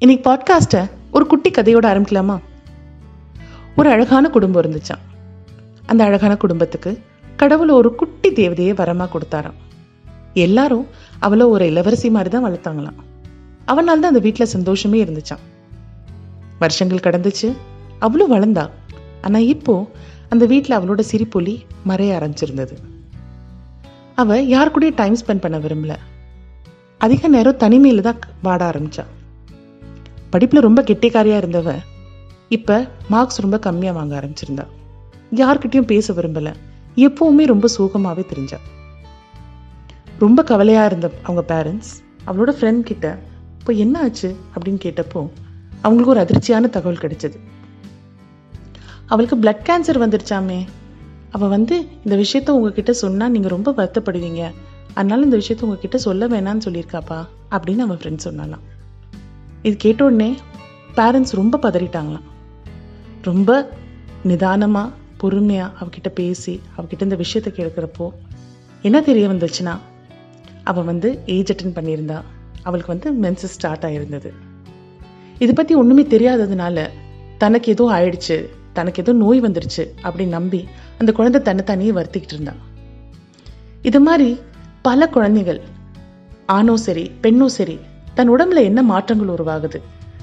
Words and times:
இன்னைக்கு 0.00 0.24
பாட்காஸ்ட்டை 0.30 0.90
ஒரு 1.10 1.26
குட்டி 1.26 1.50
கதையோட 1.50 1.86
ஆரம்பிக்கலாமா? 1.92 2.38
ஒரு 3.76 3.90
அழகான 3.90 4.30
குடும்பம் 4.30 4.62
இருந்துச்சான் 4.62 5.02
அந்த 5.86 6.04
அழகான 6.04 6.36
குடும்பத்துக்கு 6.36 7.00
கடவுள் 7.36 7.68
ஒரு 7.68 7.94
குட்டி 7.94 8.30
தேவதையை 8.30 8.74
வரமாக 8.74 9.08
கொடுத்தாராம். 9.14 9.58
எல்லாரும் 10.34 10.86
அவளை 11.18 11.46
ஒரு 11.46 11.66
இளவரசி 11.66 12.10
மாதிரி 12.10 12.30
தான் 12.30 12.44
வளர்த்தாங்களாம். 12.44 13.00
அவனால் 13.64 14.00
தான் 14.00 14.10
அந்த 14.10 14.18
வீட்டில் 14.18 14.46
சந்தோஷமே 14.46 15.04
இருந்துச்சான் 15.04 15.44
வருஷங்கள் 16.58 17.04
கடந்துச்சு 17.06 17.56
அவளும் 17.98 18.32
வளர்ந்தா. 18.32 18.70
ஆனால் 19.22 19.42
இப்போ 19.42 19.90
அந்த 20.28 20.46
வீட்டில் 20.46 20.78
அவளோட 20.78 21.02
சிரிப்பொலி 21.12 21.66
மறைய 21.88 22.18
ஆரம்பிச்சிருந்தது. 22.18 22.76
அவள் 24.14 24.46
யார் 24.46 24.78
கூடயும் 24.78 25.00
டைம் 25.02 25.16
ஸ்பெண்ட் 25.26 25.40
பண்ண 25.40 25.58
விரும்பல. 25.58 25.96
அதிக 26.98 27.28
நேரம் 27.28 27.56
தனிமையில் 27.56 28.00
தான் 28.00 28.18
வாட 28.44 28.62
ஆரம்பிச்சா. 28.62 29.04
படிப்பில் 30.30 30.60
ரொம்ப 30.60 30.82
கெட்டிக்காரியாக 30.82 31.40
இருந்தவ 31.42 31.76
இப்போ 32.48 32.88
மார்க்ஸ் 33.08 33.40
ரொம்ப 33.40 33.56
கம்மியாக 33.62 33.92
வாங்க 33.92 34.20
ஆரம்பிச்சிருந்தா. 34.20 34.64
யார்கிட்டையும் 35.34 35.86
பேச 35.86 36.12
விரும்பல. 36.12 36.54
எப்போவுமே 36.96 37.44
ரொம்ப 37.44 37.68
சோகமாகவே 37.68 38.26
தெரிஞ்சா. 38.26 38.56
ரொம்ப 40.18 40.42
கவலையாக 40.42 40.86
இருந்த 40.86 41.10
அவங்க 41.22 41.54
பேரண்ட்ஸ் 41.54 41.90
அவளோட 42.26 42.50
ஃப்ரெண்ட் 42.60 42.80
கிட்ட 42.80 43.18
இப்போ 43.58 43.72
என்ன 43.72 44.00
ஆச்சு? 44.00 44.36
அப்படின்னு 44.54 44.80
கேட்டப்போ 44.86 45.28
அவங்களுக்கு 45.80 46.10
ஒரு 46.10 46.20
அதிர்ச்சியான 46.20 46.68
தகவல் 46.68 46.98
கிடைச்சது. 46.98 47.34
அவளுக்கு 49.06 49.36
பிளட் 49.36 49.68
கேன்சர் 49.68 50.02
வந்துருச்சாமே. 50.04 50.66
அவள் 51.30 51.48
வந்து 51.48 51.86
இந்த 52.04 52.16
விஷயத்த 52.16 52.50
உங்ககிட்ட 52.50 52.92
சொன்னால் 52.92 53.30
நீங்கள் 53.30 53.50
ரொம்ப 53.50 53.70
வருத்தப்படுவீங்க. 53.76 54.50
அதனால 54.94 55.22
இந்த 55.22 55.36
விஷயத்த 55.36 55.62
உங்ககிட்ட 55.62 55.98
சொல்ல 55.98 56.26
வேணாம்னு 56.26 56.60
சொல்லியிருக்காப்பா 56.64 57.26
அப்படின்னு 57.50 57.78
அவன் 57.78 57.96
ஃப்ரெண்ட் 57.96 58.18
சொன்னாலாம் 58.24 58.64
இது 59.62 59.76
கேட்ட 59.76 60.04
உடனே 60.04 60.30
பேரண்ட்ஸ் 60.96 61.34
ரொம்ப 61.34 61.58
பதறிட்டாங்களாம். 61.62 62.26
ரொம்ப 63.22 63.50
நிதானமாக 64.22 64.94
பொறுமையாக 65.16 65.72
அவகிட்ட 65.80 66.08
பேசி 66.08 66.60
அவகிட்ட 66.76 67.02
இந்த 67.02 67.16
விஷயத்தை 67.16 67.50
கேட்குறப்போ 67.56 68.06
என்ன 68.82 69.00
தெரிய 69.00 69.28
வந்துச்சுன்னா 69.28 69.74
அவள் 70.64 70.84
வந்து 70.84 71.08
ஏஜ் 71.26 71.52
அட்டன் 71.52 71.76
பண்ணியிருந்தா. 71.78 72.18
அவளுக்கு 72.62 72.92
வந்து 72.92 73.08
மென்சஸ் 73.12 73.54
ஸ்டார்ட் 73.54 73.84
ஆகிருந்தது 73.84 74.30
இதை 75.38 75.52
பற்றி 75.54 75.74
ஒன்றுமே 75.74 76.02
தெரியாததுனால 76.02 76.78
தனக்கு 77.38 77.68
ஏதோ 77.72 77.84
ஆயிடுச்சு 77.90 78.36
தனக்கு 78.72 79.02
ஏதோ 79.02 79.12
நோய் 79.12 79.40
வந்துருச்சு 79.40 79.84
அப்படின்னு 80.02 80.28
நம்பி 80.28 80.60
அந்த 80.98 81.12
குழந்தை 81.12 81.42
தன்னை 81.42 81.64
தனியே 81.64 81.92
வருத்திக்கிட்டு 81.92 82.34
இருந்தான் 82.34 82.60
இது 83.82 84.00
மாதிரி 84.00 84.38
பல 84.82 85.08
குழந்தைகள் 85.08 85.60
ஆணோ 86.46 86.76
சரி 86.76 87.10
பெண்ணோ 87.22 87.46
சரி 87.46 87.78
தன் 88.18 88.30
உடம்புல 88.34 88.62
என்ன 88.68 88.80
மாற்றங்கள் 88.82 89.32
உருவாகுது? 89.34 89.78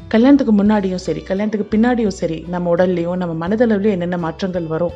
கல்யாணத்துக்கு 0.08 0.54
முன்னாடியும் 0.62 1.02
சரி 1.04 1.22
கல்யாணத்துக்கு 1.22 1.68
பின்னாடியும் 1.74 2.16
சரி 2.18 2.38
நம்ம 2.54 2.72
உடல்லையும் 2.76 3.20
நம்ம 3.22 3.34
மனதளவுலையும் 3.44 3.96
என்னென்ன 3.96 4.18
மாற்றங்கள் 4.18 4.66
வரும்? 4.72 4.96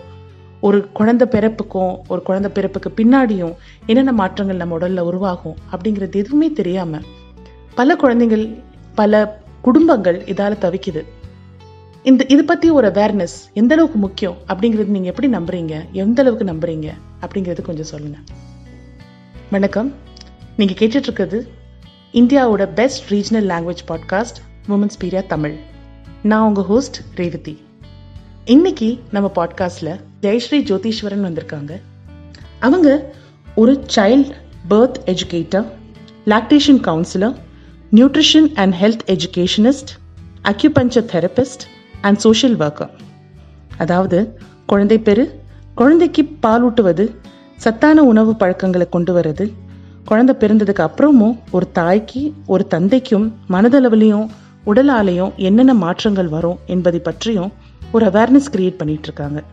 ஒரு 0.61 0.80
குழந்தை 0.97 1.25
பிறப்புக்கும் 1.36 1.94
ஒரு 2.08 2.22
குழந்தை 2.22 2.50
பிறப்புக்கு 2.58 2.89
பின்னாடியும் 2.97 3.53
என்னென்ன 3.86 4.11
மாற்றங்கள் 4.11 4.59
நம்ம 4.61 4.73
உடலில் 4.73 5.08
உருவாகும் 5.09 5.55
அப்படிங்கிறது 5.72 6.20
எதுவுமே 6.23 6.50
தெரியாமல் 6.59 7.05
பல 7.75 7.95
குழந்தைகள் 7.95 8.44
பல 8.95 9.22
குடும்பங்கள் 9.61 10.17
இதால் 10.33 10.61
தவிக்குது. 10.66 11.03
இந்த 12.03 12.25
இது 12.33 12.45
பற்றி 12.45 12.70
ஒரு 12.70 12.88
அவேர்னஸ் 12.88 13.38
எந்த 13.53 13.73
அளவுக்கு 13.75 14.00
முக்கியம் 14.00 14.38
அப்படிங்கிறது 14.47 14.95
நீங்கள் 14.95 15.11
எப்படி 15.14 15.30
நம்புறீங்க? 15.38 15.73
எந்த 15.92 16.22
அளவுக்கு 16.23 16.47
நம்புறீங்க? 16.52 16.89
அப்படிங்கிறது 17.22 17.61
கொஞ்சம் 17.61 17.89
சொல்லுங்கள் 17.94 18.27
வணக்கம். 19.50 19.92
நீங்கள் 20.58 20.80
கேட்டுட்ருக்கிறது 20.81 21.39
இந்தியாவோட 22.13 22.73
best 22.73 23.13
regional 23.13 23.38
language 23.38 23.88
podcast 23.88 24.38
women's 24.69 25.03
பீரியா 25.03 25.27
Tamil 25.27 25.55
நான் 26.23 26.47
உங்கள் 26.47 26.63
ஹோஸ்ட் 26.63 26.95
ரேவதி. 27.15 27.61
இன்னைக்கு 28.45 28.99
நம்ம 29.11 29.31
பாட்காஸ்டில் 29.35 29.99
ஜெயஸ்ரீ 30.21 30.52
ஜோதீஸ்வரன் 30.52 31.23
வந்திருக்காங்க. 31.23 31.81
அவங்க 32.59 33.14
ஒரு 33.55 33.86
child 33.95 34.31
birth 34.69 34.93
educator 35.05 35.65
lactation 36.25 36.81
counsellor 36.81 37.36
nutrition 37.92 38.55
and 38.55 38.73
health 38.73 38.99
educationist 39.08 39.98
acupuncture 40.43 41.05
therapist 41.14 41.65
and 42.02 42.17
social 42.17 42.58
worker 42.58 42.89
அதாவது 43.77 44.39
குழந்தை 44.65 44.99
பெரு 44.99 45.39
குழந்தைக்கு 45.75 46.30
பாலூட்டுவது 46.43 47.15
சத்தான 47.55 48.03
உணவு 48.03 48.36
பழக்கங்களை 48.36 48.89
கொண்டு 48.89 49.15
வர்றது 49.15 49.53
குழந்தை 50.09 50.36
பிறந்ததுக்கு 50.39 50.83
அப்புறமும் 50.86 51.39
ஒரு 51.52 51.71
தாய்க்கு 51.71 52.33
ஒரு 52.45 52.67
தந்தைக்கும் 52.67 53.25
மனதளவுலையும் 53.49 54.27
உடலாலையும் 54.65 55.36
என்னென்ன 55.36 55.73
மாற்றங்கள் 55.73 56.27
வரும் 56.27 56.59
என்பதை 56.65 56.99
பற்றியும் 56.99 57.52
ஒரு 57.92 58.05
அவேர்னஸ் 58.05 58.52
கிரியேட் 58.52 58.77
பண்ணிட்டு 58.77 59.03
இருக்காங்க 59.03 59.43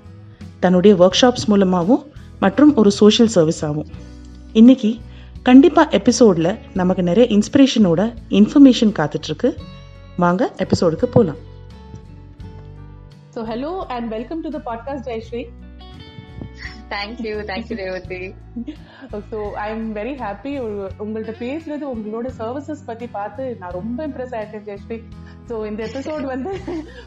தன்னுடைய 0.61 0.97
ஒர்க் 0.97 1.19
ஷாப்ஸ் 1.21 1.47
மூலமாகவும் 1.47 2.05
மற்றும் 2.41 2.75
ஒரு 2.77 2.91
சோஷியல் 2.91 3.33
சர்வீஸாகவும் 3.35 3.91
இன்னைக்கு 4.53 4.97
கண்டிப்பா 5.43 5.89
எபிசோட்ல 5.89 6.59
நமக்கு 6.75 7.03
நிறைய 7.03 7.39
இன்ஸ்பிரேஷனோட 7.39 8.01
இன்ஃபர்மேஷன் 8.31 8.95
காத்துட்ருக்கு. 8.99 9.51
வாங்க 10.17 10.53
எபிசோடுக்கு 10.57 11.05
போலாம். 11.05 11.37
So 13.35 13.39
hello 13.39 13.73
and 13.89 14.09
welcome 14.09 14.41
to 14.41 14.49
the 14.49 14.61
podcast 14.67 15.09
Jayashree 15.09 15.43
thank you 16.91 17.33
thank you 17.51 17.77
Revathi 17.77 18.21
so 19.31 19.39
I 19.55 19.67
am 19.71 19.87
very 19.95 20.13
happy 20.19 20.53
உங்கள்ட்ட 21.05 21.33
பேசுறது 21.41 21.85
உங்களோட 21.95 22.31
சர்வீசஸ் 22.39 22.87
பத்தி 22.87 23.07
பார்த்து 23.09 23.57
நான் 23.61 23.71
ரொம்ப 23.71 24.07
இம்ப்ரெஸ் 24.09 24.35
ஆயிட்டேன் 24.39 24.67
ஜெயஸ்ரீ. 24.69 24.99
ஸோ 25.49 25.67
இந்த 25.67 25.81
எபிசோட் 25.87 26.25
வந்து 26.25 26.53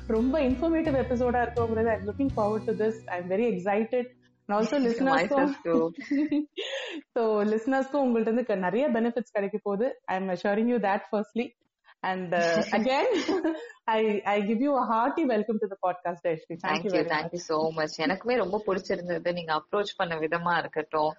ரொம்ப 0.07 0.41
இன்ஃபர்மேட்டிவ் 0.41 0.97
எபிசோடா 1.03 1.41
இருக்குங்கிறது 1.45 1.91
I 1.95 1.99
looking 2.05 2.33
forward 2.35 2.65
to 2.65 2.75
this 2.83 2.99
I 3.05 3.17
am 3.21 3.29
very 3.29 3.47
excited 3.53 4.09
also 4.49 4.77
லிஸ்னர்ஸ்க்கும் 4.79 5.51
so 7.15 7.23
லிஸ்னர்ஸ்க்கும் 7.53 8.03
உங்கள்ட்ட 8.05 8.31
இருந்து 8.31 8.55
நிறைய 8.57 8.85
பெனிஃபிட்ஸ் 8.89 9.35
கிடைக்க 9.35 9.57
போகுது. 9.63 9.87
I 10.05 10.15
am 10.15 10.29
assuring 10.29 10.71
you 10.73 10.77
that 10.87 11.05
firstly 11.11 11.45
and 12.01 12.33
again 12.75 13.09
I 13.83 14.21
I 14.23 14.45
give 14.45 14.61
you 14.61 14.73
hearty 14.83 15.21
welcome 15.21 15.57
to 15.57 15.67
the 15.67 15.77
podcast 15.81 16.27
Jayashree 16.27 16.55
thank 16.67 16.95
you 16.95 17.01
thank 17.01 17.31
you 17.31 17.39
so 17.47 17.71
much 17.71 18.01
எனக்குமே 18.01 18.35
ரொம்ப 18.35 18.57
பிடிச்சிருந்தது. 18.67 19.33
நீங்க 19.33 19.53
அப்ரோச் 19.53 19.91
பண்ண 19.97 20.15
விதமா 20.15 20.57
இருக்கட்டும். 20.57 21.11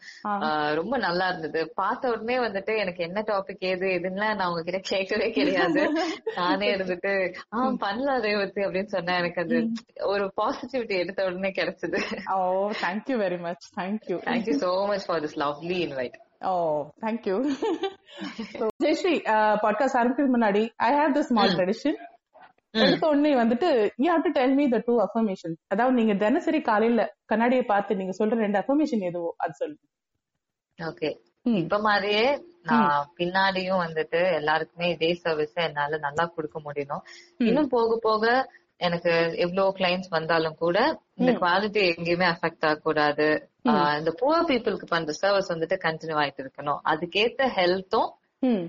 ரொம்ப 0.75 0.97
நல்லா 0.97 1.29
இருந்தது. 1.29 1.73
பார்த்த 1.75 2.09
உடனே 2.09 2.37
வந்துட்டு 2.39 2.79
எனக்கு 2.79 3.05
என்ன 3.05 3.25
டாபிக் 3.27 3.65
ஏது 3.65 3.87
எதுன்னு 3.87 4.35
நான் 4.35 4.47
உங்ககிட்ட 4.47 4.81
கேட்கவே 4.83 5.31
கிடையாது. 5.31 5.93
நானே 6.37 6.75
இருந்துட்டு 6.75 7.35
ஆஹ் 7.57 7.75
பண்ணலாம் 7.75 8.23
ரேவதி 8.23 8.63
அப்படின்னு 8.63 8.85
சொன்னேன். 8.85 9.17
எனக்கு 9.17 9.43
அது 9.43 9.69
ஒரு 10.07 10.33
பாசிட்டிவிட்டி 10.43 10.99
எடுத்த 10.99 11.25
உடனே 11.25 11.51
கிடைச்சது. 11.51 12.01
ஓ 12.33 12.71
thank 12.83 13.03
you 13.07 13.19
very 13.19 13.41
much 13.41 13.71
thank 13.77 14.01
you 14.07 14.17
thank 14.17 14.51
you 14.51 14.59
so 14.59 14.87
much 14.87 15.07
for 15.07 15.23
this 15.23 15.39
lovely 15.39 15.79
invite 15.87 16.19
oh 16.41 16.53
thank 17.03 17.27
you 17.31 17.37
Jayashree 18.85 19.15
podcast 19.65 19.99
ஆரம்பிக்கிறதுக்கு 20.01 20.37
முன்னாடி 20.37 20.63
I 20.89 20.91
have 20.99 21.17
the 21.19 21.23
small 21.31 21.55
tradition 21.59 21.99
எடுத்த 22.75 23.05
உடனே 23.13 23.33
வந்துட்டு 23.41 23.69
you 24.03 24.09
have 24.13 24.27
to 24.27 24.33
tell 24.39 24.55
me 24.61 24.67
the 24.75 24.79
two 24.89 24.95
affirmation 25.07 25.55
அதாவது 25.73 25.99
நீங்க 26.01 26.15
தினசரி 26.25 26.61
காலையில 26.71 27.05
கண்ணாடியை 27.33 27.65
பார்த்து 27.73 27.99
நீங்க 28.01 28.15
சொல்ற 28.21 28.39
ரெண்டு 28.45 28.61
அஃபர்மேஷன் 28.63 29.03
எதுவோ 29.11 29.31
அது 29.43 29.55
சொல்லுங்க. 29.61 29.85
ஓகே 30.79 31.11
இப்ப 31.61 31.77
மாதிரியே 31.89 32.25
நான் 32.71 33.11
பின்னாடியும் 33.19 33.83
வந்துட்டு 33.85 34.21
எல்லாருக்குமே 34.39 34.87
இதே 34.95 35.11
சர்வீஸ் 35.25 35.55
என்னால 35.67 35.99
நல்லா 36.07 36.25
கொடுக்க 36.35 36.59
முடியும். 36.67 37.03
இன்னும் 37.49 37.71
போக 37.77 37.99
போக 38.07 38.25
எனக்கு 38.87 39.13
எவ்வளவு 39.45 39.77
கிளைண்ட்ஸ் 39.79 40.15
வந்தாலும் 40.17 40.59
கூட 40.65 40.79
இந்த 41.21 41.33
குவாலிட்டி 41.43 41.83
எங்கேயுமே 41.93 42.27
அஃபெக்ட் 42.35 42.67
ஆகக்கூடாது. 42.69 43.29
இந்த 43.99 44.15
புவர் 44.21 44.51
பீப்புளுக்கு 44.51 44.87
பண்ற 44.89 45.13
சர்வீஸ் 45.13 45.53
வந்துட்டு 45.53 45.79
கண்டினியூ 45.85 46.19
ஆயிட்டு 46.23 46.47
இருக்கணும். 46.47 46.81
அதுக்கேத்த 46.89 47.43
ஹெல்த்தும் 47.57 48.11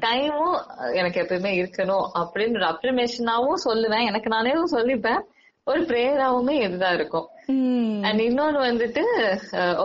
டைமும் 0.05 0.57
எனக்கு 0.93 1.21
எப்பயுமே 1.21 1.51
இருக்கணும் 1.59 2.07
அப்படின்னு 2.21 2.55
ஒரு 2.55 2.67
அப்ரிமேஷனாவும் 2.73 3.61
சொல்லுவேன். 3.65 4.05
எனக்கு 4.05 4.29
நானே 4.29 4.51
சொல்லிப்பேன். 4.71 5.21
ஒரு 5.63 5.81
பிரேயராவுமே 5.81 6.61
இதுதான் 6.61 6.93
இருக்கும். 6.93 7.27
அண்ட் 8.03 8.19
இன்னொன்னு 8.19 8.61
வந்துட்டு 8.69 9.03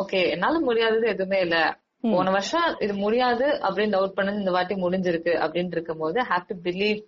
ஓகே 0.00 0.30
என்னால 0.30 0.60
முடியாதது 0.60 1.06
எதுவுமே 1.08 1.40
இல்ல. 1.40 1.78
போன 2.00 2.30
வருஷம் 2.30 2.76
இது 2.78 2.94
முடியாது 2.94 3.46
அப்படின்னு 3.46 3.94
டவுட் 3.94 4.16
பண்ணது 4.16 4.38
இந்த 4.38 4.50
வாட்டி 4.50 4.75
முடிஞ்சிருக்கு 4.75 5.32
அப்படின்னு 5.46 5.66
இருக்கும் 5.66 5.98
போது 5.98 6.22
have 6.22 6.44
to 6.46 6.56
believe 6.62 7.00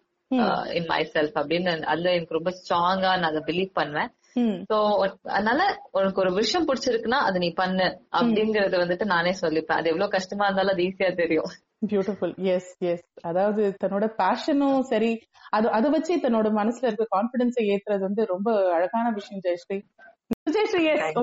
in 0.73 0.85
my 0.87 1.11
self 1.15 1.39
அப்படின்னு 1.41 1.83
அதுல 1.83 2.13
எனக்கு 2.13 2.35
ரொம்ப 2.35 2.51
ஸ்ட்ராங்கா 2.51 3.01
நான் 3.01 3.23
அதை 3.23 3.43
பிலீவ் 3.47 3.71
பண்ணுவேன். 3.73 4.11
சோ 4.71 4.77
அதனால 5.37 5.61
உனக்கு 5.91 6.21
ஒரு 6.21 6.33
விஷயம் 6.33 6.67
பிடிச்சிருக்குன்னா 6.69 7.21
அதை 7.29 7.39
நீ 7.39 7.51
பண்ணு 7.53 7.87
அப்படிங்கறத 8.19 8.77
வந்துட்டு 8.83 9.07
நானே 9.15 9.33
சொல்லிப்பேன். 9.41 9.79
அது 9.81 9.91
எவ்வளவு 9.93 10.15
கஷ்டமா 10.17 10.47
இருந்தாலும் 10.47 10.75
அது 10.75 10.87
ஈஸியா 10.89 11.11
தெரியும். 11.15 11.51
பியூட்டிஃபுல் 11.91 12.35
எஸ் 12.55 12.71
எஸ் 12.91 13.05
அதாவது 13.21 13.63
தன்னோட 13.85 14.07
பேஷனும் 14.23 14.81
சரி 14.81 15.11
அது 15.51 15.67
அதை 15.71 15.91
வச்சு 15.91 16.15
தன்னோட 16.17 16.49
மனசுல 16.61 16.89
இருக்க 16.89 17.07
கான்பிடன்ஸை 17.17 17.65
ஏத்துறது 17.75 18.03
வந்து 18.09 18.25
ரொம்ப 18.25 18.49
அழகான 18.73 19.11
விஷயம் 19.11 19.43
ஜெயஸ்ரீ. 19.47 19.79
ஜெயஸ்ரீ 20.55 20.83
எஸ் 20.93 21.19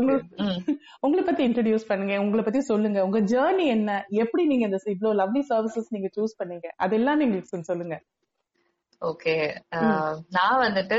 உங்களை 1.00 1.24
பத்தி 1.24 1.44
இன்ட்ரடியூஸ் 1.48 1.90
பண்ணுங்க. 1.90 2.16
உங்களை 2.18 2.44
பத்தி 2.44 2.62
சொல்லுங்க. 2.62 3.00
உங்க 3.04 3.20
ஜேர்னி 3.20 3.66
என்ன? 3.66 4.06
எப்படி 4.10 4.46
நீங்க 4.46 4.66
இந்த 4.66 4.80
இவ்வளவு 4.86 5.20
லவ்லி 5.22 5.42
சர்வீசஸ் 5.52 5.90
நீங்க 5.90 6.10
சூஸ் 6.18 6.40
பண்ணீங்க? 6.44 6.70
அதெல்லாம் 6.78 7.18
நீங்க 7.18 7.42
சொல்லுங்க. 7.72 7.98
ஓகே. 9.02 9.34
நான் 10.36 10.62
வந்துட்டு 10.64 10.98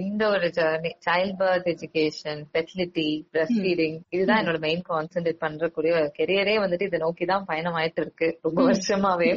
இந்த 0.00 0.22
ஒரு 0.28 0.46
journey 0.56 0.90
child 1.06 1.36
birth 1.40 1.68
education 1.72 2.40
facility 2.52 3.06
breastfeeding 3.62 3.98
இதுதான் 4.10 4.40
என்னோட 4.42 4.60
மெயின் 4.64 4.82
கான்சென்ட்ரேட் 4.88 5.42
பண்றக்கூடிய 5.44 5.92
கெரியரே 6.18 6.56
வந்துட்டு 6.64 6.88
இதை 6.88 6.98
நோக்கி 6.98 7.24
தான் 7.24 7.44
பயணம் 7.44 7.76
ஆயிட்டு 7.80 8.02
இருக்கு 8.04 8.28
ரொம்ப 8.42 8.60
வருஷமாவே. 8.68 9.30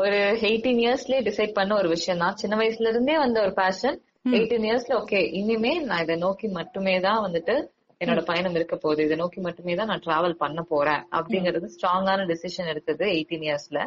ஒரு 0.00 0.18
எயிட்டீன் 0.48 0.82
இயர்ஸ்லயே 0.84 1.22
டிசைட் 1.30 1.56
பண்ண 1.58 1.74
ஒரு 1.74 1.88
விஷயம் 1.88 2.22
தான். 2.24 2.38
சின்ன 2.42 2.56
வயசுல 2.62 2.92
இருந்தே 2.92 3.16
வந்த 3.18 3.40
ஒரு 3.46 3.54
பேஷன் 3.62 3.98
எயிட்டீன் 4.36 4.68
இயர்ஸ்ல 4.68 4.94
ஓகே 5.02 5.20
இனிமே 5.40 5.74
நான் 5.88 6.04
இதை 6.06 6.16
நோக்கி 6.26 6.48
மட்டுமே 6.58 6.96
தான் 7.00 7.24
வந்துட்டு 7.26 7.56
என்னோட 8.00 8.20
பயணம் 8.24 8.56
இருக்க 8.58 8.74
போகுது. 8.76 9.04
இதை 9.06 9.16
நோக்கி 9.16 9.40
மட்டுமே 9.40 9.74
தான் 9.74 9.90
நான் 9.92 10.04
டிராவல் 10.04 10.40
பண்ண 10.42 10.60
போறேன். 10.72 11.02
அப்படிங்கறது 11.18 11.68
ஸ்ட்ராங்கான 11.76 12.26
டிசிஷன் 12.32 12.70
எடுத்தது 12.72 13.04
எயிட்டீன் 13.14 13.46
இயர்ஸ்ல 13.48 13.78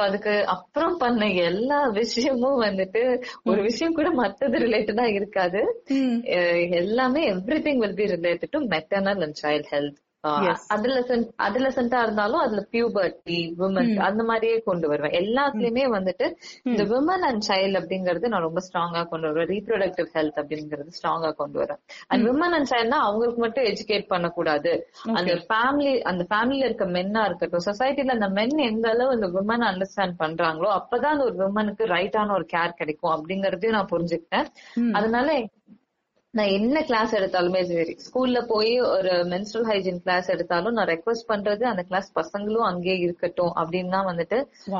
அதுக்கு 0.00 0.34
அப்புறம் 0.46 0.96
பண்ண 0.98 1.28
எல்லா 1.42 1.80
விஷயமும் 1.92 2.62
வந்துட்டு 2.62 3.02
ஒரு 3.44 3.60
விஷயம் 3.62 3.94
கூட 3.94 4.10
மத்தது 4.12 4.58
ரிலேட்டடா 4.58 5.06
இருக்காது. 5.14 5.62
எல்லாமே 6.74 7.22
everything 7.66 7.82
will 7.84 7.94
be 7.94 8.08
related 8.14 8.54
to 8.56 8.62
maternal 8.68 9.22
and 9.22 9.40
child 9.42 9.70
health 9.70 10.00
Adolescent 10.74 11.24
adolescent-ஆ 11.46 11.98
இருந்தாலும் 12.02 12.42
அதுல 12.42 12.60
பியூபர்ட்டி 12.72 13.38
விமன் 13.58 13.90
அந்த 14.06 14.22
மாதிரியே 14.28 14.58
கொண்டு 14.68 14.86
வருவேன். 14.88 15.14
எல்லாத்துலயுமே 15.20 15.84
வந்துட்டு 15.96 16.26
இந்த 16.62 16.82
விமன் 16.92 17.24
அண்ட் 17.28 17.44
சைல்ட் 17.48 17.78
அப்படிங்கறது 17.80 18.30
நான் 18.32 18.46
ரொம்ப 18.46 18.60
ஸ்ட்ராங்கா 18.66 19.02
கொண்டு 19.10 19.26
வருவேன். 19.28 19.50
ரீப்ரொடக்டிவ் 19.54 20.08
ஹெல்த் 20.16 20.38
அப்படிங்கறது 20.42 20.94
ஸ்ட்ராங்கா 20.98 21.30
கொண்டு 21.40 21.58
வரேன் 21.62 21.80
அண்ட் 22.08 22.24
விமன் 22.28 22.56
அண்ட் 22.58 22.70
சைல்ட்னா 22.72 23.00
அவங்களுக்கு 23.08 23.42
மட்டும் 23.46 23.68
எஜுகேட் 23.72 24.06
பண்ணக்கூடாது. 24.14 24.72
அந்த 25.18 25.34
ஃபேமிலி 25.48 25.94
அந்த 26.12 26.24
ஃபேமிலில 26.30 26.68
இருக்க 26.68 26.86
மென்னா 26.96 27.24
இருக்கட்டும் 27.28 27.66
சொசைட்டில 27.68 28.16
அந்த 28.18 28.30
மென் 28.38 28.56
எந்த 28.70 28.88
அளவு 28.94 29.16
அந்த 29.16 29.30
விமன் 29.36 29.66
அண்டர்ஸ்டாண்ட் 29.70 30.16
பண்றாங்களோ 30.24 30.70
அப்பதான் 30.78 31.14
அந்த 31.16 31.26
ஒரு 31.30 31.36
விமனுக்கு 31.42 31.86
ரைட்டான 31.96 32.34
ஒரு 32.38 32.48
கேர் 32.54 32.78
கிடைக்கும் 32.80 33.14
அப்படிங்கறதையும் 33.16 33.76
நான் 33.78 33.92
புரிஞ்சுக்கிட்டேன். 33.92 34.48
அதனால 34.98 35.28
நான் 36.38 36.52
என்ன 36.56 36.76
கிளாஸ் 36.88 37.12
எடுத்தாலுமே 37.18 37.60
சரி. 37.70 37.92
ஸ்கூல்ல 38.04 38.38
போய் 38.52 38.72
ஒரு 38.94 39.12
மென்ஸ்ட்ரல் 39.32 39.66
ஹைஜீன் 39.70 40.00
கிளாஸ் 40.04 40.28
எடுத்தாலும் 40.34 40.76
நான் 40.76 40.90
ரெக்வஸ்ட் 40.92 41.28
பண்றது 41.32 41.64
அந்த 41.72 41.82
கிளாஸ் 41.90 42.08
பசங்களும் 42.18 42.66
அங்கேயே 42.70 42.96
இருக்கட்டும் 43.04 43.52
அப்படின்னு 43.60 43.94
தான் 43.96 44.08
வந்துட்டு. 44.10 44.38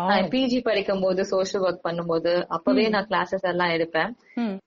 நான் 0.08 0.28
பிஜி 0.34 0.58
படிக்கும் 0.68 1.04
போது 1.04 1.24
சோஷியல் 1.32 1.66
ஒர்க் 1.68 1.86
பண்ணும்போது 1.88 2.32
அப்பவே 2.56 2.86
நான் 2.96 3.08
கிளாஸஸ் 3.12 3.48
எல்லாம் 3.52 3.74
எடுப்பேன். 3.76 4.12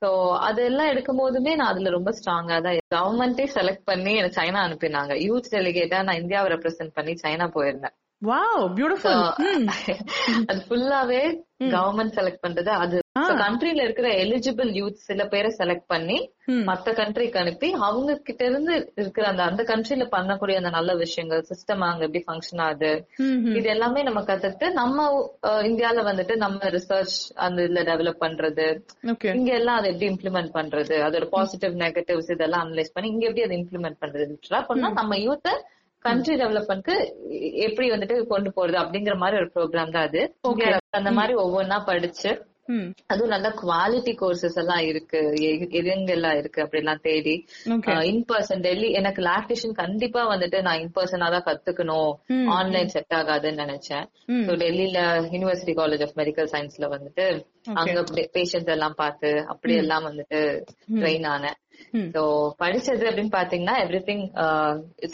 சோ 0.03 0.09
அதெல்லாம் 0.49 0.91
எடுக்கும் 0.93 1.21
போதுமே 1.23 1.53
நான் 1.59 1.71
அதுல 1.73 1.95
ரொம்ப 1.97 2.13
ஸ்ட்ராங்கா 2.19 2.59
தான் 2.67 2.81
கவர்மெண்டே 2.97 3.47
செலக்ட் 3.57 3.87
பண்ணி 3.91 4.13
எனக்கு 4.21 4.39
சைனா 4.41 4.61
அனுப்பினாங்க. 4.67 5.13
யூத் 5.27 5.53
டெலிகேட்டா 5.55 6.01
நான் 6.09 6.21
இந்தியாவை 6.23 6.49
ரெப்ரசென்ட் 6.55 6.97
பண்ணி 6.99 7.15
சைனா 7.25 7.47
போயிருந்தேன். 7.57 7.95
வாவ் 8.21 8.63
பியூட்டிஃபுல் 8.77 9.25
அது 10.49 10.61
ஃபுல்லாவே 10.67 11.19
கவர்மெண்ட் 11.75 12.15
செலக்ட் 12.15 12.41
பண்றது 12.45 12.71
அது 12.83 12.97
கண்ட்ரில 13.39 13.83
இருக்கிற 13.83 14.07
எலிஜிபிள் 14.21 14.71
யூத் 14.77 14.97
சில 15.05 15.21
பேரை 15.27 15.49
செலக்ட் 15.57 15.87
பண்ணி 15.87 16.17
மத்த 16.67 16.89
கண்ட்ரிக்கு 16.93 17.39
அனுப்பி 17.41 17.69
அவங்க 17.81 18.15
கிட்ட 18.21 18.41
இருந்து 18.45 18.73
இருக்கிற 18.95 19.25
அந்த 19.29 19.43
அந்த 19.45 19.61
கண்ட்ரில 19.63 20.05
பண்ணக்கூடிய 20.11 20.55
அந்த 20.55 20.71
நல்ல 20.75 20.91
விஷயங்கள் 21.01 21.41
சிஸ்டம் 21.49 21.85
அங்க 21.87 22.05
எப்படி 22.05 22.23
ஃபங்க்ஷன் 22.25 22.63
ஆகுது 22.65 22.91
இது 23.55 23.67
எல்லாமே 23.69 24.03
நம்ம 24.03 24.23
கத்துட்டு 24.25 24.69
நம்ம 24.73 25.07
இந்தியால 25.67 26.03
வந்துட்டு 26.07 26.35
நம்ம 26.37 26.59
ரிசர்ச் 26.75 27.15
அந்த 27.45 27.61
இதுல 27.63 27.83
டெவலப் 27.89 28.23
பண்றது 28.23 28.67
இங்க 29.33 29.51
எல்லாம் 29.55 29.79
அதை 29.79 29.89
எப்படி 29.91 30.09
இம்ப்ளிமெண்ட் 30.11 30.53
பண்றது 30.55 30.97
அதோட 31.05 31.27
பாசிட்டிவ் 31.33 31.75
நெகட்டிவ்ஸ் 31.81 32.33
இதெல்லாம் 32.33 32.65
அனலைஸ் 32.65 32.93
பண்ணி 32.93 33.09
இங்க 33.09 33.25
எப்படி 33.27 33.45
அதை 33.45 33.57
இம்ப்ளிமெண்ட் 33.59 33.99
பண்றது 33.99 34.35
பண்ணா 34.69 34.89
நம்ம 34.97 35.17
யூத்த 35.23 35.49
கண்ட்ரி 36.05 36.33
டெவலப்மெண்ட்க்கு 36.39 36.95
எப்படி 37.65 37.87
வந்துட்டு 37.91 38.17
கொண்டு 38.29 38.49
போறது 38.51 38.77
அப்படிங்கிற 38.81 39.15
மாதிரி 39.17 39.37
ஒரு 39.37 39.49
ப்ரோக்ராம் 39.55 39.91
தான் 39.91 40.05
அது. 40.07 40.21
அந்த 40.93 41.11
மாதிரி 41.11 41.33
ஒவ்வொன்னா 41.43 41.77
படிச்சு 41.85 42.29
அதுவும் 43.07 43.29
நல்ல 43.29 43.49
குவாலிட்டி 43.49 44.15
கோர்சஸ் 44.21 44.55
எல்லாம் 44.55 44.79
இருக்கு. 44.79 45.17
எ- 45.19 45.67
எங்கெல்லாம் 45.81 46.37
இருக்கு 46.37 46.63
அப்படிலாம் 46.63 47.01
தேடி. 47.01 47.45
ஓகே 47.65 48.03
இன் 48.03 48.25
பர்சன் 48.33 48.59
டெல்லி 48.59 48.91
எனக்கு 48.91 49.21
லாக்டேஷன் 49.21 49.71
கண்டிப்பா 49.71 50.29
வந்துட்டு 50.29 50.61
நான் 50.61 50.79
இன் 50.79 50.91
பர்சனா 50.95 51.41
தான் 51.41 51.43
கத்துக்கணும். 51.43 52.13
ஆன்லைன் 52.49 52.87
செட் 52.87 53.05
ஆகாதுன்னு 53.09 53.65
நினைச்சேன். 53.65 54.05
டெல்லியில 54.31 54.97
யூனிவர்சிட்டி 55.31 55.73
காலேஜ் 55.75 56.01
ஆஃப் 56.01 56.17
மெடிக்கல் 56.17 56.47
சயின்ஸ்ல 56.51 56.87
வந்துட்டு 56.87 57.43
அங்க 57.73 58.03
பேஷண்ட்ஸ் 58.33 58.65
எல்லாம் 58.65 58.93
பார்த்து 58.95 59.45
அப்படி 59.47 59.75
எல்லாம் 59.75 60.05
வந்துட்டு 60.05 60.61
ட்ரெயின் 60.93 61.27
ஆனேன். 61.27 61.53
சோ 62.13 62.21
படிச்சது 62.59 63.03
அப்படின்னு 63.09 63.33
பாத்தீங்கன்னா 63.35 63.75
எவ்ரி 63.83 64.01
திங் 64.09 64.23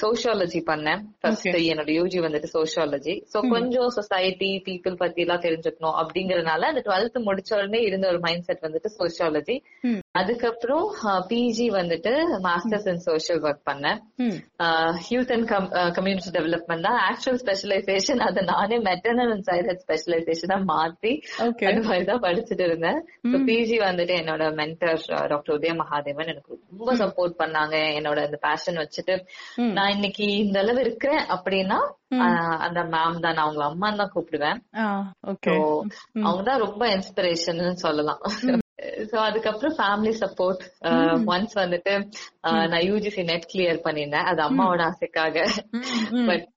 சோசியாலஜி 0.01 0.61
பண்ணேன். 0.71 1.01
ஃபர்ஸ்ட் 1.21 1.47
என்னோட 1.47 1.91
யூஜி 1.99 2.19
வந்துட்டு 2.25 2.49
சோசியாலஜி 2.53 3.15
சோ 3.33 3.49
கொஞ்சம் 3.49 3.89
சொசைட்டி 3.89 4.61
பீப்புள் 4.65 4.95
பத்தி 4.95 5.21
எல்லாம் 5.21 5.41
தெரிஞ்சுக்கணும் 5.41 5.97
அப்படிங்கறதுனால 6.01 6.71
அந்த 6.71 6.83
டுவெல்த் 6.85 7.25
முடிச்ச 7.29 7.53
உடனே 7.57 7.81
இருந்த 7.81 8.07
ஒரு 8.07 8.19
மைண்ட் 8.19 8.43
செட் 8.43 8.61
வந்துட்டு 8.61 8.91
சோசியாலஜி. 8.99 9.57
அதுக்கப்புறம் 10.15 10.83
பிஜி 11.29 11.65
வந்துட்டு 11.77 12.11
மாஸ்டர்ஸ் 12.45 12.87
இன் 12.91 13.01
சோஷியல் 13.05 13.39
ஒர்க் 13.45 13.63
பண்ணேன். 13.69 13.99
ம். 14.25 14.35
யூத் 15.13 15.31
அண்ட் 15.35 15.47
கம்யூனிட்டி 15.97 16.31
டெவலப்மெண்ட் 16.35 16.85
தான். 16.87 16.99
ஆக்சுவல் 17.07 17.39
ஸ்பெஷலைசேஷன் 17.43 18.21
அதை 18.27 18.43
நானே 18.51 18.77
மெட்டர்னல் 18.89 19.31
அண்ட் 19.35 19.47
சைல்ட் 19.49 19.69
ஹெல்த் 19.69 19.85
ஸ்பெஷலைசேஷனா 19.85 20.57
மாத்தி 20.71 21.13
அது 21.71 21.81
மாதிரி 21.87 22.05
தான் 22.11 22.23
படிச்சுட்டு 22.27 22.65
இருந்தேன். 22.69 22.99
பிஜி 23.49 23.79
வந்துட்டு 23.87 24.15
என்னோட 24.21 24.43
மென்டர் 24.61 25.01
டாக்டர் 25.33 25.55
உதய 25.57 25.73
மகாதேவன் 25.81 26.31
எனக்கு 26.33 26.59
ரொம்ப 26.71 26.95
சப்போர்ட் 27.03 27.35
பண்ணாங்க. 27.43 27.75
என்னோட 27.99 28.19
அந்த 28.27 28.39
பேஷன் 28.47 28.81
வச்சுட்டு 28.83 29.15
நான் 29.77 29.93
இன்னைக்கு 29.97 30.25
இந்த 30.45 30.59
அளவு 30.65 30.81
இருக்கிறேன் 30.87 31.23
அப்படின்னா 31.37 31.79
அந்த 32.65 32.79
மேம் 32.95 33.23
தான். 33.23 33.35
நான் 33.37 33.45
அவங்க 33.45 33.63
அம்மா 33.71 33.89
தான் 34.01 34.13
கூப்பிடுவேன். 34.15 34.59
அவங்க 36.25 36.43
தான் 36.51 36.63
ரொம்ப 36.67 36.83
இன்ஸ்பிரேஷன் 36.97 37.63
சொல்லலாம். 37.85 38.21
சோ 39.03 39.17
அதுக்கப்புறம் 39.23 39.75
ஃபேமிலி 39.77 40.13
சப்போர்ட் 40.19 40.63
ஒன்ஸ் 41.31 41.55
வந்துட்டு 41.57 41.93
ஆஹ், 42.43 42.67
நான் 42.69 42.87
யூஜிசி 42.87 43.23
நெட் 43.25 43.49
கிளியர் 43.51 43.85
பண்ணியிருந்தேன். 43.85 44.29
அது 44.29 44.41
அம்மாவோட 44.43 44.81
ஆசைக்காக. 44.89 45.37
பட் 46.27 46.49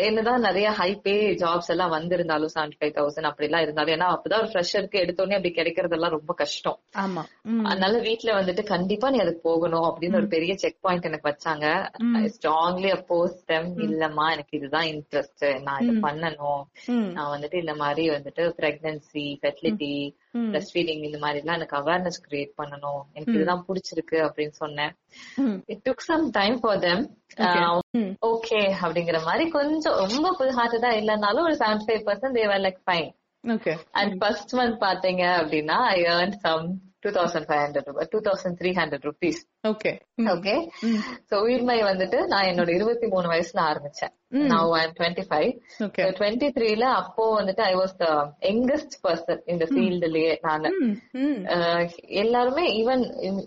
என்னதான் 0.00 0.44
நிறைய 0.44 0.68
ஹை 0.70 0.88
பே 0.96 1.12
ஜாப்ஸ் 1.38 1.68
எல்லாம் 1.68 1.94
வந்திருந்தாலும் 1.94 2.52
செவன்டி 2.52 2.76
ஃபைவ் 2.76 2.92
தௌசண்ட் 2.96 3.28
அப்படி 3.28 3.46
எல்லாம் 3.46 3.62
இருந்தாலும் 3.62 3.94
ஏன்னா 3.94 4.08
அப்பதான் 4.10 4.42
ஒரு 4.42 4.50
ஃப்ரெஷருக்கு 4.50 5.00
எடுத்தோடனே 5.00 5.36
அப்படி 5.36 5.52
கிடைக்கிறதெல்லாம் 5.54 6.14
ரொம்ப 6.14 6.32
கஷ்டம். 6.34 6.76
அதனால 7.66 7.98
வீட்ல 8.00 8.30
வந்துட்டு 8.36 8.64
கண்டிப்பா 8.66 9.10
நீ 9.10 9.18
அதுக்கு 9.18 9.42
போகணும் 9.42 9.88
அப்படின்னு 9.88 10.16
ஒரு 10.16 10.28
பெரிய 10.28 10.54
செக் 10.56 10.80
பாயிண்ட் 10.80 11.08
எனக்கு 11.10 11.30
வச்சாங்க. 11.30 11.66
ஸ்ட்ராங்லி 12.28 12.90
அப்போஸ் 12.94 13.36
தெம் 13.44 13.70
இல்லம்மா 13.86 14.26
எனக்கு 14.32 14.56
இதுதான் 14.56 14.88
இன்ட்ரெஸ்ட் 14.92 15.44
நான் 15.62 15.82
இது 15.82 15.94
பண்ணணும். 16.06 16.62
நான் 17.10 17.32
வந்துட்டு 17.34 17.58
இந்த 17.60 17.74
மாதிரி 17.76 18.04
வந்துட்டு 18.10 18.44
பிரெக்னன்சி 18.58 19.26
ஃபெர்டிலிட்டி 19.40 19.94
பிரஸ்ட் 20.34 20.72
ஃபீடிங் 20.74 21.02
இந்த 21.08 21.18
மாதிரி 21.18 21.38
எல்லாம் 21.38 21.58
எனக்கு 21.58 21.76
அவேர்னஸ் 21.78 22.18
கிரியேட் 22.26 22.52
பண்ணணும். 22.60 23.00
எனக்கு 23.12 23.34
இதுதான் 23.36 23.64
பிடிச்சிருக்கு 23.68 24.18
அப்படின்னு 24.26 24.56
சொன்னேன். 24.62 24.92
It 25.72 25.82
took 25.88 26.04
some 26.10 26.24
time 26.30 26.58
for 26.60 26.82
them 26.86 27.02
okay 28.30 28.60
அப்படிங்கிற 28.82 29.20
மாதிரி 29.24 29.46
கொஞ்சம் 29.50 29.98
ரொம்ப 30.04 30.34
ஃபுல் 30.36 30.54
ஹார்ட்டடா 30.58 30.92
இல்லைனாலும் 31.00 31.46
ஒரு 31.48 31.56
seventy 31.62 31.86
five 31.88 32.04
percent 32.08 32.38
they were 32.40 32.64
like 32.66 32.80
fine 32.88 33.10
okay 33.44 33.74
and 34.00 34.14
first 34.22 34.54
month 34.60 34.78
பாத்தீங்க 34.86 35.24
அப்படின்னா 35.40 35.78
I 35.94 35.98
earn 36.14 36.36
some 36.46 36.66
two 37.04 37.10
thousand 37.18 37.48
five 37.50 37.62
hundred 37.64 38.10
two 38.14 38.20
thousand 38.28 38.58
three 38.60 38.72
hundred 38.80 39.06
rupees 39.10 39.40
okay 39.64 39.90
okay 40.30 40.54
so 41.28 41.34
உயிர்மை 41.44 41.76
வந்துட்டு 41.86 42.18
நான் 42.28 42.48
என்னோட 42.48 42.70
இருபத்தி 42.74 43.06
மூணு 43.08 43.26
வயசுல 43.30 43.60
ஆரம்பிச்சேன். 43.66 44.14
நான் 44.48 44.66
ஐ 44.74 44.82
டுவெண்ட்டி 44.98 45.22
ஃபைவ் 45.28 45.48
டுவெண்ட்டி 46.14 46.48
த்ரீல 46.56 46.84
அப்போ 46.98 47.22
வந்துட்டு 47.36 47.62
I 47.64 47.74
was 47.74 47.94
the 47.96 48.06
youngest 48.44 48.94
person 49.04 49.40
இந்த 49.46 49.64
ஃபீல்டுலயே 49.70 50.32
நான். 50.44 50.66
ம் 50.78 50.92
ம் 51.22 51.40
அஹ் 51.54 51.86
எல்லாருமே 52.20 52.64
ஈவன் 52.76 53.02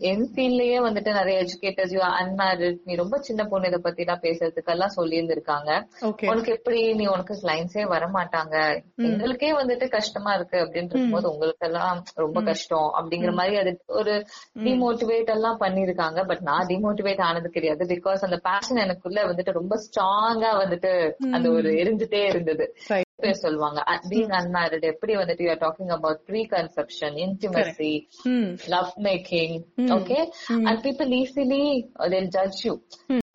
என் 0.09 0.25
ஃபீல்ட்லயே 0.31 0.79
வந்துட்டு 0.85 1.13
நிறைய 1.13 1.35
எஜுகேட்டர்ஸ் 1.43 1.93
யூ 1.95 2.01
அன்மேரிட் 2.17 2.81
நீ 2.83 2.95
ரொம்ப 2.95 3.19
சின்ன 3.27 3.45
பொண்ணு 3.45 3.69
இதை 3.71 3.79
பத்தி 3.81 4.03
எல்லாம் 4.05 4.23
பேசுறதுக்கு 4.25 4.73
எல்லாம் 4.73 4.95
சொல்லி 4.97 5.17
இருந்திருக்காங்க 5.19 5.71
உனக்கு 6.29 6.53
எப்படி 6.57 6.81
நீ 6.95 7.07
உனக்கு 7.13 7.39
லைன்ஸே 7.49 7.85
வர 7.93 8.03
மாட்டாங்க 8.17 8.57
எங்களுக்கே 9.07 9.51
வந்துட்டு 9.59 9.87
கஷ்டமா 9.95 10.33
இருக்கு 10.35 10.59
அப்படின்னு 10.63 10.83
போது 11.15 11.27
உங்களுக்கு 11.33 11.67
எல்லாம் 11.69 11.95
ரொம்ப 12.17 12.37
கஷ்டம் 12.49 12.91
அப்படிங்கிற 12.97 13.33
மாதிரி 13.35 13.57
அது 13.63 13.73
ஒரு 13.97 14.15
டிமோட்டிவேட் 14.65 15.33
எல்லாம் 15.33 15.61
பண்ணிருக்காங்க 15.63 16.01
பட் 16.11 16.39
நான் 16.39 16.65
டிமோட்டிவேட் 16.65 17.21
ஆனது 17.21 17.49
கிடையாது. 17.49 17.85
பிகாஸ் 17.85 18.17
அந்த 18.17 18.37
பேஷன் 18.37 18.77
எனக்குள்ள 18.77 19.23
வந்துட்டு 19.23 19.51
ரொம்ப 19.51 19.75
ஸ்ட்ராங்கா 19.75 20.51
வந்துட்டு 20.63 21.11
அந்த 21.31 21.49
ஒரு 21.49 21.69
எரிஞ்சுட்டே 21.71 22.25
இருந்தது. 22.25 22.75
பேர் 23.23 23.41
சொல்லுவாங்க. 23.43 23.79
பீங் 24.11 24.33
அன்மேரிட் 24.39 24.85
எப்படி 24.91 25.15
வந்துட்டு 25.21 25.45
you 25.47 25.55
talking 25.65 25.93
about 25.97 26.21
preconception 26.55 27.17
intimacy 27.25 27.93
love 28.75 28.93
making 29.07 29.57
okay 29.97 30.19
and 30.69 30.81
people 30.87 31.11
easily 31.21 31.61
judge 32.35 32.59
you. 32.65 32.75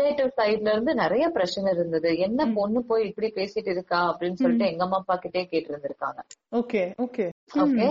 Relative 0.01 0.31
சைட்ல 0.39 0.73
இருந்து 0.75 0.93
நிறைய 0.95 1.25
பிரச்சனை 1.37 1.69
இருந்தது. 1.77 2.11
என்ன 2.27 2.41
பொண்ணு 2.57 2.81
போய் 2.91 3.07
இப்படி 3.09 3.29
பேசிட்டு 3.39 3.71
இருக்கா? 3.75 4.01
அப்படின்னு 4.11 4.41
சொல்லிட்டு 4.43 4.69
எங்க 4.71 4.85
அம்மா 4.85 4.99
அப்பா 5.03 5.15
கிட்டே 5.23 5.43
கேட்டு 5.53 5.71
இருந்திருக்காங்க 5.73 6.21
ஓகே. 6.61 6.83
ஓகே 7.05 7.25
ஓகே 7.65 7.87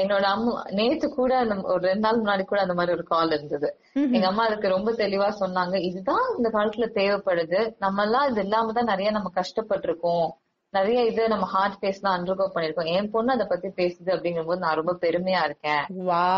என்னோட 0.00 0.24
அம்மா 0.34 0.52
நேத்து 0.78 1.06
கூட 1.16 1.32
ஒரு 1.72 1.82
ரெண்டு 1.88 2.04
நாள் 2.06 2.20
முன்னாடி 2.20 2.44
கூட 2.50 2.60
அந்த 2.64 2.74
மாதிரி 2.74 2.94
ஒரு 2.96 3.04
கால் 3.12 3.34
இருந்தது. 3.36 3.68
எங்க 4.16 4.26
அம்மா 4.30 4.44
அதுக்கு 4.48 4.68
ரொம்ப 4.68 4.92
தெளிவா 5.02 5.28
சொன்னாங்க 5.42 5.76
இதுதான் 5.88 6.26
இந்த 6.36 6.50
காலத்துல 6.56 6.88
தேவைப்படுது. 7.00 7.60
நம்ம 7.78 8.04
எல்லாம் 8.06 8.28
இது 8.30 8.42
இல்லாம 8.46 8.74
தான் 8.78 8.90
நிறைய 8.92 9.10
நம்ம 9.10 9.30
கஷ்டப்பட்டிருக்கோம். 9.40 10.28
நிறைய 10.76 10.98
இது 11.10 11.22
நம்ம 11.32 11.44
ஹார்ட் 11.52 11.76
ஃபேஸ்லாம் 11.80 12.14
அண்டர்கோ 12.16 12.46
பண்ணிருக்கோம் 12.54 12.88
என் 12.94 13.10
பொண்ணு 13.12 13.30
அதை 13.34 13.44
பத்தி 13.52 13.68
பேசுது 13.78 14.10
அப்படிங்கும்போது 14.14 14.60
நான் 14.64 14.76
ரொம்ப 14.78 14.92
பெருமையா 15.04 15.42
இருக்கேன். 15.48 15.84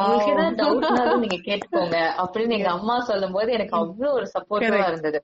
உங்களுக்கு 0.02 0.32
ஏதாவது 0.34 0.58
டவுட்னாலும் 0.60 1.22
நீங்க 1.24 1.38
கேட்டுக்கோங்க 1.46 1.96
அப்படின்னு 2.22 2.56
எங்க 2.58 2.70
அம்மா 2.74 2.96
சொல்லும் 3.08 3.34
போது 3.36 3.54
எனக்கு 3.56 3.74
அவ்வளவு 3.78 4.16
ஒரு 4.18 4.26
சப்போர்ட்டிவா 4.34 4.84
இருந்தது. 4.90 5.18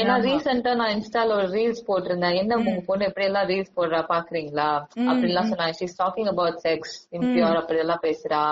ஏன்னா 0.00 0.14
ரீசெண்டா 0.26 0.72
நான் 0.80 0.94
இன்ஸ்டால 0.96 1.36
ஒரு 1.40 1.48
ரீல்ஸ் 1.56 1.84
போட்டிருந்தேன். 1.90 2.38
என்ன 2.40 2.58
உங்க 2.62 2.82
பொண்ணு 2.88 3.08
எப்படி 3.10 3.26
எல்லாம் 3.28 3.46
ரீல்ஸ் 3.52 3.72
போடுறா 3.78 4.00
பாக்குறீங்களா 4.14 4.68
அப்படி 5.10 5.30
எல்லாம் 5.32 5.50
சொன்னாங்க. 5.52 5.76
She's 5.80 5.96
talking 6.02 6.32
about 6.34 6.58
sex 6.66 6.96
impure 7.18 7.60
அப்படி 7.62 7.82
எல்லாம் 7.84 8.02
பேசுறா. 8.08 8.42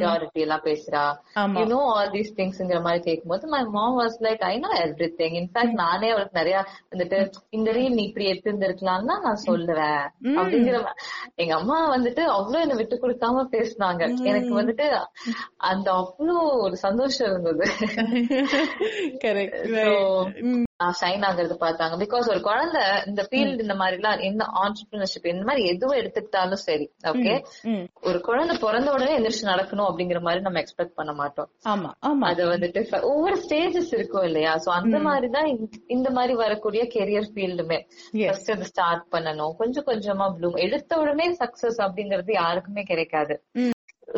பியூரிட்டி 0.00 0.44
எல்லாம் 0.48 0.66
பேசுறா. 0.68 1.04
யூ 1.60 1.64
நோ 1.74 1.80
ஆல் 1.94 2.12
தீஸ் 2.16 2.34
திங்ஸ்ங்கிற 2.40 2.82
மாதிரி 2.88 3.04
கேட்கும்போது 3.08 3.52
my 3.54 3.62
mom 3.78 3.96
was 4.02 4.18
like 4.28 4.44
I 4.52 4.54
know 4.66 4.72
everything 5.22 5.38
in fact 5.42 5.78
நானே 5.84 6.10
அவளுக்கு 6.16 6.40
நிறைய 6.42 6.58
வந்துட்டு 6.92 7.18
இந்த 7.58 7.70
ரீல் 7.78 7.96
நீ 8.00 8.04
இப்படி 8.10 8.28
எடுத்து 8.32 8.58
நான் 9.22 9.42
சொல்லுவேன். 9.46 10.08
அப்படிங்கிற 10.24 10.86
எங்க 11.34 11.54
அம்மா 11.54 11.96
வந்துட்டு 11.96 12.20
அவ்வளவு 12.20 12.62
என்ன 12.62 12.74
விட்டு 12.74 12.96
கொடுக்காம 12.96 13.46
பேசினாங்க. 13.50 14.24
எனக்கு 14.24 14.60
வந்துட்டு 14.60 15.04
அந்த 15.56 15.92
அவ்வளவு 15.92 16.58
ஒரு 16.58 16.76
சந்தோஷம் 16.76 17.30
இருந்தது. 17.30 17.66
ஷைன் 21.00 21.24
ஆகுறது 21.28 21.54
பார்த்தாங்க 21.60 21.94
பிகாஸ் 22.02 22.28
ஒரு 22.30 22.40
குழந்தை 22.40 22.82
இந்த 23.06 23.22
ஃபீல்டு 23.30 23.60
இந்த 23.60 23.74
மாதிரி 23.74 23.96
எல்லாம் 23.96 24.20
என்ன 24.28 24.46
ஆண்டர்பிரினர்ஷிப் 24.62 25.28
இந்த 25.32 25.44
மாதிரி 25.44 25.62
எதுவும் 25.66 25.98
எடுத்துக்கிட்டாலும் 25.98 26.62
சரி 26.66 26.86
ஓகே 27.04 27.34
ஒரு 28.02 28.20
குழந்தை 28.20 28.54
பிறந்த 28.60 28.92
உடனே 28.92 29.12
எந்திரிச்சு 29.18 29.50
நடக்கணும் 29.50 29.88
அப்படிங்கிற 29.90 30.20
மாதிரி 30.20 30.40
நம்ம 30.40 30.60
எக்ஸ்பெக்ட் 30.60 30.94
பண்ண 30.94 31.12
மாட்டோம். 31.12 31.50
அது 32.20 32.42
வந்துட்டு 32.46 33.02
ஒவ்வொரு 33.02 33.36
ஸ்டேஜஸ் 33.44 33.92
இருக்கும் 33.98 34.22
இல்லையா? 34.22 34.54
சோ 34.54 34.70
அந்த 34.70 34.98
மாதிரிதான் 34.98 35.50
இந்த 35.86 36.10
மாதிரி 36.10 36.34
வரக்கூடிய 36.34 36.84
கெரியர் 36.94 37.28
ஃபீல்டுமே 37.34 37.80
ஃபர்ஸ்ட் 38.26 38.50
அது 38.50 38.64
ஸ்டார்ட் 38.64 39.04
பண்ணணும். 39.12 39.54
கொஞ்சம் 39.56 39.86
கொஞ்சமா 39.86 40.28
ப்ளூம் 40.38 40.58
எடுத்த 40.66 40.98
உடனே 40.98 41.28
சக்சஸ் 41.32 41.78
அப்படிங்கறது 41.86 42.32
யாருக்குமே 42.32 42.82
கிடைக்காது. 42.82 43.36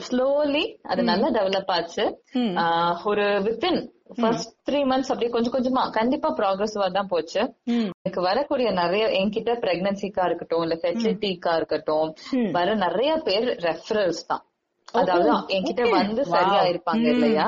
ஸ்லோலி 0.08 0.62
அது 0.82 1.02
நல்லா 1.02 1.28
டெவலப் 1.28 1.72
ஆச்சு. 1.76 2.04
ஒரு 3.04 3.24
வித்தின் 3.46 3.80
ஃபர்ஸ்ட் 4.20 4.52
த்ரீ 4.68 4.80
மந்த்ஸ் 4.84 5.10
அப்படியே 5.12 5.30
கொஞ்சம் 5.32 5.54
கொஞ்சமா 5.56 5.82
கண்டிப்பா 5.90 6.28
ப்ராக்ரஸிவா 6.38 6.86
தான் 6.90 7.08
போச்சு. 7.08 7.40
எனக்கு 8.04 8.20
வரக்கூடிய 8.20 8.70
நிறைய 8.70 9.04
என்கிட்ட 9.20 9.52
பிரெக்னன்சிக்கா 9.64 10.24
இருக்கட்டும் 10.24 10.62
இல்ல 10.62 10.76
ஃபெர்டிலிட்டிக்கா 10.82 11.54
இருக்கட்டும் 11.56 12.10
வர 12.52 12.74
நிறைய 12.86 13.12
பேர் 13.28 13.48
ரெஃபரல்ஸ் 13.68 14.24
தான். 14.26 14.44
அதாவது 14.94 15.28
என்கிட்ட 15.48 15.90
வந்து 15.90 16.22
சரியா 16.26 16.62
இருப்பாங்க 16.64 17.06
இல்லையா? 17.12 17.46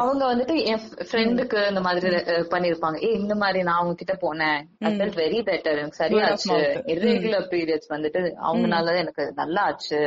அவங்க 0.00 0.34
வந்துட்டு 0.34 0.64
என் 0.64 0.80
ஃப்ரெண்டுக்கு 1.02 1.68
இந்த 1.68 1.80
மாதிரி 1.80 2.08
பண்ணிருப்பாங்க. 2.50 3.04
ஏ 3.04 3.10
இந்த 3.12 3.34
மாதிரி 3.34 3.62
நான் 3.62 3.74
அவங்க 3.74 3.94
கிட்ட 3.94 4.16
போனேன் 4.20 4.58
ஐ 4.80 4.92
ஃபெல்ட் 4.92 5.16
வெரி 5.16 5.38
பெட்டர் 5.42 5.78
எனக்கு 5.78 6.00
சரியாச்சு 6.02 6.56
இர்ரெகுலர் 6.92 7.48
பீரியட்ஸ் 7.50 7.90
வந்துட்டு 7.90 8.22
அவங்கனாலதான் 8.44 8.96
எனக்கு 8.96 9.32
நல்லா 9.34 9.62
ஆச்சு. 9.62 10.00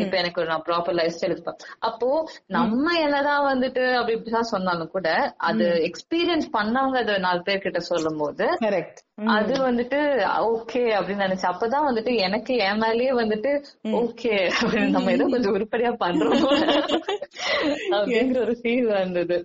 இப்ப 0.00 0.16
எனக்கு 0.16 0.44
நான் 0.44 0.64
ப்ராப்பர் 0.68 0.92
லைஃப் 0.92 1.16
ஸ்டைல் 1.16 1.36
அப்போ 1.80 2.10
நம்ம 2.48 2.98
என்னதான் 3.00 3.54
வந்துட்டு 3.54 3.94
அப்படி 3.94 4.16
இப்படிதான் 4.18 4.52
சொன்னாலும் 4.52 4.90
கூட 4.90 5.08
அது 5.44 5.66
எக்ஸ்பீரியன்ஸ் 5.88 6.48
பண்ணவங்க 6.52 6.98
அது 6.98 7.18
நாலு 7.18 7.42
பேர் 7.42 7.58
கிட்ட 7.58 7.80
சொல்லும் 7.90 8.16
போது 8.16 8.46
அது 9.18 9.54
வந்துட்டு 9.62 9.98
ஓகே 10.48 10.82
அப்படின்னு 10.96 11.24
நினைச்சேன் 11.26 11.52
அப்பதான் 11.52 11.86
வந்துட்டு 11.88 12.12
எனக்கு 12.18 12.56
என் 12.56 12.80
மேலயே 12.80 13.12
வந்துட்டு 13.14 13.52
ஓகே 13.92 14.34
அப்படின்னு 14.58 14.88
நம்ம 14.88 15.12
ஏதோ 15.12 15.26
கொஞ்சம் 15.26 15.54
உருப்படியா 15.54 15.92
பண்றோம் 15.98 16.44
அப்படிங்கிற 17.96 18.38
ஒரு 18.40 18.54
ஃபீல் 18.62 18.86
வந்தது. 18.92 19.36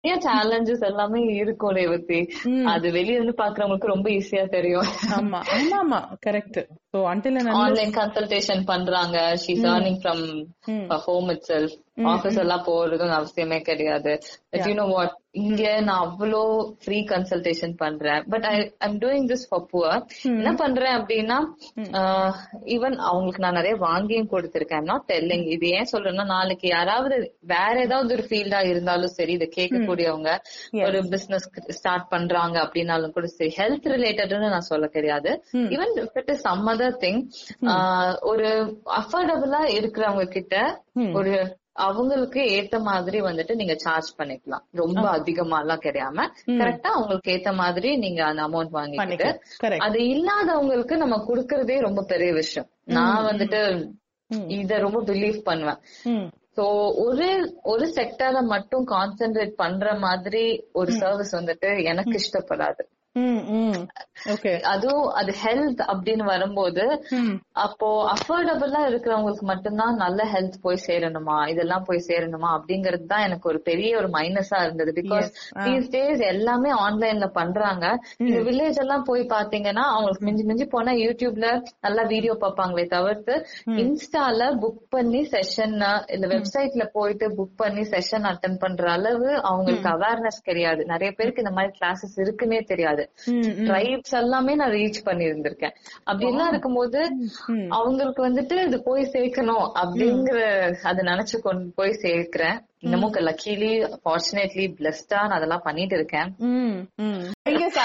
ஏன் 0.00 0.20
சேலஞ்சஸ் 0.20 0.84
எல்லாமே 0.84 1.20
இருக்கும் 1.34 1.70
ரேவதி. 1.70 2.20
அது 2.64 2.86
வெளிய 2.92 3.12
இருந்து 3.12 3.34
பாக்குறவங்களுக்கு 3.36 3.92
ரொம்ப 3.94 4.10
ஈஸியா 4.10 4.48
தெரியும். 4.48 4.88
ஆமா. 5.18 5.40
ஆமா 5.80 6.00
correct 6.26 6.60
so 6.94 7.00
until 7.12 7.38
online 7.54 7.94
consultation 7.94 8.64
பண்றாங்க. 8.64 9.18
She's 9.44 9.66
earning 9.72 10.00
from 10.02 10.24
home 11.06 11.28
itself 11.48 11.74
office 12.12 12.40
எல்லாம் 12.42 12.64
போறதும் 12.68 13.18
அவசியமே 13.18 13.58
கிடையாது. 13.68 14.12
பட் 14.52 14.66
யூ 14.68 14.74
நோ 14.74 14.86
வாட் 14.94 15.14
இங்க 15.42 15.62
நான் 15.86 16.02
அவ்வளோ 16.06 16.40
ஃப்ரீ 16.82 16.98
கன்சல்டேஷன் 17.12 17.72
பண்றேன். 17.82 18.20
But 18.32 18.44
I 18.50 18.52
I'm 18.86 18.98
doing 19.04 19.26
this 19.30 19.46
for 19.48 19.64
poor 19.72 20.02
என்ன 20.38 20.50
பண்றேன் 20.62 20.94
அப்படின்னா 20.98 21.38
ஈவன் 22.74 22.96
அவங்களுக்கு 23.08 23.44
நான் 23.44 23.58
நிறைய 23.60 23.76
வாங்கியும் 23.86 24.30
கொடுத்திருக்கேன். 24.34 24.86
நாட் 24.90 25.06
டெல்லிங் 25.12 25.46
இது 25.54 25.68
ஏன் 25.78 25.90
சொல்றேன்னா 25.92 26.26
நாளைக்கு 26.34 26.68
யாராவது 26.68 27.16
வேற 27.54 27.74
ஏதாவது 27.86 28.14
ஒரு 28.16 28.26
ஃபீல்டா 28.28 28.60
இருந்தாலும் 28.72 29.14
சரி 29.18 29.34
இதை 29.38 29.48
கேட்கக்கூடியவங்க 29.58 30.30
ஒரு 30.88 31.00
பிசினஸ் 31.14 31.48
ஸ்டார்ட் 31.78 32.08
பண்றாங்க 32.14 32.56
அப்படின்னாலும் 32.64 33.16
கூட 33.16 33.32
சரி 33.38 33.52
ஹெல்த் 33.60 33.90
ரிலேட்டட்னு 33.96 34.54
நான் 34.54 34.70
சொல்ல 34.72 34.86
கிடையாது. 34.98 35.32
Even 35.74 35.92
it 36.22 36.32
is 36.36 36.46
some 36.48 36.64
other 36.74 36.96
thing 37.04 37.20
ஒரு 38.32 38.48
அஃபோர்டபுளா 39.02 39.62
இருக்கிறவங்க 39.78 40.26
கிட்ட 40.38 40.56
ஒரு 41.20 41.34
அவங்களுக்கு 41.76 42.40
ஏத்த 42.40 42.80
மாதிரி 42.80 43.20
வந்துட்டு 43.20 43.54
நீங்க 43.54 43.74
சார்ஜ் 43.74 44.10
பண்ணிக்கலாம். 44.18 44.64
ரொம்ப 44.72 45.08
அதிகமா 45.08 45.60
எல்லாம் 45.60 45.80
கிடையாம 45.80 46.26
கரெக்டா 46.46 46.90
அவங்களுக்கு 46.96 47.32
ஏத்த 47.32 47.54
மாதிரி 47.54 47.96
நீங்க 47.96 48.24
அந்த 48.24 48.42
அமௌண்ட் 48.42 48.72
வாங்கிட்டு 48.72 49.28
அது 49.78 49.98
இல்லாதவங்களுக்கு 49.98 50.96
நம்ம 50.96 51.16
குடுக்கறதே 51.28 51.80
ரொம்ப 51.80 52.02
பெரிய 52.02 52.32
விஷயம். 52.32 52.70
நான் 52.84 53.24
வந்துட்டு 53.24 53.60
இத 54.48 54.78
ரொம்ப 54.78 55.02
பிலீவ் 55.02 55.38
பண்ணுவேன். 55.42 55.80
சோ 56.56 56.64
ஒரு 56.94 57.60
ஒரு 57.62 57.92
செக்டரை 57.94 58.42
மட்டும் 58.42 58.86
கான்சென்ட்ரேட் 58.86 59.54
பண்ற 59.56 59.94
மாதிரி 59.94 60.64
ஒரு 60.72 60.92
சர்வீஸ் 60.92 61.36
வந்துட்டு 61.36 61.84
எனக்கு 61.84 62.16
இஷ்டப்படாது. 62.18 62.82
அதுவும் 64.64 65.06
அது 65.12 65.32
ஹெல்த் 65.42 65.82
அப்படின்னு 65.92 66.24
வரும்போது 66.24 66.84
அப்போ 67.64 67.88
அஃபோர்டபுளா 68.14 68.80
இருக்கிறவங்களுக்கு 68.86 69.46
மட்டும்தான் 69.46 69.94
நல்ல 69.94 70.20
ஹெல்த் 70.32 70.56
போய் 70.62 70.84
சேரணுமா? 70.86 71.36
இதெல்லாம் 71.48 71.84
போய் 71.84 72.06
சேரணுமா? 72.08 72.48
அப்படிங்கறது 72.56 73.06
தான் 73.06 73.20
எனக்கு 73.20 73.48
ஒரு 73.48 73.60
பெரிய 73.60 73.90
ஒரு 73.96 74.08
மைனஸா 74.08 74.58
இருந்தது. 74.62 74.92
பிகாஸ் 74.92 75.28
தீஸ் 75.64 75.86
டேஸ் 75.90 76.22
எல்லாமே 76.28 76.70
ஆன்லைன்ல 76.84 77.28
பண்றாங்க. 77.32 77.84
இந்த 78.20 78.40
வில்லேஜ் 78.40 78.80
எல்லாம் 78.80 79.02
போய் 79.02 79.22
பாத்தீங்கன்னா 79.34 79.84
அவங்களுக்கு 79.92 80.24
மிஞ்சி 80.24 80.44
மிஞ்சி 80.44 80.66
போனா 80.66 80.94
யூடியூப்ல 81.04 81.48
நல்லா 81.80 82.02
வீடியோ 82.04 82.36
பார்ப்பாங்களே 82.40 82.86
தவிர்த்து 82.86 83.36
இன்ஸ்டால 83.84 84.50
புக் 84.62 84.82
பண்ணி 84.88 85.22
செஷன் 85.34 85.76
இல்ல 86.08 86.24
வெப்சைட்ல 86.34 86.86
போயிட்டு 86.92 87.28
புக் 87.38 87.56
பண்ணி 87.56 87.84
செஷன் 87.94 88.28
அட்டன் 88.30 88.58
பண்ற 88.58 88.84
அளவு 88.90 89.30
அவங்களுக்கு 89.42 89.88
அவேர்னஸ் 89.88 90.40
கிடையாது. 90.42 90.82
நிறைய 90.84 91.10
பேருக்கு 91.16 91.44
இந்த 91.44 91.54
மாதிரி 91.58 91.72
கிளாஸஸ் 91.78 92.16
இருக்குன்னே 92.18 92.60
தெரியாது. 92.64 93.03
ட்ரைப்ஸ் 93.68 94.14
எல்லாமே 94.20 94.54
நான் 94.54 94.70
ரீச் 94.70 95.00
பண்ணி 95.04 95.24
இருந்திருக்கேன் 95.24 95.74
அப்படி 96.04 96.26
எல்லாம் 96.30 96.48
இருக்கும்போது 96.48 97.00
அவங்களுக்கு 97.70 98.22
வந்துட்டு 98.26 98.56
இது 98.66 98.82
போய் 98.82 99.10
சேர்க்கணும் 99.14 99.66
அப்படிங்கிற 99.82 100.38
அதை 100.82 101.02
நினைச்சு 101.04 101.38
கொண்டு 101.40 101.72
போய் 101.74 102.00
சேர்க்கிறேன். 102.04 102.58
இன்னமும் 102.78 103.12
லக்கிலி 103.28 103.70
ஃபார்ச்சுனேட்லி 104.04 104.64
பிளஸ்டா 104.78 105.18
நான் 105.20 105.38
அதெல்லாம் 105.38 105.64
பண்ணிட்டு 105.64 105.94
இருக்கேன். 105.94 106.30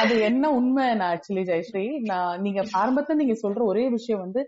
அது 0.02 0.16
என்ன 0.22 0.50
உண்மை 0.52 0.96
நான் 0.96 1.12
ஆக்சுவலி 1.14 1.44
ஜெயஸ்ரீ? 1.52 1.86
நான் 2.02 2.42
நீங்க 2.42 2.62
ஆரம்பத்துல 2.82 3.20
நீங்க 3.22 3.36
சொல்ற 3.44 3.62
ஒரே 3.64 3.90
விஷயம் 3.90 4.20
வந்து 4.20 4.42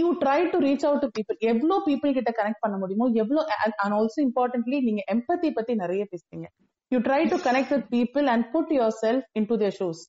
you 0.00 0.10
try 0.20 0.38
to 0.50 0.58
reach 0.58 0.86
out 0.86 1.00
to 1.00 1.08
people 1.16 1.38
எவ்வளவு 1.50 1.82
பீப்புள் 1.86 2.12
கிட்ட 2.12 2.30
கனெக்ட் 2.38 2.60
பண்ண 2.60 2.76
முடியுமோ 2.78 3.06
எவ்வளவு 3.14 3.46
அண்ட் 3.64 3.94
ஆல்சோ 3.98 4.20
இம்பார்ட்டன்ட்லி 4.28 4.78
நீங்க 4.80 5.02
எம்பத்தி 5.14 5.50
பத்தி 5.50 5.74
நிறைய 5.74 6.04
பேசுறீங்க 6.12 6.48
you 6.92 6.98
try 6.98 7.22
to 7.28 7.36
connect 7.48 7.72
with 7.74 7.88
people 7.96 8.26
and 8.26 8.46
put 8.52 8.70
yourself 9.02 9.26
in 9.32 9.48
to 9.50 9.56
shoes 9.78 10.02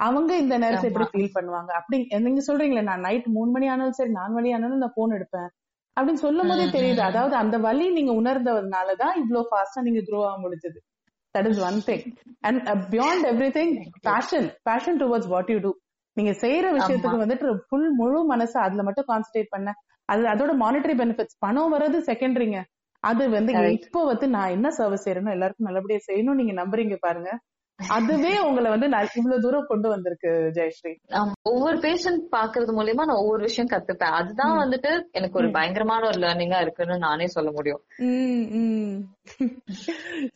அவங்க 0.00 0.30
இந்த 0.36 0.54
நேரத்தை 0.58 0.86
எப்படி 0.90 1.06
ஃபீல் 1.12 1.34
பண்ணுவாங்க? 1.34 1.70
அப்படி 1.70 1.98
நீங்க 2.26 2.40
சொல்றீங்களே 2.46 2.82
நான் 2.82 3.00
நைட் 3.00 3.26
மூணு 3.26 3.50
மணி 3.50 3.66
ஆனாலும் 3.68 3.98
சரி 3.98 4.10
நாலு 4.10 4.32
மணி 4.32 4.48
ஆனாலும் 4.52 4.78
நான் 4.78 4.94
போன் 4.94 5.14
எடுப்பேன். 5.18 5.50
அப்படின்னு 5.96 6.22
சொல்லும் 6.24 6.48
போதே 6.48 6.66
தெரியுது. 6.68 7.00
அதாவது 7.00 7.34
அந்த 7.36 7.56
வழி 7.58 7.84
நீங்க 7.90 8.12
உணர்ந்ததுனாலதான் 8.12 9.14
இவ்வளவு 9.14 9.48
ஃபாஸ்டா 9.50 9.82
நீங்க 9.82 10.00
க்ரோ 10.00 10.20
ஆக 10.28 10.36
முடிஞ்சது. 10.44 10.78
That 11.34 11.48
is 11.50 11.60
one 11.68 11.78
thing 11.88 12.02
and 12.40 12.60
beyond 12.94 13.24
everything 13.58 13.72
passion 14.08 14.48
passion 14.62 14.98
towards 15.00 15.30
what 15.34 15.50
you 15.50 15.58
do 15.58 15.72
நீங்க 16.16 16.32
செய்யற 16.42 16.66
விஷயத்துக்கு 16.78 17.22
வந்துட்டு 17.22 17.46
ஃபுல் 17.68 17.88
முழு 18.00 18.18
மனசு 18.24 18.56
அதுல 18.60 18.82
மட்டும் 18.82 19.08
கான்சென்ட்ரேட் 19.08 19.50
பண்ண. 19.50 19.68
அது 20.08 20.22
அதோட 20.32 20.52
மானிட்டரி 20.62 20.94
பெனிஃபிட்ஸ் 21.02 21.38
பணம் 21.38 21.72
வர்றது 21.74 21.98
செகண்டரிங்க 22.10 22.58
அது 23.04 23.24
வந்து 23.30 23.52
இப்போ 23.78 24.00
வந்து 24.04 24.28
நான் 24.28 24.50
என்ன 24.50 24.68
சர்வீஸ் 24.70 25.04
செய்யறேனோ 25.06 25.34
எல்லாருக்கும் 25.36 25.68
நல்லபடியா 25.68 26.00
செய்யணும் 26.08 26.40
நீங்க 26.40 26.54
நம்புறீங்க 26.62 26.96
பாருங்க. 27.00 27.30
அதுவே 27.78 28.32
உங்களை 28.38 28.68
வந்து 28.70 28.88
இவ்வளவு 29.18 29.42
தூரம் 29.42 29.70
கொண்டு 29.70 29.88
வந்திருக்கு 29.88 30.30
ஜெயஸ்ரீ. 30.58 30.92
ஒவ்வொரு 31.42 31.76
பேஷண்ட் 31.78 32.22
பாக்குறது 32.34 32.72
மூலியமா 32.76 33.04
நான் 33.04 33.22
ஒவ்வொரு 33.22 33.42
விஷயம் 33.42 33.70
கத்துப்பேன். 33.72 34.14
அதுதான் 34.18 34.54
வந்துட்டு 34.62 34.90
எனக்கு 35.10 35.38
ஒரு 35.38 35.48
பயங்கரமான 35.50 36.06
ஒரு 36.06 36.18
லேர்னிங்கா 36.18 36.60
இருக்குன்னு 36.60 36.98
நானே 36.98 37.26
சொல்ல 37.26 37.50
முடியும். 37.50 37.82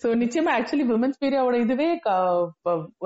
சோ 0.02 0.08
நிச்சயமா 0.22 0.54
ஆக்சுவலி 0.56 0.86
விமன்ஸ் 0.90 1.20
பீரியாவோட 1.22 1.58
இதுவே 1.58 1.88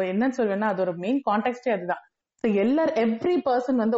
என்னன்னு 0.07 0.39
சொல்வேன்னா 0.39 0.71
அதோட 0.73 0.95
மெயின் 0.97 1.21
கான்டெக்டே 1.31 1.73
அதுதான். 1.77 2.03
எல்லார் 2.45 2.93
எவ்ரி 3.03 3.35
பர்சன் 3.45 3.83
வந்து 3.85 3.97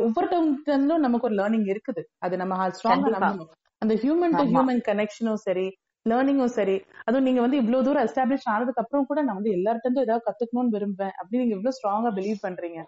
ஒவ்வொருத்தவங்களும் 0.00 1.04
நமக்கு 1.06 1.28
ஒரு 1.28 1.36
லேர்னிங் 1.40 1.66
இருக்குது. 1.72 2.02
அது 2.18 2.34
நம்ம 2.36 2.68
ஸ்ட்ராங்கா 2.76 3.10
நம்பணும். 3.16 3.56
அந்த 3.82 3.94
ஹியூமன் 4.02 4.34
டு 4.38 4.44
ஹியூமன் 4.50 4.80
கனெக்ஷனும் 4.88 5.42
சரி 5.44 5.66
லேர்னிங்கும் 6.06 6.54
சரி 6.56 6.74
அதுவும் 7.06 7.26
நீங்க 7.28 7.40
வந்து 7.40 7.58
இவ்வளவு 7.60 7.84
தூரம் 7.86 8.06
எஸ்டாப்ளிஷ் 8.06 8.48
ஆனதுக்கு 8.52 8.82
அப்புறம் 8.82 9.06
கூட 9.06 9.20
நான் 9.22 9.38
வந்து 9.38 9.54
எல்லார்ட்ட 9.56 10.04
ஏதாவது 10.04 10.26
கத்துக்கணும்னு 10.28 10.74
விரும்புவேன். 10.76 11.14
அப்படின்னு 11.18 11.44
நீங்க 11.44 11.56
இவ்வளவு 11.58 11.76
ஸ்ட்ராங்கா 11.78 12.10
பிலீவ் 12.18 12.38
பண்றீங்க. 12.46 12.80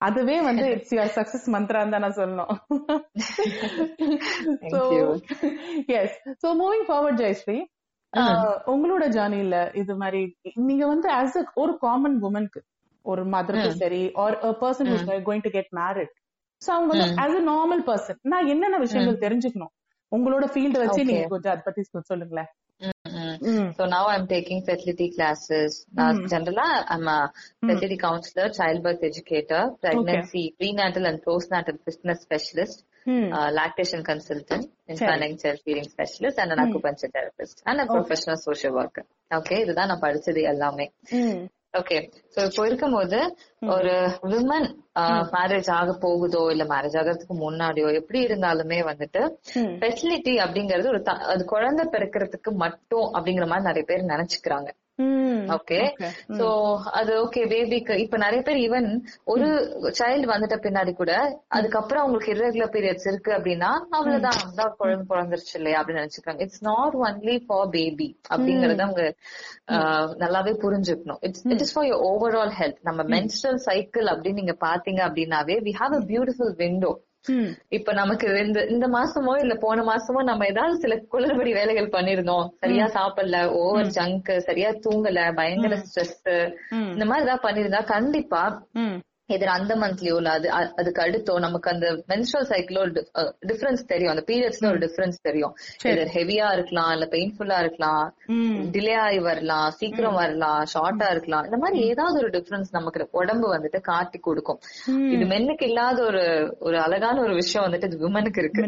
அதுவே 0.00 0.36
வந்து 0.40 0.66
இட்ஸ் 0.74 0.92
யுவர் 0.94 1.14
சக்சஸ் 1.16 1.46
மந்த்ரா 1.54 1.80
தான் 1.86 2.04
நான் 2.04 2.18
சொல்லணும். 2.18 2.52
Yes 5.96 6.14
so 6.42 6.48
moving 6.60 6.86
forward 6.88 7.20
Jayashree 7.22 7.58
உங்களோட 8.72 9.04
ஜேர்னில 9.16 9.56
இது 9.80 9.94
மாதிரி 9.96 10.22
நீங்க 10.68 10.84
வந்து 10.86 11.08
ஆஸ் 11.18 11.36
அ 11.36 11.44
ஒரு 11.62 11.72
காமன் 11.84 12.16
உமனுக்கு 12.28 12.60
ஒரு 13.04 13.22
மதருக்கு 13.34 13.70
சரி 13.80 14.02
or 14.22 14.36
a 14.42 14.50
person 14.62 14.90
going 15.26 15.44
to 15.46 15.52
get 15.56 15.70
married 15.78 16.12
so 16.62 16.70
அவங்க 16.72 16.90
வந்து 16.94 17.06
ஆஸ் 17.22 17.36
அ 17.36 17.44
நார்மல் 17.50 17.84
பர்சன் 17.86 18.18
நான் 18.32 18.48
என்னென்ன 18.48 18.78
விஷயங்கள் 18.86 19.22
தெரிஞ்சுக்கணும்? 19.22 19.72
உங்களோட 20.16 20.44
ஃபீல்ட் 20.52 20.78
வச்சு 20.78 21.04
நீங்க 21.04 21.26
கொஞ்சம் 21.28 21.52
அதை 21.52 21.62
பத்தி 21.64 21.80
சொ- 21.80 22.08
சொல்லுங்களேன் 22.08 22.50
ம். 22.82 23.72
So 23.72 23.86
now 23.86 24.04
I'm 24.06 24.26
taking 24.26 24.64
fertility 24.64 25.14
classes. 25.16 25.86
Now, 25.96 26.12
generally, 26.26 26.84
I'm 26.84 27.06
a 27.06 27.30
fertility 27.66 27.96
counselor, 27.96 28.50
childbirth 28.58 29.02
educator, 29.02 29.70
pregnancy, 29.82 30.54
prenatal 30.58 31.06
and 31.06 31.24
postnatal 31.26 31.78
fitness 31.84 32.18
specialist, 32.28 32.78
Hmm. 33.04 33.28
uh, 33.32 33.50
lactation 33.50 34.02
consultant, 34.02 34.70
infant 34.86 35.36
child 35.38 35.58
feeding 35.66 35.84
specialist, 35.84 36.38
and 36.38 36.50
an 36.50 36.58
acupuncture 36.58 37.10
therapist, 37.12 37.56
and 37.64 37.80
a 37.80 37.86
professional 37.86 38.36
social 38.36 38.72
worker. 38.72 39.04
Okay, 39.34 39.60
இதுதான் 39.60 39.86
நான் 39.86 40.00
படிச்சது 40.00 40.42
எல்லாமே. 40.42 40.92
Okay 41.74 41.96
so 42.34 42.40
இப்போ 42.44 42.62
இருக்கும்போது 42.66 43.18
ஒரு 43.68 43.92
women 44.22 44.66
marriage 45.34 45.68
ஆக 45.70 45.92
போகுதோ 46.00 46.42
இல்ல 46.50 46.64
மேரேஜ் 46.64 46.96
ஆகிறதுக்கு 47.00 47.34
முன்னாடியோ 47.42 47.88
எப்படி 47.94 48.20
இருந்தாலுமே 48.24 48.78
வந்துட்டு. 48.88 49.22
ஃபெசிலிட்டி 49.78 50.34
அப்படிங்கறது 50.44 50.88
ஒரு 50.88 51.02
அது 51.32 51.44
குழந்தை 51.44 51.84
பிறக்கிறதுக்கு 51.92 52.52
மட்டும் 52.64 53.06
அப்படிங்கிற 53.14 53.46
மாதிரி 53.46 53.68
நிறைய 53.68 53.86
பேர் 53.86 54.12
நினைச்சுக்கிறாங்க. 54.14 54.70
ஓகே. 55.56 55.78
சோ 56.38 56.46
அது 56.98 57.12
ஓகே 57.22 57.42
பேபிக்கு 57.52 57.94
இப்ப 57.96 58.16
நிறைய 58.16 58.40
பேர் 58.42 58.58
ஈவன் 58.58 58.88
ஒரு 59.24 59.46
சைல்டு 59.98 60.30
வந்துட்ட 60.32 60.56
பின்னாடி 60.66 60.92
கூட 60.94 61.12
அதுக்கப்புறம் 61.48 62.02
அவங்களுக்கு 62.02 62.34
irregular 62.34 62.68
பீரியட்ஸ் 62.74 63.08
இருக்கு 63.08 63.32
அப்படின்னா 63.32 63.70
அவ்வளவுதான். 63.90 64.40
அதான் 64.44 64.74
குழந்தை 64.78 65.04
பிறந்துருச்சு 65.08 65.54
இல்லையா 65.54 65.80
அப்படின்னு 65.80 66.02
நினைச்சுக்காங்க 66.02 66.40
it's 66.40 66.64
not 66.64 66.96
only 67.02 67.36
for 67.46 67.68
baby 67.70 68.08
அப்படிங்கறத 68.30 68.80
அவங்க 68.80 69.04
நல்லாவே 70.24 70.54
புரிஞ்சுக்கணும். 70.64 71.20
It's 71.20 71.44
it 71.46 71.60
is 71.60 71.74
for 71.74 71.86
your 71.86 72.02
overall 72.10 72.54
health 72.60 72.80
நம்ம 72.82 73.02
மென்ஸ்ட்ரல் 73.14 73.60
சைக்கிள் 73.68 74.06
அப்படின்னு 74.06 74.40
நீங்க 74.42 74.56
பாத்தீங்க 74.60 75.02
அப்படின்னாவே 75.08 75.56
we 75.68 75.74
have 75.80 75.94
a 75.94 76.02
beautiful 76.10 76.54
window 76.56 76.92
ம். 77.24 77.48
இப்ப 77.68 77.92
நமக்கு 77.92 78.38
இந்த 78.38 78.66
இந்த 78.66 78.88
மாசமோ 78.88 79.38
இல்ல 79.40 79.54
போன 79.54 79.82
மாசமோ 79.82 80.22
நம்ம 80.22 80.46
ஏதாவது 80.46 80.76
சில 80.78 80.94
குளறுபடி 81.12 81.52
வேலைகள் 81.52 81.88
பண்ணிருந்தோம். 81.88 82.46
சரியா 82.58 82.86
சாப்பிடல 82.86 83.46
ஓவர் 83.52 83.86
ஜங்க் 83.86 84.38
சரியா 84.40 84.70
தூங்கல 84.70 85.34
பயங்கர 85.34 85.76
ஸ்ட்ரெஸ். 85.76 86.16
இந்த 86.72 87.04
மாதிரி 87.04 87.26
ஏதாவது 87.26 87.46
பண்ணிருந்தா 87.48 87.84
கண்டிப்பா 87.84 88.42
இது 89.36 89.46
அந்த 89.56 89.72
மந்த்லயோ 89.82 90.16
இல்ல 90.20 90.30
அது 90.38 90.48
அதுக்கு 90.80 91.02
அடுத்தோ 91.04 91.34
நமக்கு 91.46 91.70
அந்த 91.72 91.86
மென்ஸ்ட்ரல் 92.12 92.48
சைக்கிளோ 92.52 92.82
டிஃபரன்ஸ் 93.50 93.82
தெரியும். 93.92 94.12
அந்த 94.14 94.24
பீரியட்ஸ்ல 94.30 94.68
ஒரு 94.72 94.80
டிஃபரன்ஸ் 94.84 95.18
தெரியும். 95.28 95.54
இது 95.92 96.04
ஹெவியா 96.16 96.48
இருக்கலாம் 96.56 96.90
இல்ல 96.96 97.06
பெயின்ஃபுல்லா 97.14 97.58
இருக்கலாம். 97.64 98.04
டிலே 98.74 98.96
ஆகி 99.04 99.20
வரலாம் 99.28 99.68
சீக்கிரம் 99.80 100.18
வரலாம் 100.22 100.60
ஷார்ட்டா 100.74 101.08
இருக்கலாம். 101.14 101.44
இந்த 101.48 101.58
மாதிரி 101.64 101.78
ஏதாவது 101.88 102.18
ஒரு 102.22 102.30
டிஃபரன்ஸ் 102.36 102.70
நமக்கு 102.78 103.08
உடம்பு 103.20 103.46
வந்துட்டு 103.54 103.80
காட்டி 103.90 104.18
கொடுக்கும். 104.20 104.60
இது 105.14 105.24
மென்னுக்கு 105.32 105.66
இல்லாத 105.70 105.98
ஒரு 106.10 106.24
ஒரு 106.60 106.76
அழகான 106.86 107.16
ஒரு 107.20 107.34
விஷயம் 107.34 107.66
வந்துட்டு 107.66 107.88
இது 107.90 108.02
விமனுக்கு 108.04 108.40
இருக்கு. 108.42 108.62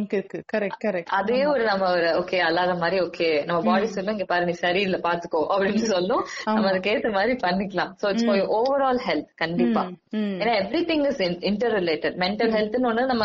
கரெக்ட் 0.54 0.80
கரெக்ட் 0.86 1.12
அதே 1.20 1.40
ஒரு 1.52 1.62
நம்ம 1.64 1.90
ஒரு 1.96 2.08
ஓகே 2.20 2.38
அல்லாத 2.48 2.74
மாதிரி 2.82 2.98
ஓகே 3.06 3.28
நம்ம 3.46 3.60
பாடி 3.70 3.86
சொல்லும் 3.96 4.16
இங்க 4.16 4.26
பாரு 4.32 4.44
நீ 4.44 4.54
சரியில்லை 4.64 5.00
பாத்துக்கோ 5.08 5.42
அப்படின்னு 5.52 5.84
சொல்லும். 5.94 6.22
நம்ம 6.48 6.68
அதுக்கு 6.70 6.92
ஏத்த 6.94 7.12
மாதிரி 7.18 7.34
பண்ணிக்கலாம். 7.46 7.92
சோ 8.02 8.06
இட்ஸ் 8.12 8.28
ஓவரால் 8.58 9.00
ஹெல்த் 9.08 9.30
கண்டிப்பா. 9.42 9.82
ம். 10.18 10.34
ஏன்னா 10.52 10.60
every 10.62 10.80
thing 10.88 11.04
is 11.10 11.20
inter 11.50 11.74
related 11.78 12.16
mental 12.22 12.52
ஹெல்த்னு 12.56 12.88
ஒண்ணு 12.90 13.02
நம்ம 13.10 13.24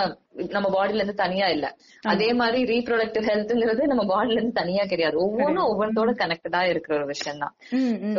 நம்ம 0.56 0.68
பாடில 0.76 1.00
இருந்து 1.00 1.16
தனியா 1.22 1.48
இல்ல. 1.54 1.68
அதே 2.12 2.28
மாதிரி 2.40 2.60
ரீப்ரொடக்டிவ் 2.72 3.26
ஹெல்த்ங்கிறது 3.30 3.84
நம்ம 3.92 4.04
பாடில 4.12 4.38
இருந்து 4.38 4.60
தனியா 4.60 4.84
கிடையாது. 4.92 5.16
ஒவ்வொன்றும் 5.26 5.70
ஒவ்வொன்றோட 5.72 6.12
கனெக்டடா 6.22 6.62
இருக்கிற 6.72 6.94
ஒரு 7.00 7.08
விஷயம் 7.14 7.42
தான் 7.44 7.54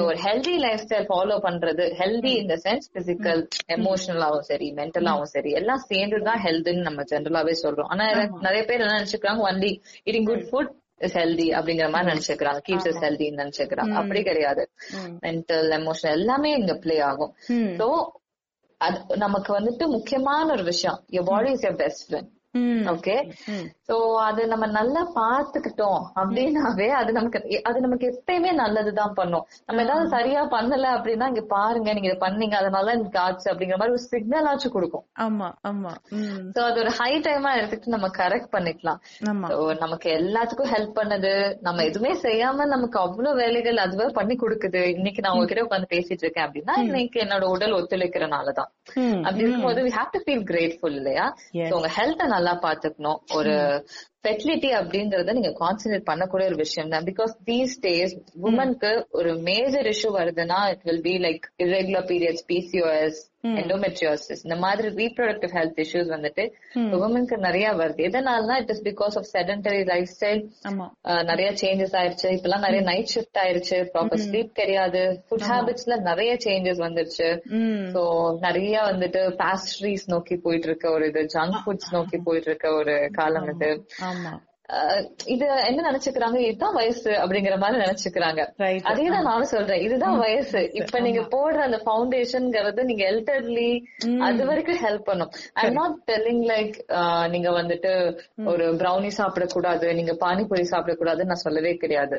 ஒரு 0.06 0.18
ஹெல்தி 0.26 0.54
லைஃப் 0.64 0.82
ஸ்டைல் 0.84 1.08
ஃபாலோ 1.10 1.36
பண்றது 1.46 1.86
ஹெல்தி 2.00 2.32
இந்த 2.42 2.56
சென்ஸ் 2.66 2.88
பிசிக்கல் 2.96 3.42
எமோஷனலாவும் 3.76 4.46
சரி 4.50 4.68
மென்டலாவும் 4.80 5.32
சரி 5.34 5.52
எல்லாம் 5.60 5.84
சேர்ந்துதான் 5.92 6.42
ஹெல்த்னு 6.46 6.86
நம்ம 6.88 7.06
ஜென்ரலாவே 7.14 7.56
சொல்றோம். 7.64 7.90
ஆனா 7.94 8.04
நிறைய 8.48 8.62
பேர் 8.70 8.84
என்ன 8.84 8.98
நினைச்சுக்கிறாங்க 9.00 9.48
only 9.50 9.72
eating 10.08 10.28
good 10.32 10.46
food 10.50 10.74
is 11.06 11.18
healthy 11.22 11.48
அப்படிங்கிற 11.56 11.88
மாதிரி 11.94 12.10
நினைச்சுக்கிறாங்க. 12.12 12.60
Keeps 12.68 12.88
is 12.92 13.02
ஹெல்தின்னு 13.06 13.42
நினைச்சுக்கிறாங்க. 13.44 13.92
அப்படி 14.00 14.20
கிடையாது. 14.22 14.62
மென்டல் 15.26 15.70
எமோஷனல் 15.80 16.16
எல்லாமே 16.20 16.50
இங்க 16.60 16.74
ப்ளே 16.84 16.96
ஆகும். 17.10 17.32
சோ 17.80 17.86
அது 18.78 19.16
நமக்கு 19.16 19.50
வந்துட்டு 19.58 19.84
முக்கியமான 19.88 20.52
ஒரு 20.52 20.64
விஷயம். 20.64 20.98
Your 21.10 21.24
body 21.24 21.50
is 21.50 21.64
your 21.66 21.76
best 21.76 22.04
friend 22.08 22.28
okay. 22.92 23.16
So 23.88 23.96
அது 24.18 24.46
நம்ம 24.46 24.66
நல்லா 24.66 25.02
பாத்துக்கிட்டோம் 25.16 26.00
அப்படின்னாவே 26.20 26.88
அது 27.00 27.10
நமக்கு 27.12 27.60
அது 27.62 27.80
நமக்கு 27.80 28.06
எப்பயுமே 28.14 28.52
நல்லதுதான் 28.54 29.14
பண்ணும். 29.14 29.44
நம்ம 29.66 29.82
ஏதாவது 29.82 30.08
சரியா 30.08 30.42
பண்ணல 30.46 30.86
அப்படின்னா 30.96 31.26
இங்க 31.26 31.44
பாருங்க 31.48 31.92
நீங்க 31.92 32.08
இதை 32.08 32.18
பண்ணீங்க 32.28 32.54
அதனால 32.54 32.92
எனக்கு 32.92 33.18
ஆச்சு 33.18 33.46
அப்படிங்கிற 33.52 33.78
மாதிரி 33.78 33.96
ஒரு 33.96 34.04
சிக்னல் 34.12 34.44
ஆச்சு 34.44 34.70
கொடுக்கும். 34.70 35.04
ஆமா 35.20 35.48
ஆமா. 35.70 35.92
சோ 36.54 36.60
அது 36.60 36.80
ஒரு 36.80 36.90
ஹை 36.90 37.20
டைமா 37.20 37.52
எடுத்துட்டு 37.56 37.94
நம்ம 37.96 38.10
கரெக்ட் 38.18 38.50
பண்ணிக்கலாம். 38.56 39.00
நமக்கு 39.78 40.08
எல்லாத்துக்கும் 40.18 40.72
ஹெல்ப் 40.74 40.98
பண்ணது. 41.00 41.32
நம்ம 41.60 41.84
எதுவுமே 41.84 42.12
செய்யாம 42.22 42.66
நமக்கு 42.66 42.98
அவ்வளவு 42.98 43.36
வேலைகள் 43.36 43.76
அதுவே 43.76 44.06
பண்ணி 44.12 44.36
கொடுக்குது. 44.36 44.82
இன்னைக்கு 44.96 45.20
நான் 45.20 45.32
உங்ககிட்ட 45.32 45.64
உட்காந்து 45.64 45.92
பேசிட்டு 45.94 46.24
இருக்கேன் 46.26 46.46
அப்படின்னா 46.46 46.76
இன்னைக்கு 46.84 47.20
என்னோட 47.20 47.44
உடல் 47.54 47.72
ஒத்துழைக்கிறனாலதான். 47.72 48.70
அப்படி 49.22 49.44
இருக்கும்போது 49.44 49.82
we 49.82 49.90
have 49.90 50.10
to 50.10 50.20
feel 50.20 50.42
grateful 50.50 50.92
இல்லையா? 50.92 51.26
உங்க 51.76 51.88
ஹெல்த்த 51.96 52.26
நல்லா 52.26 52.47
பாத்துக்கணும். 52.52 53.18
ஒரு 53.32 53.84
ஃபெர்டிலிட்டி 54.24 54.70
அப்படிங்கறத 54.78 55.34
நீங்க 55.38 55.52
கான்சென்ட்ரேட் 55.60 56.08
பண்ணக்கூடிய 56.10 56.50
ஒரு 56.50 56.58
விஷயம் 56.64 56.90
தான். 56.92 57.04
பிகாஸ் 57.10 57.34
தீஸ் 57.50 57.74
டேஸ் 57.86 58.14
உமனுக்கு 58.48 58.90
ஒரு 59.18 59.32
மேஜர் 59.48 59.88
இஷ்யூ 59.94 60.10
வருதுன்னா 60.20 60.60
it 60.74 60.84
will 60.90 61.04
be 61.08 61.16
like 61.26 61.46
irregular 61.64 62.04
periods 62.12 62.46
PCOS 62.52 63.20
endometriosis. 63.58 64.38
இந்த 64.46 64.56
மாதிரி 64.62 64.88
ரீப்ரொடக்டிவ் 65.00 65.52
ஹெல்த் 65.58 65.76
இஷ்யூஸ் 65.82 66.08
வந்துட்டு 66.14 66.44
உமனுக்கு 66.96 67.36
நிறைய 67.44 67.66
வருது. 67.80 68.00
எதனாலனா 68.08 68.54
it 68.62 68.72
is 68.74 68.82
because 68.88 69.14
of 69.20 69.28
sedentary 69.34 69.82
lifestyle 70.14 70.40
நிறைய 71.30 71.48
சேஞ்சஸ் 71.62 71.94
ஆயிருச்சு. 72.00 72.28
இப்பெல்லாம் 72.36 72.64
நிறைய 72.66 72.80
நைட் 72.90 73.12
ஷிஃப்ட் 73.14 73.40
ஆயிருச்சு. 73.44 73.78
ப்ராப்பர் 73.92 74.22
ஸ்லீப் 74.24 74.50
கிடையாது 74.60 75.02
ஃபுட் 75.28 75.46
ஹேபிட்ஸ்ல 75.50 75.98
நிறைய 76.10 76.32
சேஞ்சஸ் 76.46 76.82
வந்துருச்சு. 76.86 77.28
சோ 77.94 78.02
நிறைய 78.46 78.74
வந்துட்டு 78.90 79.22
பாஸ்ட்ரிஸ் 79.44 80.06
நோக்கி 80.14 80.36
போயிட்டு 80.46 80.68
இருக்க 80.70 80.90
ஒரு 80.96 81.06
இது 81.12 81.24
ஜங்க் 81.36 81.60
ஃபுட்ஸ் 81.62 81.90
நோக்கி 81.96 82.20
போயிட்டு 82.28 82.50
இருக்க 82.52 82.74
ஒரு 82.80 82.96
காலம் 83.20 83.48
இது. 83.54 83.70
ஆமா. 84.08 84.34
இது 85.24 85.44
என்ன 85.66 85.82
நினைச்சுக்கிறாங்க? 85.90 86.38
இதுதான் 86.38 86.74
வயசு 86.74 87.10
அப்படிங்கிற 87.10 87.58
மாதிரி 87.58 87.78
நினைச்சுக்கிறாங்க. 87.84 88.40
அதேதான் 88.90 89.28
நானும் 89.28 89.52
சொல்றேன். 89.52 89.80
இதுதான் 89.80 90.18
வயசு. 90.18 90.60
இப்ப 90.72 91.00
நீங்க 91.00 91.20
போடுற 91.34 91.60
அந்த 91.66 91.78
ஃபவுண்டேஷன்ங்கிறது 91.86 92.82
நீங்க 92.82 93.04
எல்டர்லி 93.10 93.70
அது 94.20 94.46
வரைக்கும் 94.46 94.82
ஹெல்ப் 94.84 95.08
பண்ணும். 95.10 95.30
ஐ 95.52 95.70
நாட் 95.70 95.96
டெல்லிங் 96.06 96.42
லைக் 96.52 96.76
நீங்க 97.28 97.50
வந்துட்டு 97.50 97.92
ஒரு 98.44 98.66
ப்ரௌனி 98.74 99.10
சாப்பிடக்கூடாது 99.16 99.94
நீங்க 99.94 100.14
பானிபூரி 100.26 100.64
சாப்பிடக்கூடாதுன்னு 100.74 101.32
நான் 101.32 101.44
சொல்லவே 101.46 101.74
கிடையாது. 101.76 102.18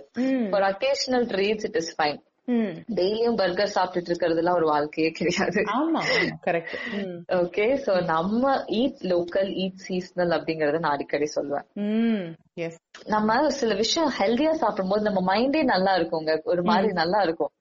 For 0.50 0.68
occasional 0.72 1.30
treats 1.34 1.68
it 1.70 1.80
is 1.84 2.02
fine. 2.02 2.20
டெய்லியும் 2.98 3.38
பர்கர் 3.42 3.74
சாப்பிட்டுட்டு 3.76 4.12
இருக்கிறதுலாம் 4.12 4.58
ஒரு 4.60 4.68
வாழ்க்கையே 4.74 5.10
கிடையாது. 5.20 5.60
ஓகே 7.40 7.66
சோ 7.86 7.94
நம்ம 8.14 8.54
ஈட் 8.80 9.02
லோக்கல் 9.12 9.50
ஈட் 9.64 9.82
சீசனல் 9.88 10.36
அப்படிங்கறத 10.38 10.82
நான் 10.84 10.96
அடிக்கடி 10.98 11.28
சொல்லுவேன் 11.36 11.68
நம்ம 13.16 13.50
சில 13.60 13.74
விஷயம் 13.84 14.14
ஹெல்தியா 14.20 14.54
சாப்பிடும்போது 14.64 15.04
நம்ம 15.10 15.22
மைண்டே 15.32 15.64
நல்லா 15.74 15.94
இருக்குங்க. 16.00 16.34
ஒரு 16.44 16.64
மாதிரி 16.64 16.92
நல்லா 17.02 17.22
இருக்கும். 17.28 17.54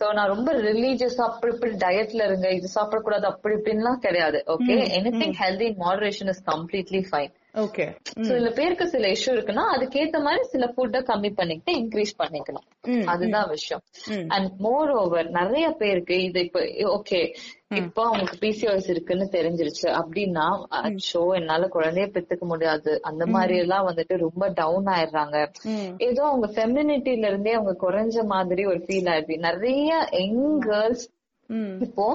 சோ 0.00 0.06
நான் 0.18 0.32
ரொம்ப 0.34 0.50
ரிலீஜியஸ் 0.68 1.18
அப்படி 1.26 1.52
இப்படி 1.54 1.72
டயட்ல 1.84 2.22
இருங்க 2.28 2.48
இது 2.58 2.68
சாப்பிடக்கூடாது 2.78 3.26
அப்படி 3.32 3.54
இப்படின்லாம் 3.58 4.02
கிடையாது. 4.06 4.38
Okay 4.54 4.76
anything 4.98 5.36
healthy 5.42 5.66
in 5.70 5.80
moderation 5.84 6.30
is 6.34 6.42
completely 6.52 7.02
fine 7.10 7.32
okay 7.54 7.96
சில 8.20 8.50
பேருக்கு 8.50 8.88
சில 8.88 9.06
இஷ்யூ 9.08 9.32
இருக்குன்னா 9.36 9.64
அதுக்கேத்த 9.74 10.22
மாதிரி 10.22 10.42
சில 10.42 10.72
ஃபுட்டை 10.76 11.00
கம்மி 11.00 11.30
பண்ணிக்கிட்டு 11.34 11.72
இன்க்ரீஸ் 11.80 12.12
பண்ணிக்கலாம். 12.18 12.66
அதுதான் 13.04 13.48
விஷயம். 13.48 13.82
அண்ட் 14.28 14.52
மோர் 14.58 14.90
ஓவர் 14.90 15.30
நிறைய 15.30 15.70
பேருக்கு 15.70 16.22
இது 16.22 16.40
இப்ப 16.44 16.60
ஓகே 16.98 17.36
இப்போ 17.74 18.04
அவங்களுக்கு 18.04 18.38
பிசிஓஎஸ் 18.46 18.88
இருக்குன்னு 18.88 19.28
தெரிஞ்சிருச்சு. 19.32 19.86
அப்படின்னா 20.00 20.46
அச்சோ 20.70 21.34
என்னால 21.34 21.68
குழந்தைய 21.74 22.08
பெத்துக்க 22.14 22.38
முடியாது. 22.38 23.02
அந்த 23.02 23.26
மாதிரி 23.26 23.56
எல்லாம் 23.58 23.88
வந்துட்டு 23.88 24.16
ரொம்ப 24.16 24.48
டவுன் 24.48 24.84
ஆயிடுறாங்க. 24.84 25.36
ஏதோ 25.98 26.24
அவங்க 26.24 26.46
ஃபெமினிட்டில 26.46 27.26
இருந்தே 27.26 27.52
அவங்க 27.52 27.90
குறைஞ்ச 27.90 28.24
மாதிரி 28.24 28.66
ஒரு 28.66 28.78
ஃபீல் 28.78 29.10
ஆயிடுது. 29.14 29.38
நிறைய 29.38 30.08
யங் 30.12 30.60
கேர்ள்ஸ் 30.60 31.08
இப்போ 31.86 32.06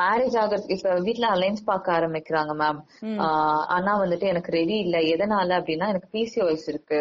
மேரேஜ் 0.00 0.36
ஆகிறது 0.42 0.72
இப்ப 0.76 0.94
வீட்ல 1.06 1.26
அலைன்ஸ் 1.34 1.68
பார்க்க 1.70 1.96
ஆரம்பிக்கிறாங்க 1.98 2.54
மேம் 2.62 2.80
ஆனா 3.76 3.92
வந்துட்டு 4.02 4.26
எனக்கு 4.32 4.52
ரெடி 4.60 4.78
இல்ல. 4.84 4.96
எதனால 5.14 5.58
அப்படின்னா 5.60 5.88
எனக்கு 5.92 6.10
பிசிஓஎஸ் 6.16 6.68
இருக்கு. 6.72 7.00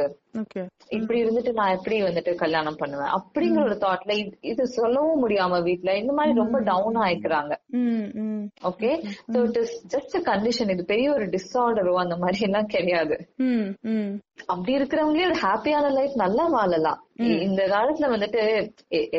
இப்படி 0.98 1.18
இருந்துட்டு 1.24 1.52
நான் 1.58 1.76
எப்படி 1.76 1.98
வந்துட்டு 2.04 2.32
கல்யாணம் 2.36 2.78
பண்ணுவேன்? 2.80 3.12
அப்படிங்கிற 3.18 3.64
ஒரு 3.70 3.78
தாட்ல 3.84 4.14
இது 4.52 4.64
சொல்லவும் 4.78 5.22
முடியாம 5.24 5.60
வீட்ல 5.68 5.92
இந்த 6.02 6.14
மாதிரி 6.14 6.34
ரொம்ப 6.42 6.60
down 6.70 6.98
ஆயிக்கிறாங்க. 7.06 7.54
Okay 8.70 8.92
so 9.34 9.42
it 9.50 9.60
is 9.64 9.76
just 9.96 10.18
condition 10.32 10.74
இது 10.76 10.86
பெரிய 10.94 11.10
ஒரு 11.18 11.28
டிஸார்டரோ 11.36 11.94
அந்த 12.04 12.18
மாதிரி 12.18 12.40
எல்லாம் 12.50 12.72
கிடையாது. 12.76 13.18
அப்படி 14.54 14.72
இருக்கிறவங்களே 14.80 15.28
ஒரு 15.32 15.40
ஹாப்பியான 15.46 15.92
லைஃப் 16.00 16.16
நல்லா 16.26 16.46
வாழலாம். 16.58 17.02
இந்த 17.48 17.62
காலத்துல 17.74 18.08
வந்துட்டு 18.14 18.42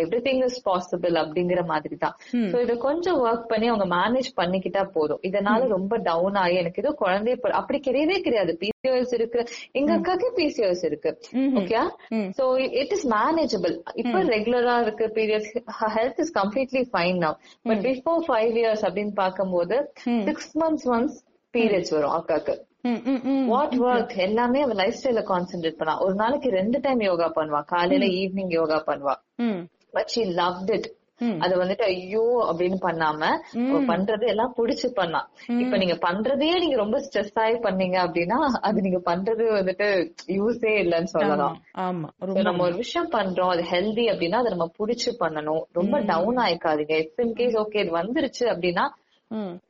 எவ்ரி 0.01 0.21
திங் 0.27 0.43
இஸ் 0.49 0.61
பாசிபிள் 0.69 1.17
அப்படிங்கிற 1.23 1.61
மாதிரி 1.73 1.97
தான் 2.05 2.17
சோ 2.53 2.57
இத 2.65 2.75
கொஞ்சம் 2.87 3.19
ஒர்க் 3.27 3.47
பண்ணி 3.53 3.67
அவங்க 3.73 3.87
மேனேஜ் 3.97 4.31
பண்ணிக்கிட்டா 4.41 4.83
போதும். 4.97 5.21
இதனால 5.29 5.69
ரொம்ப 5.77 5.99
டவுன் 6.09 6.39
ஆகி 6.43 6.57
எனக்கு 6.63 6.83
ஏதோ 6.85 6.93
குழந்தைய 7.03 7.53
அப்படி 7.61 7.79
கிடையவே 7.87 8.19
கிடையாது. 8.27 8.53
பிசிஓஎஸ் 8.63 9.15
இருக்கு. 9.19 9.41
எங்க 9.79 9.91
அக்காக்கு 9.99 10.29
பிசிஓஎஸ் 10.39 10.85
இருக்கு. 10.91 11.11
Okay 11.61 11.83
so 12.39 12.45
it 12.83 12.95
is 12.97 13.07
manageable 13.17 13.75
இப்ப 14.03 14.17
ரெகுலரா 14.35 14.77
இருக்கு. 14.85 15.07
Periods 15.19 15.53
health 15.97 16.21
is 16.25 16.35
completely 16.41 16.83
fine 16.93 17.19
now 17.25 17.37
but 17.69 17.83
before 17.89 18.23
five 18.29 18.55
years 18.63 18.85
அப்படின்னு 18.89 19.15
பார்க்கும்போது 19.23 19.77
சிக்ஸ் 20.29 20.53
மந்த்ஸ் 20.63 20.87
ஒன்ஸ் 20.95 21.17
பீரியட்ஸ் 21.55 21.93
வரும் 21.97 22.15
அக்காக்கு. 22.19 22.55
வாட் 23.53 23.77
ஒர்க் 23.89 24.17
எல்லாமே 24.25 24.61
அவ 24.65 24.75
லைஃப் 24.81 24.99
ஸ்டைல 25.01 25.21
கான்சென்ட்ரேட் 25.31 25.79
பண்ணா. 25.81 25.95
ஒரு 26.07 26.15
நாளைக்கு 26.23 26.49
ரெண்டு 26.59 26.79
டைம் 26.87 27.03
யோகா 27.11 27.29
பண்ணுவா. 27.39 27.61
காலையில 27.73 28.07
ஈவினிங் 28.21 28.53
யோகா 28.59 28.79
பண்ணுவா. 28.89 29.15
But 29.97 30.11
she 30.15 30.23
loved 30.41 30.73
it. 30.77 30.89
அது 31.45 31.55
வந்துட்டு 31.61 31.85
ஐயோ 31.93 32.23
அப்படின்னு 32.49 32.79
பண்ணாம 32.87 33.29
பண்றது 33.91 34.25
எல்லாம் 34.33 34.55
புடிச்சு 34.57 34.89
பண்ணா. 34.95 35.21
இப்ப 35.63 35.77
நீங்க 35.77 35.97
பண்றதையே 36.07 36.57
நீங்க 36.63 36.77
ரொம்ப 36.77 36.99
ஸ்ட்ரெஸ் 37.05 37.39
ஆகி 37.45 37.59
பண்ணீங்க 37.67 37.99
அப்படின்னா 38.07 38.39
அது 38.69 38.81
நீங்க 38.81 39.01
பண்றது 39.11 39.45
வந்துட்டு 39.59 39.89
யூஸே 40.39 40.75
இல்லைன்னு 40.85 41.13
சொல்லலாம். 41.17 41.57
நம்ம 42.49 42.65
ஒரு 42.65 42.77
விஷயம் 42.77 43.11
பண்றோம் 43.11 43.53
அது 43.55 43.65
ஹெல்தி 43.75 44.07
அப்படின்னா 44.13 44.41
அதை 44.43 44.53
நம்ம 44.57 44.69
புடிச்சு 44.81 45.13
பண்ணணும். 45.23 45.63
ரொம்ப 45.73 46.01
டவுன் 46.13 46.41
ஆயிக்காதீங்க. 46.47 46.97
இஃப் 47.07 47.23
இன் 47.27 47.35
கேஸ் 47.41 47.57
ஓகே 47.65 47.83
இது 47.85 47.99
வந்துருச்சு 48.03 48.47
அப்படின்னா 48.55 48.87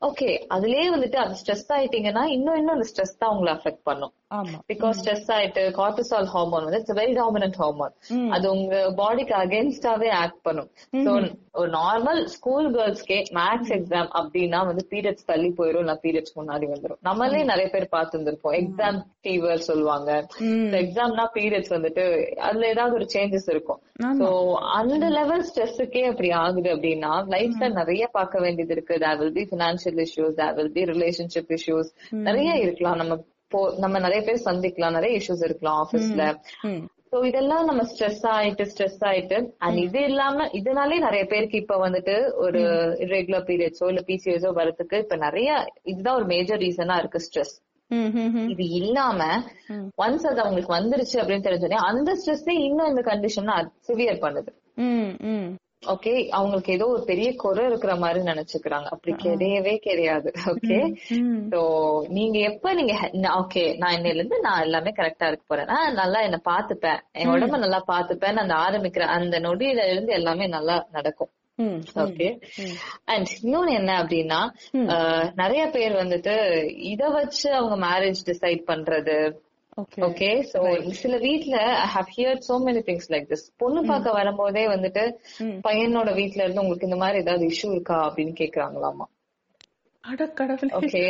ஓகே 0.07 0.28
அதுலயே 0.54 0.87
வந்துட்டு 0.94 1.18
அது 1.24 1.35
ஸ்ட்ரெஸ் 1.40 1.68
ஆயிட்டீங்கன்னா 1.74 2.22
இன்னும் 2.37 2.59
இன்னும் 2.61 2.74
அந்த 2.76 2.87
ஸ்ட்ரெஸ் 2.90 3.14
தான் 3.18 3.33
உங்களை 3.35 3.50
அஃபெக்ட் 3.57 3.85
பண்ணும். 3.85 4.12
பிகாஸ் 4.70 4.98
ஸ்ட்ரெஸ் 5.00 5.30
ஆயிட்டு 5.34 5.62
கார்டிசால் 5.78 6.28
ஹார்மோன் 6.34 6.64
வந்து 6.66 6.78
இட்ஸ் 6.82 6.96
வெரி 7.00 7.14
டாமினன்ட் 7.20 7.58
ஹார்மோன். 7.62 7.94
அது 8.34 8.46
உங்க 8.54 8.76
பாடிக்கு 9.00 9.34
அகேன்ஸ்டாவே 9.42 10.10
ஆக்ட் 10.22 10.40
பண்ணும். 10.46 10.70
சோ 11.06 11.10
ஒரு 11.60 11.68
நார்மல் 11.76 12.20
ஸ்கூல் 12.34 12.68
கேர்ள்ஸ்க்கே 12.76 13.18
மேக்ஸ் 13.38 13.72
எக்ஸாம் 13.76 14.08
அப்படின்னா 14.20 14.60
வந்து 14.70 14.82
பீரியட்ஸ் 14.92 15.28
தள்ளி 15.30 15.50
போயிரும் 15.58 15.84
இல்ல 15.84 15.94
பீரியட்ஸ் 16.04 16.37
முன்னாடி 16.38 16.68
வந்துரும். 16.72 17.00
நம்மளே 17.08 17.42
நிறைய 17.52 17.66
பேர் 17.74 17.87
பார்த்து 17.96 18.16
இருந்திருப்போம் 18.16 18.56
எக்ஸாம் 18.60 18.98
ஃபீவர் 19.24 19.66
சொல்லுவாங்க. 19.68 20.10
எக்ஸாம்னா 20.82 21.26
பீரியட்ஸ் 21.37 21.74
வந்துட்டு 21.76 22.04
அதுல 22.48 22.70
ஏதாவது 22.74 22.96
ஒரு 23.00 23.08
சேஞ்சஸ் 23.14 23.48
இருக்கும். 23.54 23.80
சோ 24.20 24.28
அந்த 24.78 25.04
லெவல் 25.18 25.44
ஸ்ட்ரெஸ்ஸுக்கே 25.50 26.02
அப்படி 26.12 26.30
ஆகுது 26.44 26.70
அப்படின்னா 26.76 27.12
லைஃப்ல 27.37 27.68
நிறைய 27.80 28.04
பார்க்க 28.18 28.42
வேண்டியது 28.46 28.74
இருக்கு. 28.76 28.96
There 29.04 29.20
will 29.22 29.37
be 29.38 29.46
financial 29.54 30.02
issues 30.06 30.34
there 30.40 30.56
will 30.58 30.74
be 30.78 30.84
relationship 30.94 31.54
issues 31.58 31.92
நிறைய 32.28 32.50
இருக்கலாம். 32.64 32.98
நம்ம 33.02 33.20
போ 33.54 33.60
நம்ம 33.76 33.98
நிறைய 33.98 34.20
பேர் 34.22 34.46
சந்திக்கலாம் 34.46 34.96
நிறைய 34.98 35.20
இஷ்யூஸ் 35.20 35.44
இருக்கலாம் 35.44 35.80
ஆபீஸ்ல 35.84 36.24
சோ 37.10 37.18
இதெல்லாம் 37.24 37.66
நம்ம 37.66 37.82
ஸ்ட்ரெஸ் 37.90 38.22
ஆயிட்டு 38.30 38.64
ஸ்ட்ரெஸ் 38.70 39.02
ஆயிட்டு 39.08 39.36
அண்ட் 39.58 39.78
இது 39.78 40.00
இல்லாம 40.04 40.46
இதனாலே 40.52 40.96
நிறைய 40.98 41.24
பேருக்கு 41.24 41.60
இப்ப 41.62 41.76
வந்துட்டு 41.84 42.14
ஒரு 42.36 42.60
இரெகுலர் 43.06 43.46
பீரியட்ஸோ 43.50 43.88
இல்ல 43.88 44.02
பிசிஓஸோ 44.08 44.50
வரதுக்கு 44.60 44.98
இப்ப 44.98 45.16
நிறைய 45.16 45.50
இதுதான் 45.82 46.16
ஒரு 46.16 46.26
மேஜர் 46.26 46.62
ரீசனா 46.64 46.96
இருக்கு 46.98 47.24
ஸ்ட்ரெஸ் 47.26 47.54
இது 48.52 48.64
இல்லாம 48.78 49.20
ஒன்ஸ் 49.98 50.26
அது 50.28 50.40
அவங்களுக்கு 50.42 50.76
வந்துருச்சு 50.76 51.16
அப்படின்னு 51.20 51.46
தெரிஞ்சோடனே 51.48 51.80
அந்த 51.90 52.10
ஸ்ட்ரெஸ்ஸே 52.20 52.56
இன்னும் 52.66 52.90
இந்த 52.92 53.04
கண்டிஷன் 53.10 53.50
சிவியர் 53.88 54.22
பண்ணுது. 54.24 54.50
ஓகே 55.92 56.12
அவங்களுக்கு 56.38 56.73
ஏதோ 56.73 56.87
ஒரு 56.94 57.03
பெரிய 57.11 57.29
குறை 57.42 57.64
இருக்கிற 57.70 57.92
மாதிரி 57.97 58.20
நினைச்சுக்கிறாங்க. 58.31 58.88
அப்படி 58.94 59.12
கிடையவே 59.25 59.75
கிடையாது. 59.87 60.31
ஓகே 60.53 60.79
சோ 61.53 61.61
நீங்க 62.09 62.38
எப்ப 62.51 62.75
நீங்க 62.81 62.94
ஓகே 63.42 63.64
நான் 63.79 63.97
இன்னையில 63.99 64.20
இருந்து 64.20 64.40
நான் 64.40 64.64
எல்லாமே 64.66 64.92
கரெக்டா 64.99 65.29
இருக்க 65.31 65.44
போறேன். 65.47 65.73
நல்லா 66.03 66.20
என்ன 66.29 66.40
பாத்துப்பேன் 66.51 67.01
என் 67.12 67.33
உடம்ப 67.37 67.62
நல்லா 67.64 67.81
பாத்துப்பேன் 67.92 68.44
அந்த 68.44 68.57
ஆரம்பிக்கிற 68.66 69.07
அந்த 69.18 69.40
நொடியில 69.40 69.88
இருந்து 69.92 70.12
எல்லாமே 70.12 70.49
நல்லா 70.57 70.77
நடக்கும். 70.99 71.33
ஓகே 72.03 72.29
அண்ட் 73.12 73.29
இன்னொன்னு 73.42 73.73
என்ன 73.81 73.90
அப்படின்னா 74.03 74.40
நிறைய 75.42 75.64
பேர் 75.68 75.92
வந்துட்டு 76.01 76.35
இத 76.92 77.03
வச்சு 77.09 77.49
அவங்க 77.55 77.77
மேரேஜ் 77.87 78.20
டிசைட் 78.31 78.62
பண்றது 78.70 79.16
ஓகே 80.02 80.28
சோ 80.50 80.60
சில 80.98 81.14
வீட்ல 81.18 81.56
I 81.78 81.88
have 81.94 82.10
hear 82.16 82.38
so 82.48 82.56
many 82.66 82.82
things 82.88 83.10
like 83.12 83.26
this 83.30 83.46
பொண்ணு 83.56 83.80
பார்க்க 83.84 84.12
வரும்போதே 84.12 84.64
வந்துட்டு 84.68 85.02
பையனோட 85.66 86.10
வீட்ல 86.14 86.42
இருந்து 86.42 86.60
உங்களுக்கு 86.60 86.88
இந்த 86.90 86.96
மாதிரி 86.96 87.18
ஏதாவது 87.18 87.46
இஷ்யூ 87.46 87.70
இருக்கா 87.72 87.98
அப்படின்னு 88.06 88.34
கேக்குறாங்களாமா? 88.40 89.06
அட 90.04 90.22
கடவுளே. 90.38 90.70
ஓகே 90.78 91.02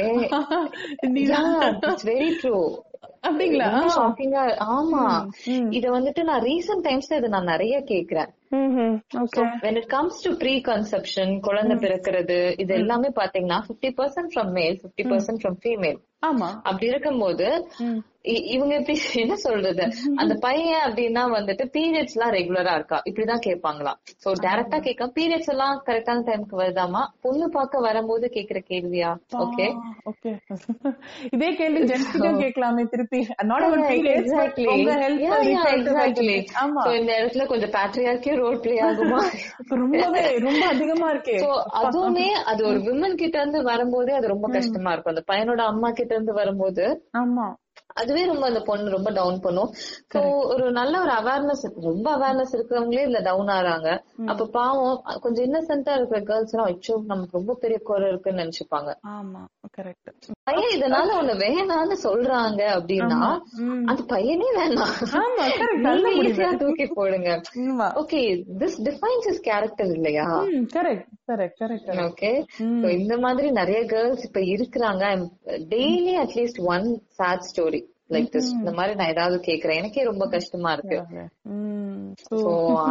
நீதான் 1.14 1.48
இட்ஸ் 1.84 2.06
வெரி 2.10 2.28
ட்ரூ 2.40 2.56
அப்படிங்களா? 3.22 3.68
ஷாக்கிங்கா 3.94 4.42
ஆமா. 4.72 5.02
இத 5.70 5.86
வந்துட்டு 5.90 6.22
நான் 6.22 6.42
ரீசன்ட் 6.42 6.86
டைம்ஸ்ல 6.88 7.18
இத 7.18 7.28
நான் 7.28 7.50
நிறைய 7.52 7.76
கேக்குறேன். 7.88 8.30
when 9.62 9.76
it 9.76 9.86
comes 9.88 10.14
to 10.22 10.30
preconception 10.62 11.32
குழந்தை 11.40 11.76
பிறக்கிறது 11.76 12.38
இது 12.56 12.72
எல்லாமே 12.74 13.08
பாத்தீங்கன்னா 13.16 13.58
50% 13.68 13.94
பர்சன்ட் 13.98 14.32
ஃப்ரம் 14.34 14.52
மேல் 14.52 14.76
50% 14.82 15.08
பர்சன்ட் 15.12 15.42
ஃப்ரம் 15.42 15.58
ஃபீமேல் 15.64 15.98
ஆமா. 16.26 16.50
அப்படி 16.62 16.86
இருக்கும்போது 16.86 17.48
இவங்க 18.54 18.72
எப்படி 18.74 18.94
என்ன 19.14 19.34
சொல்றது? 19.36 19.84
அந்த 20.16 20.34
பையன் 20.40 20.84
அப்படின்னா 20.84 21.22
வந்துட்டு 21.34 21.64
பீரியட்ஸ் 21.74 22.14
எல்லாம் 22.16 22.32
ரெகுலரா 22.32 22.74
இருக்கா? 22.74 22.98
இப்படிதான் 23.04 23.42
கேட்பாங்களாம் 23.46 23.98
சோ 24.22 24.30
டைரக்டா 24.44 24.78
கேட்க 24.80 25.08
பீரியட்ஸ் 25.16 25.50
எல்லாம் 25.50 25.74
கரெக்டான 25.86 26.24
டைம்க்கு 26.28 26.56
வருதாமா 26.60 27.02
பொண்ணு 27.20 27.48
பார்க்க 27.50 27.80
வரும்போது 27.80 28.28
கேக்குற 28.28 28.60
கேள்வியா? 28.70 29.10
ஓகே 29.44 29.66
ஓகே 30.06 30.32
இதே 31.34 31.50
கேள்வி 31.54 31.80
ஜென்ஸ்கிட்ட 31.90 32.30
கேட்கலாமே 32.38 32.84
திருப்பி. 32.86 33.20
Not 33.44 33.66
about 33.66 33.84
periods 33.92 34.22
exactly 34.26 34.66
exactly 35.74 36.36
ஆமா. 36.62 36.82
இந்த 36.96 37.12
இடத்துல 37.18 37.46
கொஞ்சம் 37.46 37.74
பேட்ரியார்க்கே 37.76 38.34
ரோல் 38.36 38.60
பிளே 38.60 38.76
ஆகுமா? 38.84 39.20
ரொம்பவே 39.82 40.22
ரொம்ப 40.38 40.62
அதிகமா 40.68 41.08
இருக்கே. 41.10 41.36
சோ 41.44 41.50
அதுவுமே 41.82 42.28
அது 42.44 42.62
ஒரு 42.66 42.80
விமன் 42.80 43.14
கிட்ட 43.14 43.36
இருந்து 43.38 43.62
வரும்போதே 43.62 44.12
அது 44.12 44.28
ரொம்ப 44.28 44.48
கஷ்டமா 44.48 44.92
இருக்கும். 44.92 45.14
அந்த 45.14 45.24
பையனோட 45.30 45.62
அம்மா 45.72 45.90
கிட்ட 45.92 46.12
இருந்து 46.14 46.34
வரும்போது 46.34 46.86
ஆமா. 47.18 47.46
அதுவே 47.96 48.22
ரொம்ப 48.30 48.44
அந்த 48.50 48.60
பொண்ணு 48.68 48.94
ரொம்ப 48.94 49.10
டவுன் 49.18 49.38
பண்ணும். 49.44 49.70
சோ 50.12 50.20
ஒரு 50.52 50.64
நல்ல 50.78 50.94
ஒரு 51.04 51.12
அவேர்னஸ் 51.20 51.64
ரொம்ப 51.88 52.06
அவேர்னஸ் 52.16 52.54
இருக்கிறவங்களே 52.56 53.04
இதுல 53.06 53.20
டவுன் 53.28 53.50
ஆறாங்க. 53.56 53.88
அப்ப 54.32 54.46
பாவம் 54.56 54.96
கொஞ்சம் 55.24 55.46
இன்னசென்டா 55.48 55.92
இருக்கிற 55.98 56.20
கேர்ள்ஸ் 56.30 56.54
எல்லாம் 56.54 56.70
அச்சோ 56.72 56.94
நமக்கு 57.12 57.38
ரொம்ப 57.38 57.54
பெரிய 57.62 57.78
குறை 57.90 58.08
இருக்குன்னு 58.12 58.42
நினைச்சுப்பாங்க. 58.42 58.90
ஆமா 59.16 59.42
கரெக்ட் 59.76 60.32
பையன் 60.48 60.74
இதனால 60.76 61.08
ஒண்ணு 61.20 61.34
வேணாம்னு 61.44 61.98
சொல்றாங்க 62.06 62.62
அப்படின்னா 62.78 63.20
அந்த 63.90 64.02
பையனே 64.14 64.48
வேணாம். 64.58 64.94
ஈஸியா 66.24 66.50
தூக்கி 66.62 66.86
போடுங்க. 66.98 67.30
Okay 68.02 68.20
this 68.62 68.78
defines 68.88 69.28
is 69.32 69.42
character 69.48 69.92
இல்லையா? 69.98 70.26
கரெக்ட் 70.76 71.08
ஓகே 72.06 72.30
இந்த 72.98 73.14
மாதிரி 73.18 73.48
நிறைய 73.60 73.80
கேர்ள்ஸ் 73.86 74.24
இப்ப 74.26 74.40
இருக்கிறாங்க. 74.54 75.04
Daily 75.74 76.14
at least 76.22 76.60
one 76.74 76.86
sad 77.18 77.44
story 77.50 77.80
like 78.14 78.28
this 78.34 78.50
இந்த 78.58 78.72
மாதிரி 78.72 78.94
நான் 78.94 79.12
ஏதாவது 79.12 79.36
கேக்குறேன். 79.46 79.78
எனக்கே 79.80 80.02
ரொம்ப 80.08 80.24
கஷ்டமா 80.28 80.70
இருக்கு. 80.72 80.98
சோ 82.30 82.38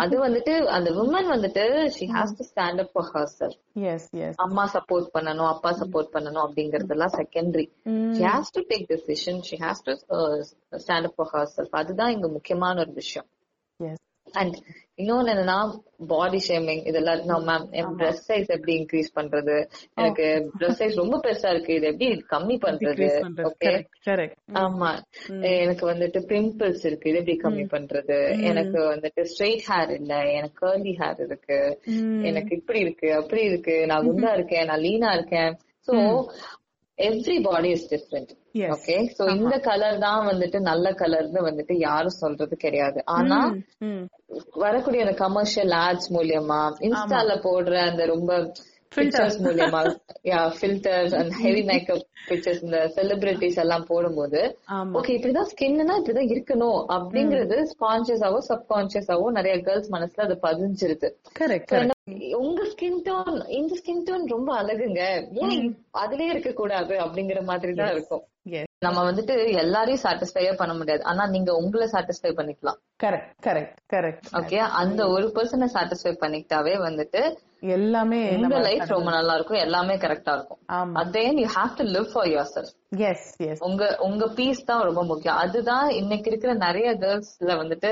அது 0.04 0.16
வந்துட்டு 0.26 0.54
அந்த 0.78 0.90
உமன் 1.04 1.30
வந்துட்டு 1.34 1.64
she 1.98 2.06
has 2.16 2.34
to 2.40 2.46
stand 2.50 2.82
up 2.84 2.94
for 2.94 3.10
her 3.14 3.30
yes 3.36 3.60
அம்மா 4.46 4.66
சப்போர்ட் 4.74 5.08
பண்ணணும் 5.18 5.52
அப்பா 5.54 5.72
சப்போர்ட் 5.82 6.12
பண்ணணும் 6.16 6.46
அப்படிங்கறதெல்லாம் 6.48 7.16
secondary 7.20 7.68
she 8.18 8.26
has 8.34 8.52
to 8.52 8.64
take 8.72 8.88
decision 8.94 9.42
she 9.50 9.60
has 9.66 9.84
to 9.88 9.96
stand 10.86 11.10
up 11.10 11.16
for 11.20 11.32
herself 11.58 11.78
அதுதான் 11.82 12.12
இங்க 12.12 12.30
முக்கியமான 12.38 12.76
ஒரு 12.80 12.94
விஷயம். 12.94 13.30
எஸ் 13.80 14.04
அண்ட் 14.34 14.56
இன்னொன்னு 14.98 15.32
என்னன்னா 15.34 15.58
பாடி 16.08 16.40
ஷேமிங் 16.48 16.88
இதெல்லாம் 16.88 17.22
நான் 17.26 17.46
மேம் 17.48 17.66
என் 17.72 17.96
ட்ரெஸ் 17.98 18.22
சைஸ் 18.28 18.50
எப்படி 18.56 18.74
இன்க்ரீஸ் 18.80 19.10
பண்றது? 19.16 19.56
எனக்கு 19.96 20.26
ட்ரெஸ் 20.60 20.80
சைஸ் 20.80 20.96
ரொம்ப 20.96 21.18
பெருசா 21.18 21.50
இருக்கு. 21.50 21.74
இது 21.74 21.88
எப்படி 21.88 22.10
கம்மி 22.30 22.58
பண்றது? 22.66 23.08
ஓகே 23.44 23.72
ஆமா. 24.64 24.92
எனக்கு 25.62 25.92
வந்துட்டு 25.92 26.22
பிம்பிள்ஸ் 26.32 26.86
இருக்கு. 26.86 27.10
இது 27.10 27.20
எப்படி 27.20 27.38
கம்மி 27.44 27.66
பண்றது? 27.76 28.20
எனக்கு 28.42 28.80
வந்துட்டு 28.94 29.24
ஸ்ட்ரெயிட் 29.34 29.66
ஹேர் 29.68 29.94
இல்ல. 30.00 30.14
எனக்கு 30.32 30.68
கர்லி 30.68 30.96
ஹேர் 30.98 31.22
இருக்கு. 31.26 31.60
எனக்கு 32.24 32.56
இப்படி 32.56 32.80
இருக்கு 32.80 33.14
அப்படி 33.14 33.44
இருக்கு. 33.44 33.86
நான் 33.86 34.08
குண்டா 34.10 34.34
இருக்கேன் 34.38 34.66
நான் 34.66 34.80
லீனா 34.80 35.12
இருக்கேன். 35.14 35.54
So 35.88 35.96
every 36.98 37.42
body 37.42 37.70
is 37.70 37.90
different. 37.94 38.34
Okay 38.56 39.10
so 39.20 39.36
இந்த 39.36 39.58
கலர் 39.58 39.98
தான் 39.98 40.28
வந்துட்டு 40.28 40.60
நல்ல 40.60 40.92
கலர்னு 40.92 41.42
வந்துட்டு 41.44 41.74
யாரும் 41.78 42.10
சொல்றது 42.10 42.56
கிடையாது. 42.56 43.06
ஆனா. 43.06 43.54
வரக்கூடிய 44.54 45.04
அந்த 45.04 45.16
கமர்ஷியல் 45.16 45.70
ஆட்ஸ் 45.70 46.14
மூலியமா 46.14 46.60
இன்ஸ்டால 46.80 47.36
போடுற 47.44 47.76
அந்த 47.90 48.06
ரொம்ப 48.06 48.52
பிக்சர்ஸ் 48.96 49.38
மூலியமா 49.46 49.82
yeah 50.32 50.42
filters 50.58 51.16
and 51.20 51.34
heavy 51.44 51.64
makeup 51.72 52.04
pictures 52.30 52.64
இந்த 52.64 52.80
செலிபிரிட்டிஸ் 52.96 53.60
எல்லாம் 53.64 53.88
போடும்போது 53.92 54.42
ஓகே 55.00 55.14
இப்படிதான் 55.18 55.52
ஸ்கின்னா 55.54 55.96
இப்படிதான் 56.00 56.32
இருக்கணும் 56.34 56.82
அப்படிங்கறது 56.96 57.58
கான்சியஸாவோ 57.86 58.42
சப்கான்சியஸாவோ 58.52 59.30
நிறைய 59.40 59.56
கேர்ள்ஸ் 59.62 59.94
மனசுல 59.96 60.26
அது 60.28 60.38
பதிஞ்சிருது. 60.48 61.10
உங்க 62.44 62.62
ஸ்கின் 62.72 63.02
டோன் 63.08 63.36
இந்த 63.58 63.74
ஸ்கின் 63.80 64.06
டோன் 64.08 64.24
ரொம்ப 64.34 64.50
அழகுங்க. 64.62 65.02
ஏன் 65.44 65.68
அதுலயே 66.04 66.30
இருக்க 66.34 66.52
கூடாது 66.54 66.94
அப்படிங்கிற 67.04 67.42
மாதிரி 67.50 67.74
தான் 67.74 67.92
இருக்கும். 67.92 68.24
நம்ம 68.86 69.00
வந்துட்டு 69.10 69.34
எல்லாரையும் 69.64 70.04
சாட்டிஸ்ஃபையே 70.06 70.54
பண்ண 70.62 70.74
முடியாது. 70.80 71.04
ஆனா 71.12 71.26
நீங்க 71.28 71.52
உங்களை 71.62 71.86
சாட்டிஸ்ஃபை 71.94 72.32
பண்ணிக்கலாம். 72.40 72.80
கரெக்ட் 73.04 73.32
கரெக்ட் 73.48 73.78
கரெக்ட் 73.94 74.28
ஓகே 74.40 74.60
அந்த 74.82 75.02
ஒரு 75.16 75.28
பர்சனை 75.38 75.70
சாட்டிஸ்ஃபை 75.76 76.14
பண்ணிக்கிட்டாவே 76.24 76.76
வந்துட்டு 76.88 77.22
எல்லாமே 77.76 78.18
உங்க 78.38 78.58
லைஃப் 78.68 78.94
ரொம்ப 78.94 79.12
நல்லா 79.12 79.34
இருக்கும் 79.34 79.64
எல்லாமே 79.66 79.96
கரெக்டா 79.96 80.34
இருக்கும். 80.38 80.60
அதேன் 81.02 81.38
you 81.38 81.48
have 81.56 81.78
to 81.78 81.84
live 81.96 82.10
for 82.14 82.28
yourself 82.56 82.74
yes 83.10 83.28
yes 83.48 83.64
உங்க 83.68 83.84
உங்க 84.00 84.28
பீஸ் 84.28 84.66
தான் 84.66 84.84
ரொம்ப 84.84 85.04
முக்கியம். 85.04 85.36
அதுதான் 85.36 85.88
இன்னைக்கு 85.90 86.30
இருக்கிற 86.32 86.54
நிறைய 86.68 86.90
கேர்ள்ஸ்ல 87.04 87.56
வந்துட்டு 87.62 87.92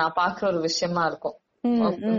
நான் 0.00 0.18
பாக்குற 0.22 0.46
ஒரு 0.46 0.60
விஷயமா 0.60 1.04
இருக்கும். 1.06 1.36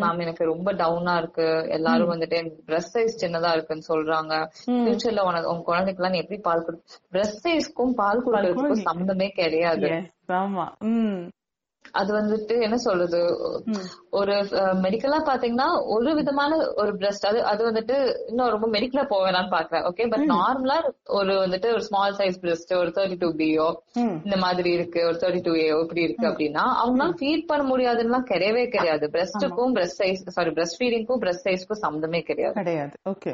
மேம் 0.03 0.21
எனக்கு 0.23 0.43
ரொம்ப 0.45 0.73
டவுனா 0.73 1.13
இருக்கு. 1.17 1.45
எல்லாரும் 1.69 2.11
வந்துட்டு 2.13 2.37
பிரஸ்ட் 2.69 2.95
சைஸ் 2.95 3.19
சின்னதா 3.23 3.51
இருக்குன்னு 3.55 3.89
சொல்றாங்க. 3.91 4.33
ஃபியூச்சர்ல 4.65 5.23
உனக்கு 5.29 5.51
உங்க 5.51 5.63
குழந்தைக்கு 5.63 6.01
எல்லாம் 6.01 6.19
எப்படி 6.21 6.39
பால் 6.41 6.65
கொடு 6.65 6.79
பிரஸ்ட் 7.13 7.41
சைஸ்க்கும் 7.45 7.95
பால் 8.01 8.23
கொடுக்கறதுக்கும் 8.25 8.87
சம்மந்தமே 8.89 9.29
கிடையாது. 9.41 9.89
அது 11.91 12.13
வந்துட்டு 12.13 12.61
என்ன 12.61 12.77
சொல்றது? 12.77 13.19
ஒரு 14.09 14.33
மெடிக்கலா 14.83 15.17
பாத்தீங்கன்னா 15.25 15.83
ஒரு 15.85 16.15
விதமான 16.15 16.73
ஒரு 16.75 16.93
பிரஸ்ட் 16.93 17.25
அது 17.27 17.43
அது 17.43 17.71
வந்துட்டு 17.71 17.95
இன்னும் 18.27 18.49
ரொம்ப 18.49 18.67
மெடிக்கலா 18.67 19.05
போவேனான்னு 19.09 19.51
பாக்குறேன். 19.51 19.83
ஓகே 19.83 20.09
பட் 20.09 20.29
நார்மலா 20.29 20.77
ஒரு 21.05 21.33
வந்துட்டு 21.33 21.71
ஒரு 21.71 21.83
ஸ்மால் 21.83 22.15
சைஸ் 22.15 22.39
பிரஸ்ட் 22.41 22.77
ஒரு 22.77 22.87
தேர்ட்டி 22.87 23.17
டூ 23.17 23.29
ம். 23.93 24.21
இந்த 24.23 24.37
மாதிரி 24.37 24.71
இருக்கு. 24.71 25.05
ஒரு 25.05 25.15
தேர்ட்டி 25.15 25.41
டூ 25.41 25.55
ஏ 25.55 25.67
இப்படி 25.81 26.01
இருக்கு 26.01 26.27
அப்படின்னா 26.27 26.63
அவங்களால 26.83 27.13
ஃபீட் 27.19 27.45
பண்ண 27.45 27.75
முடியாதுன்னா 27.75 28.21
கிடையவே 28.29 28.69
கிடையாது. 28.69 29.09
பிரஸ்டுக்கும் 29.13 29.73
பிரஸ்ட் 29.73 29.99
சைஸ் 29.99 30.27
சாரி 30.27 30.49
பிரஸ்ட் 30.49 30.77
ஃபீடிங்க்கும் 30.79 31.19
பிரஸ்ட் 31.19 31.45
சைஸ்க்கும் 31.45 31.81
சம்மந்தமே 31.81 32.21
கிடையாது. 32.21 32.53
கிடையாது. 32.53 32.91
ஓகே 33.09 33.31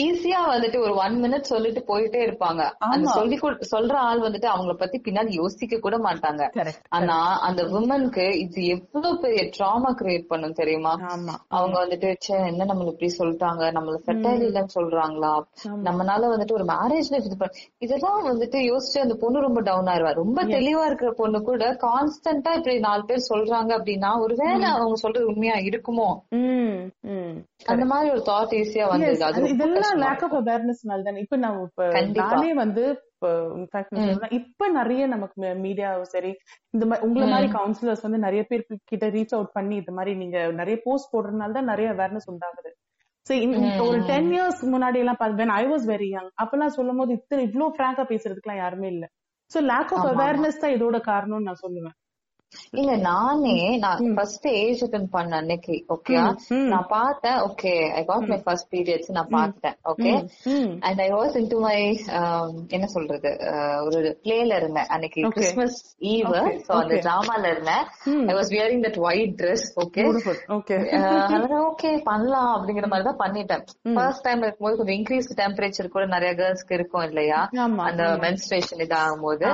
ஈஸியா 0.00 0.40
வந்துட்டு 0.46 0.78
ஒரு 0.80 0.94
ஒன் 0.96 1.16
மினிட் 1.22 1.50
சொல்லிட்டு 1.50 1.80
போயிட்டே 1.88 2.20
இருப்பாங்க. 2.26 2.62
அந்த 2.86 3.06
சொல்லி 3.10 3.36
சொல்ற 3.70 3.94
ஆள் 4.00 4.20
வந்துட்டு 4.20 4.48
அவங்கள 4.48 4.72
பத்தி 4.74 4.98
பின்னாடி 4.98 5.32
யோசிக்க 5.32 5.78
கூட 5.78 5.96
மாட்டாங்க. 5.98 6.42
ஆனா 6.88 7.16
அந்த 7.40 7.62
விமனுக்கு 7.64 8.38
இது 8.38 8.66
எவ்வளவு 8.66 9.18
பெரிய 9.18 9.42
ட்ராமா 9.56 9.90
கிரியேட் 10.00 10.26
பண்ணும் 10.26 10.52
தெரியுமா? 10.52 10.92
அவங்க 11.48 11.76
வந்துட்டு 11.84 12.10
ச்சே 12.20 12.46
என்ன 12.46 12.64
நம்மள 12.64 12.86
இப்படி 12.86 13.10
சொல்லிட்டாங்க? 13.18 13.62
நம்மள 13.70 13.96
ஃபெர்டைல் 14.06 14.44
இல்லைன்னு 14.48 14.74
சொல்றாங்களா? 14.74 15.32
நம்மனால 15.88 16.30
வந்துட்டு 16.32 16.52
ஒரு 16.52 16.64
மேரேஜ் 16.64 17.10
லைஃப் 17.10 17.26
இது 17.26 17.38
இதெல்லாம் 17.80 18.24
வந்துட்டு 18.28 18.58
யோசிச்சு 18.70 18.98
அந்த 18.98 19.14
பொண்ணு 19.14 19.40
ரொம்ப 19.40 19.60
டவுன் 19.60 19.86
ஆயிருவா. 19.86 20.12
ரொம்ப 20.14 20.42
தெளிவா 20.54 20.84
இருக்கிற 20.84 21.12
பொண்ணு 21.12 21.42
கூட 21.42 21.64
கான்ஸ்டன்டா 21.82 22.52
இப்படி 22.54 22.78
நாலு 22.80 23.04
பேர் 23.04 23.28
சொல்றாங்க 23.28 23.70
அப்படின்னா 23.78 24.10
ஒருவேளை 24.20 24.68
அவங்க 24.74 24.96
சொல்றது 24.96 25.26
உண்மையா 25.26 25.56
இருக்குமோ? 25.68 26.08
அந்த 27.66 27.84
மாதிரி 27.84 28.08
ஒரு 28.10 28.22
தாட் 28.26 28.54
ஈஸியா 28.58 28.86
வந்தது. 28.88 29.22
லேக் 30.02 30.24
ஆஃப் 30.26 30.36
அவேர்னஸ்னால 30.40 31.02
தானே. 31.02 31.20
இப்ப 31.20 31.36
நான் 31.36 31.58
இப்ப. 31.64 31.84
நானே 32.22 32.52
வந்து 32.60 32.84
இப்ப 34.38 34.68
நிறைய 34.72 35.02
நமக்கு 35.06 35.36
மீடியாவும் 35.62 36.10
சரி 36.12 36.30
இந்த 36.74 36.84
மாதிரி 36.86 37.04
உங்களை 37.06 37.26
மாதிரி 37.26 37.48
கவுன்சிலர்ஸ் 37.54 38.04
வந்து 38.06 38.18
நிறைய 38.18 38.42
பேர் 38.42 38.62
கிட்ட 38.90 39.06
ரீச் 39.14 39.34
அவுட் 39.34 39.54
பண்ணி 39.54 39.76
இந்த 39.76 39.92
மாதிரி 39.92 40.14
நீங்க 40.16 40.38
நிறைய 40.58 40.78
போஸ்ட் 40.84 41.12
போடுறதுனால 41.12 41.56
தான் 41.58 41.70
நிறைய 41.72 41.88
அவேர்னஸ் 41.94 42.30
உண்டாகுது. 42.32 42.72
ஒரு 43.86 43.98
டென் 44.10 44.30
இயர்ஸ் 44.32 44.60
முன்னாடி 44.72 44.98
எல்லாம் 44.98 45.20
when 45.40 45.54
I 45.54 45.64
was 45.66 45.86
very 45.88 46.08
young 46.10 46.30
அப்பெல்லாம் 46.42 46.76
சொல்லும் 46.76 47.00
போது 47.00 47.12
இத்தனை 47.12 47.44
இவ்ளோ 47.48 47.68
ஃபிராங்கா 47.74 48.04
பேசுறதுக்குலாம் 48.10 48.60
யாருமே 48.60 48.88
இல்ல. 48.88 49.04
சோ 49.50 49.58
லேக் 49.72 49.92
ஆஃப் 49.94 50.08
அவேர்னஸ் 50.12 50.62
தான் 50.62 50.74
இதோட 50.76 50.98
காரணம்னு 51.08 51.48
நான் 51.48 51.62
சொல்லுவேன். 51.64 51.96
இல்ல 52.72 52.92
நானே 53.04 53.54
நான் 53.78 54.02
ஃபர்ஸ்ட் 54.14 54.46
ஏஜ் 54.56 54.82
அட்டன் 54.84 55.08
பண்ண 55.10 55.36
அன்னைக்கு 55.36 55.74
ஓகே 55.94 56.16
நான் 56.70 56.88
பார்த்தேன் 56.90 57.38
okay 57.46 57.72
I 57.92 58.02
got 58.04 58.26
my. 58.26 58.38
First 58.42 58.68
periods 58.72 59.10
நான் 59.12 59.30
பார்த்தேன் 59.34 59.76
okay 59.92 60.12
and 60.82 61.00
I 61.00 61.08
was 61.12 61.36
in 61.36 61.48
to 61.48 61.60
my 61.60 61.76
என்ன 62.70 62.86
சொல்றது 62.88 63.14
அஹ், 63.50 63.80
ஒரு 63.86 63.98
பிளேல 64.22 64.50
இருந்தேன் 64.56 64.88
அன்னைக்கு 64.90 65.20
கிறிஸ்மஸ் 65.36 65.78
ஈவ் 66.08 66.30
சோ 66.62 66.72
அந்த 66.76 66.96
டிராமால 67.04 67.44
இருந்தேன். 67.48 67.84
I 68.26 68.36
was 68.36 68.52
wearing 68.52 68.84
that 68.84 69.00
white 69.04 69.34
dress 69.38 69.66
okay 69.78 70.04
okay 70.56 70.76
okay 71.68 71.90
பண்ணலாம் 72.06 72.52
அப்படிங்கிற 72.54 72.86
மாதிரி 72.86 73.06
தான் 73.06 73.20
பண்ணிட்டேன். 73.20 73.64
ஃபர்ஸ்ட் 73.96 74.24
டைம் 74.24 74.42
இருக்கும்போது 74.42 74.76
கொஞ்சம் 74.76 74.96
இன்க்ரீஸ் 74.96 75.28
டெம்பரேச்சர் 75.38 75.88
கூட 75.88 76.04
நிறைய 76.08 76.32
கேர்ள்ஸ்க்கு 76.36 76.72
இருக்கும் 76.72 77.04
இல்லையா? 77.04 77.40
அந்த 77.88 78.02
மென்ஸ்ட்ரேஷன் 78.22 78.82
இதாகும் 78.82 79.22
போது 79.22 79.46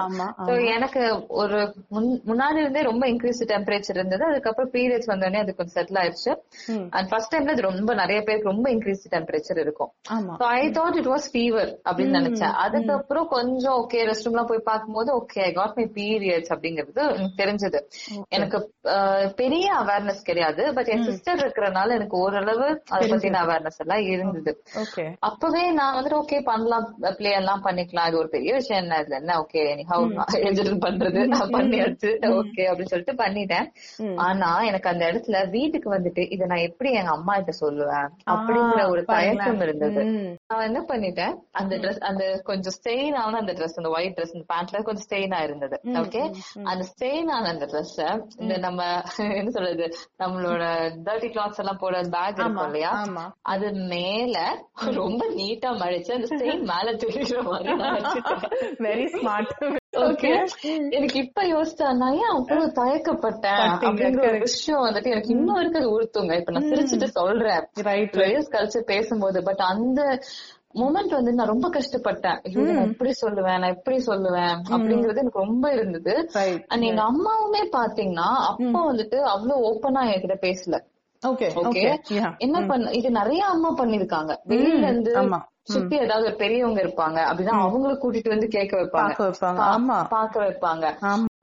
எனக்கு 0.74 1.02
ஒரு 1.40 1.58
முன்- 1.92 2.20
முன்னாடி 2.26 2.58
இருந்தே 2.58 2.82
ரொம்ப 2.92 3.04
இன்க்ரீஸ் 3.12 3.42
டெம்பரேச்சர் 3.52 3.98
இருந்தது. 3.98 4.24
அதுக்கப்புறம் 4.30 4.72
பீரியட்ஸ் 4.76 5.10
வந்தோடனே 5.12 5.40
அது 5.44 5.56
கொஞ்சம் 5.58 5.76
செட்டில் 5.78 6.00
ஆயிடுச்சு. 6.02 6.32
அண்ட் 6.96 7.08
ஃபர்ஸ்ட் 7.10 7.34
டைம்ல 7.34 7.54
அது 7.56 7.68
ரொம்ப 7.70 7.94
நிறைய 8.02 8.20
பேருக்கு 8.22 8.52
ரொம்ப 8.52 8.66
இன்க்ரீஸ் 8.70 9.04
டெம்பரேச்சர் 9.14 9.60
இருக்கும். 9.66 9.90
I 10.62 10.68
thought 10.76 10.96
it 11.00 11.06
was 11.12 11.24
fever 11.36 11.66
அப்படின்னு 11.90 12.16
நினைச்சேன். 12.18 12.56
அதுக்கப்புறம் 12.64 13.28
கொஞ்சம் 13.36 13.76
ஓகே 13.82 14.00
ரெஸ்ட் 14.08 14.26
ரூம்லாம் 14.26 14.50
போய் 14.50 14.66
பார்க்கும்போது 14.70 15.10
okay 15.18 15.40
I 15.48 15.52
got 15.52 15.76
my 15.78 15.84
periods 15.98 16.52
அப்படிங்கிறது 16.54 17.04
தெரிஞ்சது. 17.40 17.80
எனக்கு 18.36 18.58
பெரிய 19.36 19.66
அவேர்னஸ் 19.80 20.26
கிடையாது. 20.28 20.62
பட் 20.76 20.90
என் 20.94 21.04
சிஸ்டர் 21.10 21.42
இருக்கிறனால 21.44 21.88
எனக்கு 21.98 22.16
ஓரளவு 22.24 22.66
அதை 22.90 23.10
பத்தின 23.12 23.40
அவேர்னஸ் 23.44 23.80
எல்லாம் 23.84 24.04
இருந்தது. 24.14 24.52
அப்பவே 25.30 25.64
நான் 25.80 25.96
வந்துட்டு 25.96 26.18
ஓகே 26.22 26.38
பண்ணலாம். 26.50 26.86
பிளே 27.18 27.30
எல்லாம் 27.40 27.62
பண்ணிக்கலாம். 27.66 28.08
இது 28.08 28.18
ஒரு 28.22 28.28
பெரிய 28.28 28.52
விஷயம் 28.60 28.82
என்ன? 28.82 29.00
இதுல 29.02 29.16
என்ன? 29.22 29.36
ஓகே 29.44 29.62
ஹவு 29.90 30.06
எஜிடன் 30.48 30.82
பண்றது. 30.86 31.20
நான் 31.34 31.52
பண்ணியாச்சு. 31.56 32.10
ஓகே 32.40 32.64
அப்படின்னு 32.72 32.92
சொல்லிட்டு 32.92 33.14
பண்ணிட்டேன். 33.22 33.66
ஆனா 34.26 34.50
எனக்கு 34.70 34.90
அந்த 34.92 35.04
இடத்துல 35.10 35.38
வீட்டுக்கு 35.50 35.88
வந்துட்டு 35.94 36.24
இதை 36.34 36.46
நான் 36.52 36.66
எப்படி 36.68 36.90
எங்க 37.00 37.12
அம்மா 37.16 37.34
கிட்ட 37.36 37.54
சொல்லுவேன்? 37.62 38.08
அப்படிங்கிற 38.34 38.82
ஒரு 38.94 39.04
தயக்கம் 39.12 39.62
இருந்தது. 39.66 40.02
நான் 40.50 40.66
என்ன 40.68 40.82
பண்ணிட்டேன்? 40.90 41.34
அந்த 41.60 41.74
ட்ரெஸ் 41.76 42.02
அந்த 42.10 42.24
கொஞ்சம் 42.50 42.76
ஸ்டெயின் 42.78 43.16
ஆன 43.22 43.38
அந்த 43.42 43.52
ட்ரெஸ் 43.52 43.78
அந்த 43.82 43.92
ஒயிட் 43.96 44.16
ட்ரெஸ் 44.18 44.34
அந்த 44.36 44.46
பேண்ட்ல 44.52 44.82
கொஞ்சம் 44.88 45.06
ஸ்டெயின் 45.08 45.36
இருந்தது. 45.46 45.76
ஓகே 46.02 46.22
அந்த 46.72 46.82
ஸ்டெயின் 46.92 47.30
ஆன 47.36 47.50
அந்த 47.54 47.68
ட்ரெஸ் 47.72 47.96
இந்த 48.42 48.56
நம்ம 48.66 48.80
என்ன 49.40 49.50
சொல்றது 49.50 49.88
நம்மளோட 50.22 50.62
டர்ட்டி 51.06 51.30
கிளாத்ஸ் 51.34 51.62
எல்லாம் 51.64 51.80
போட 51.82 52.00
பேக் 52.16 52.38
இருக்கும் 52.38 52.68
இல்லையா? 52.70 52.92
அது 53.52 53.68
மேல 53.92 54.36
ரொம்ப 55.00 55.22
நீட்டா 55.38 55.70
மடிச்சு 55.82 56.16
அந்த 56.18 56.28
ஸ்டெயின் 56.32 56.66
மேல 56.72 56.96
தெரியுற 57.04 57.42
மாதிரி 57.50 57.74
வெரி 58.86 59.06
ஸ்மார்ட் 59.14 59.52
எனக்கு 60.90 61.18
இப்ப 61.18 61.42
யோசிச்சா 61.42 61.96
நான் 61.96 62.12
ஏன் 62.12 62.30
அவ்வளவு 62.30 62.72
தயக்கப்பட்டேன் 62.76 63.60
அப்படிங்கிற 63.64 64.28
ஒரு. 64.28 64.38
விஷயம் 64.38 64.84
வந்துட்டு 64.84 65.04
எனக்கு 65.04 65.28
இன்னும் 65.28 65.56
இருக்குது 65.56 65.90
உறுத்துங்க. 65.94 66.38
இப்ப 66.38 66.52
நான் 66.52 66.62
சிரிச்சுட்டு 66.62 67.04
சொல்றேன். 67.04 67.66
ரைட் 67.82 68.14
கழிச்சு 68.50 68.78
பேசும்போது 68.78 69.42
பட் 69.42 69.58
அந்த 69.58 70.18
மூமெண்ட் 70.74 71.08
வந்து 71.08 71.32
நான் 71.32 71.46
ரொம்ப 71.46 71.68
கஷ்டப்பட்டேன். 71.68 72.38
ஐயோ, 72.42 72.60
நான் 72.72 72.88
எப்படி 72.88 73.12
சொல்லுவேன் 73.22 73.58
நான் 73.58 73.74
எப்படி 73.74 73.96
சொல்லுவேன் 74.06 74.54
அப்படிங்கறது 74.70 75.16
எனக்கு 75.16 75.38
ரொம்ப 75.38 75.72
இருந்தது. 75.72 76.14
அண்ட் 76.68 76.82
எங்க 76.82 77.02
அம்மாவுமே 77.02 77.62
பாத்தீங்கன்னா 77.72 78.30
அப்பா 78.50 78.92
வந்துட்டு 78.92 79.20
அவ்வளவு 79.20 79.66
ஓப்பனா 79.70 80.02
என்கிட்ட 80.12 80.38
பேசல. 80.46 80.78
ஓகே 81.22 81.46
ஓகே 81.54 81.82
ஓகே 82.08 82.36
என்ன 82.38 82.66
பண்ண 82.66 82.90
இது 82.90 83.10
நிறைய 83.10 83.44
அம்மா 83.46 83.74
பண்ணிருக்காங்க 83.76 84.32
வெளியில 84.48 84.82
இருந்து 84.82 85.12
சுத்தி 85.66 85.96
ஏதாவது 85.96 86.26
ஒரு 86.26 86.36
பெரியவங்க 86.36 86.80
இருப்பாங்க 86.82 87.18
அப்படின்னா 87.24 87.54
அவங்கள 87.58 87.92
கூட்டிட்டு 88.02 88.28
வந்து 88.28 88.48
கேட்க 88.48 88.76
வைப்பாங்க. 88.76 89.14
பாக்க 90.08 90.40
வைப்பாங்க. 90.40 90.84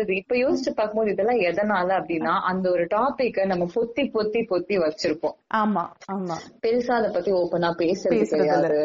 இப்ப 0.08 0.36
யோசிச்சு 0.36 0.70
பார்க்கும்போது 0.76 1.12
இதெல்லாம் 1.12 1.40
எதனால 1.40 1.90
அப்படின்னா 1.92 2.40
அந்த 2.42 2.70
ஒரு 2.70 2.84
டாபிக்க 2.86 3.46
நம்ம 3.46 3.66
பொத்தி 3.76 4.04
பொத்தி 4.14 4.42
பொத்தி 4.50 4.76
வச்சிருப்போம். 4.76 5.36
ஆமா 5.54 5.84
ஆமா. 6.12 6.36
பெருசா 6.62 6.92
அத 6.92 7.10
பத்தி 7.10 7.32
ஓப்பனா 7.32 7.72
பேசுறது 7.78 8.24
கிடையாது. 8.24 8.80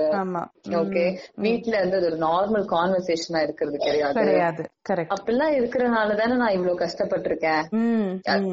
ஓகே 0.68 1.18
வீட்ல 1.34 1.76
இருந்து 1.76 1.96
அது 1.96 2.06
ஒரு 2.06 2.16
நார்மல் 2.16 2.64
கான்வர்சேஷனா 2.64 3.42
இருக்கிறது 3.42 3.78
கிடையாது. 3.78 4.12
கிடையாது. 4.12 4.70
அப்படிலாம் 5.14 5.54
இருக்கிறனால 5.60 6.14
தானே 6.14 6.34
நான் 6.34 6.52
இவ்வளவு 6.52 6.78
கஷ்டப்பட்டிருக்கேன். 6.78 7.62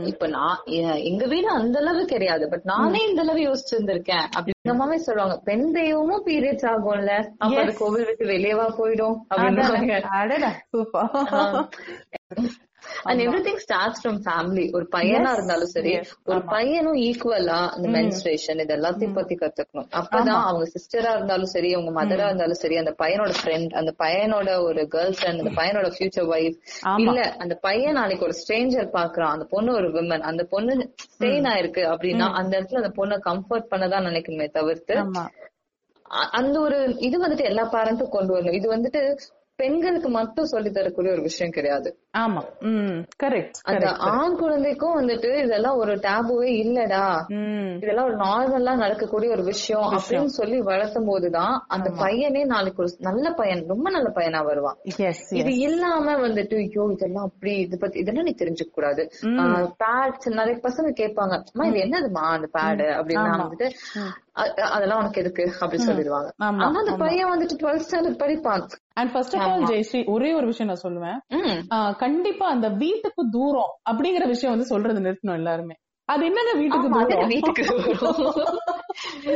இப்ப 0.05 0.27
நான் 0.27 0.61
எங்க 0.65 1.25
வீடு 1.25 1.47
அந்த 1.49 1.79
அளவு 1.79 2.05
கிடையாது. 2.05 2.49
பட் 2.49 2.63
நானே 2.63 3.07
இந்த 3.07 3.21
அளவு 3.21 3.39
யோசிச்சிருந்திருக்கேன். 3.39 4.25
அப்படி 4.31 4.51
எங்க 4.61 4.79
அம்மாவே 4.79 4.97
சொல்லுவாங்க 4.97 5.41
பெண் 5.43 5.71
தெய்வமும் 5.71 6.25
பீரியட்ஸ் 6.25 6.67
ஆகும்ல. 6.71 7.27
அப்ப 7.37 7.61
அது 7.61 7.73
கோவில் 7.77 8.05
விட்டு 8.05 8.25
வெளியவா 8.25 8.67
போயிடும். 8.77 9.17
அப்படின்னு 9.29 9.99
and 13.09 13.21
everything 13.45 13.59
starts 13.63 13.99
from 14.01 14.17
family 14.25 14.63
ஒரு 14.77 14.85
பையனா 14.95 15.31
இருந்தாலும் 15.33 15.71
சரி 15.73 15.91
ஒரு. 16.25 16.39
பையனும் 16.53 16.97
ஈக்குவலா 17.07 17.57
இந்த 17.77 17.87
மென்ஸ்ட்ரேஷன் 17.95 18.61
இது 18.63 18.73
எல்லாத்தையும் 18.77 19.15
பத்தி 19.17 19.35
கத்துக்கணும். 19.35 19.87
அப்பதான் 19.99 20.41
அவங்க 20.47 20.65
சிஸ்டரா 20.75 21.11
இருந்தாலும் 21.17 21.51
சரி 21.53 21.69
அவங்க 21.73 21.91
மதரா 21.99 22.27
இருந்தாலும் 22.29 22.61
சரி 22.63 22.77
அந்த 22.81 22.93
பையனோட 23.01 23.33
ஃப்ரெண்ட் 23.39 23.73
அந்த 23.81 23.93
பையனோட 24.03 24.49
ஒரு 24.67 24.83
கேர்ள் 24.95 25.15
ஃப்ரெண்ட் 25.17 25.41
அந்த 25.43 25.53
பையனோட 25.59 25.89
ஃபியூச்சர் 25.95 26.29
ஒய்ஃப். 26.35 26.57
இல்ல 27.05 27.19
அந்த 27.45 27.57
பையன் 27.67 27.97
நாளைக்கு 27.99 28.27
ஒரு 28.29 28.37
ஸ்ட்ரேஞ்சர் 28.41 28.89
பாக்குறான் 28.97 29.35
அந்த 29.35 29.47
பொண்ணு 29.49 29.73
ஒரு 29.73 29.89
விமன் 29.97 30.27
அந்த 30.31 30.45
பொண்ணு 30.55 30.75
ஸ்டெயின் 31.05 31.49
ஆயிருக்கு 31.53 31.85
அப்படின்னா 31.93 32.29
அந்த 32.41 32.53
இடத்துல 32.59 32.81
அந்த 32.83 32.93
பொண்ணை 32.99 33.19
கம்ஃபர்ட் 33.29 33.71
பண்ணதான் 33.73 34.07
நினைக்குமே 34.09 34.47
தவிர்த்து 34.59 34.97
அந்த 36.39 36.55
ஒரு 36.59 36.77
இது 36.99 37.17
வந்துட்டு 37.25 37.45
எல்லா 37.51 37.63
பேரண்ட்டும் 37.73 38.15
கொண்டு 38.15 38.31
வரணும். 38.33 38.57
இது 38.59 38.67
வந்துட்டு 38.75 39.01
பெண்களுக்கு 39.59 40.09
மட்டும் 40.09 40.45
சொல்லி 40.45 40.69
தரக்கூடிய 40.69 41.13
ஒரு 41.13 41.21
விஷயம் 41.21 41.51
கிடையாது. 41.51 41.89
ஆமா. 42.17 42.41
ம் 42.69 42.97
கரெக்ட் 43.23 43.59
அந்த 43.63 43.87
ஆண் 44.11 44.35
குழந்தைக்கும் 44.35 44.95
வந்துட்டு 44.99 45.29
இதெல்லாம் 45.43 45.75
ஒரு 45.75 45.93
டேபுவே 46.05 46.49
இல்லடா. 46.63 47.03
இதெல்லாம் 47.77 48.05
ஒரு 48.05 48.17
நார்மலா 48.17 48.73
நடக்கக்கூடிய 48.75 49.31
ஒரு 49.31 49.43
விஷயம் 49.43 49.87
அப்படின்னு 49.89 50.31
சொல்லி 50.37 50.57
வளர்த்தும் 50.61 51.05
போதுதான் 51.05 51.53
அந்த 51.67 51.89
பையனே 52.01 52.43
நாளைக்கு 52.45 52.83
ஒரு 52.83 52.91
நல்ல 52.99 53.31
பையன் 53.31 53.63
ரொம்ப 53.67 53.89
நல்ல 53.89 54.09
பையனா 54.09 54.41
வருவான். 54.45 54.77
இது 55.41 55.53
இல்லாம 55.59 56.17
வந்துட்டு 56.25 56.57
ஐயோ 56.63 56.85
இதெல்லாம் 56.95 57.27
அப்படி 57.29 57.53
இது 57.65 57.77
பத்தி 57.77 57.99
இதெல்லாம் 57.99 58.23
நீ 58.23 58.35
தெரிஞ்சுக்க 58.43 58.71
கூடாது. 58.71 59.05
பேட் 59.83 60.27
நிறைய 60.39 60.57
பசங்க 60.63 60.91
கேட்பாங்க 61.01 61.35
அம்மா 61.43 61.65
இது 61.71 61.79
என்னதுமா 61.85 62.25
அந்த 62.35 62.49
பேடு 62.57 62.87
அப்படின்னா 62.97 63.31
வந்துட்டு 63.43 63.69
அதெல்லாம் 64.67 64.99
உனக்கு 64.99 65.21
எதுக்கு 65.21 65.43
அப்படி 65.59 65.79
சொல்லிடுவாங்க. 65.85 66.29
ஆனா 66.37 66.67
அந்த 66.81 66.93
பையன் 66.95 67.31
வந்துட்டு 67.31 67.55
டுவெல்த் 67.61 67.85
ஸ்டாண்டர்ட் 67.87 68.21
படிப்பான். 68.23 68.63
And 68.93 69.11
first 69.11 69.35
of 69.35 69.45
all 69.47 69.63
Jayashree 69.63 70.01
ஒரே 70.07 70.33
ஒரு 70.33 70.45
விஷயம் 70.45 70.71
நான் 70.71 70.83
சொல்லுவேன். 70.85 71.17
கண்டிப்பா 71.97 72.47
அந்த 72.47 72.69
வீட்டுக்கு 72.83 73.23
தூரம் 73.29 73.73
அப்படிங்கிற 73.91 74.27
விஷயம் 74.27 74.53
வந்து 74.55 74.71
சொல்றது 74.73 74.99
நிறுத்தணும் 74.99 75.39
எல்லாருமே. 75.41 75.75
அது 76.09 76.23
என்னங்க 76.25 76.53
வீட்டுக்கு 76.53 76.89
தூரம்? 76.89 77.27
வீட்டுக்கு 77.27 77.63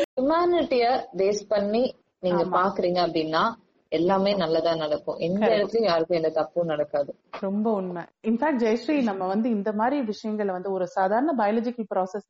ஹியூமானிட்டிய 0.07 0.85
பேஸ் 1.19 1.43
பண்ணி 1.47 1.83
நீங்க 2.23 2.43
பாக்குறீங்க 2.57 2.99
அப்படின்னா 3.05 3.43
எல்லாமே 3.91 4.31
நல்லதா 4.33 4.75
நடக்கும். 4.75 5.17
எந்த 5.17 5.45
இடத்துலயும் 5.47 5.83
யாருக்கும் 5.83 6.17
எந்த 6.17 6.29
தப்பும் 6.29 6.65
நடக்காது. 6.65 7.11
ரொம்ப 7.39 7.71
உண்மை. 7.71 8.03
இன்ஃபேக்ட் 8.27 8.63
ஜெயஸ்ரீ 8.63 9.03
நம்ம 9.03 9.27
வந்து 9.27 9.49
இந்த 9.49 9.71
மாதிரி 9.73 10.01
விஷயங்களை 10.03 10.53
வந்து 10.53 10.71
ஒரு 10.71 10.87
சாதாரண 10.87 11.33
பயாலஜிக்கல் 11.37 11.91
ப்ராசஸ 11.93 12.29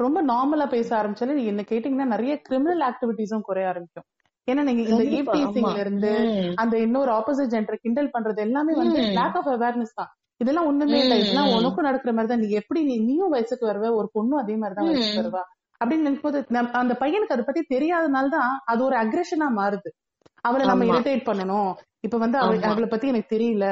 ரொம்ப 0.00 0.22
நார்மலா 0.24 0.68
பேச 0.68 1.02
ஆரம்பிச்சாலே 1.02 1.32
நீங்க 1.32 1.50
என்ன 1.50 1.64
கேட்டீங்கன்னா 1.68 2.08
நிறைய 2.08 2.40
கிரிமினல் 2.40 2.82
ஆக்டிவிட்டிஸும் 2.90 3.40
குறைய 3.40 3.68
ஆரம்பிக்கும். 3.68 4.04
ஏன்னா 4.50 4.62
நீங்க 4.62 4.82
இந்த 4.82 5.02
இருந்து. 5.80 6.10
அந்த 6.56 6.78
இன்னொரு 6.78 7.12
ஆப்போசிட் 7.12 7.52
ஜென்டர் 7.54 7.74
கிண்டல் 7.80 8.10
பண்றது 8.18 8.36
எல்லாமே 8.36 8.72
வந்து 8.74 8.98
லேக் 9.00 9.36
ஆஃப் 9.36 9.48
அவேர்னஸ் 9.48 9.94
தான். 9.94 10.10
இதெல்லாம் 10.36 10.66
ஒண்ணுமே 10.66 10.98
இல்ல. 10.98 11.14
இதெல்லாம் 11.16 11.48
உனக்கும் 11.56 11.84
நடக்கிற 11.84 12.12
மாதிரி 12.12 12.32
தான். 12.32 12.46
நீ 12.46 12.54
எப்படி 12.54 12.84
நீ 12.84 12.96
நீயும் 12.98 13.28
வயசுக்கு 13.28 13.66
வருவ? 13.66 13.94
ஒரு 13.94 14.10
பொண்ணும் 14.14 14.40
அதே 14.40 14.56
மாதிரி 14.56 14.74
தான் 14.74 14.86
வயசுக்கு 14.86 15.20
வருவா? 15.20 15.42
அப்படின்னு 15.84 16.06
நினைக்கும்போது 16.06 16.38
நம்- 16.50 16.70
அந்த 16.72 16.96
பையனுக்கு 17.00 17.34
அதை 17.34 17.44
பத்தி 17.44 17.64
தெரியாதனால 17.74 18.28
தான் 18.28 18.60
அது 18.64 18.84
ஒரு 18.84 18.96
அக்ரெஷனா 18.96 19.48
மாறுது. 19.56 19.90
அவளை 20.40 20.66
நம்ம 20.66 20.84
இரிட்டேட் 20.84 21.28
பண்ணணும். 21.30 21.72
இப்ப 22.00 22.18
வந்து 22.18 22.38
அவ- 22.38 22.56
அவளை 22.70 22.88
பத்தி 22.88 23.08
எனக்கு 23.08 23.36
தெரியல. 23.36 23.64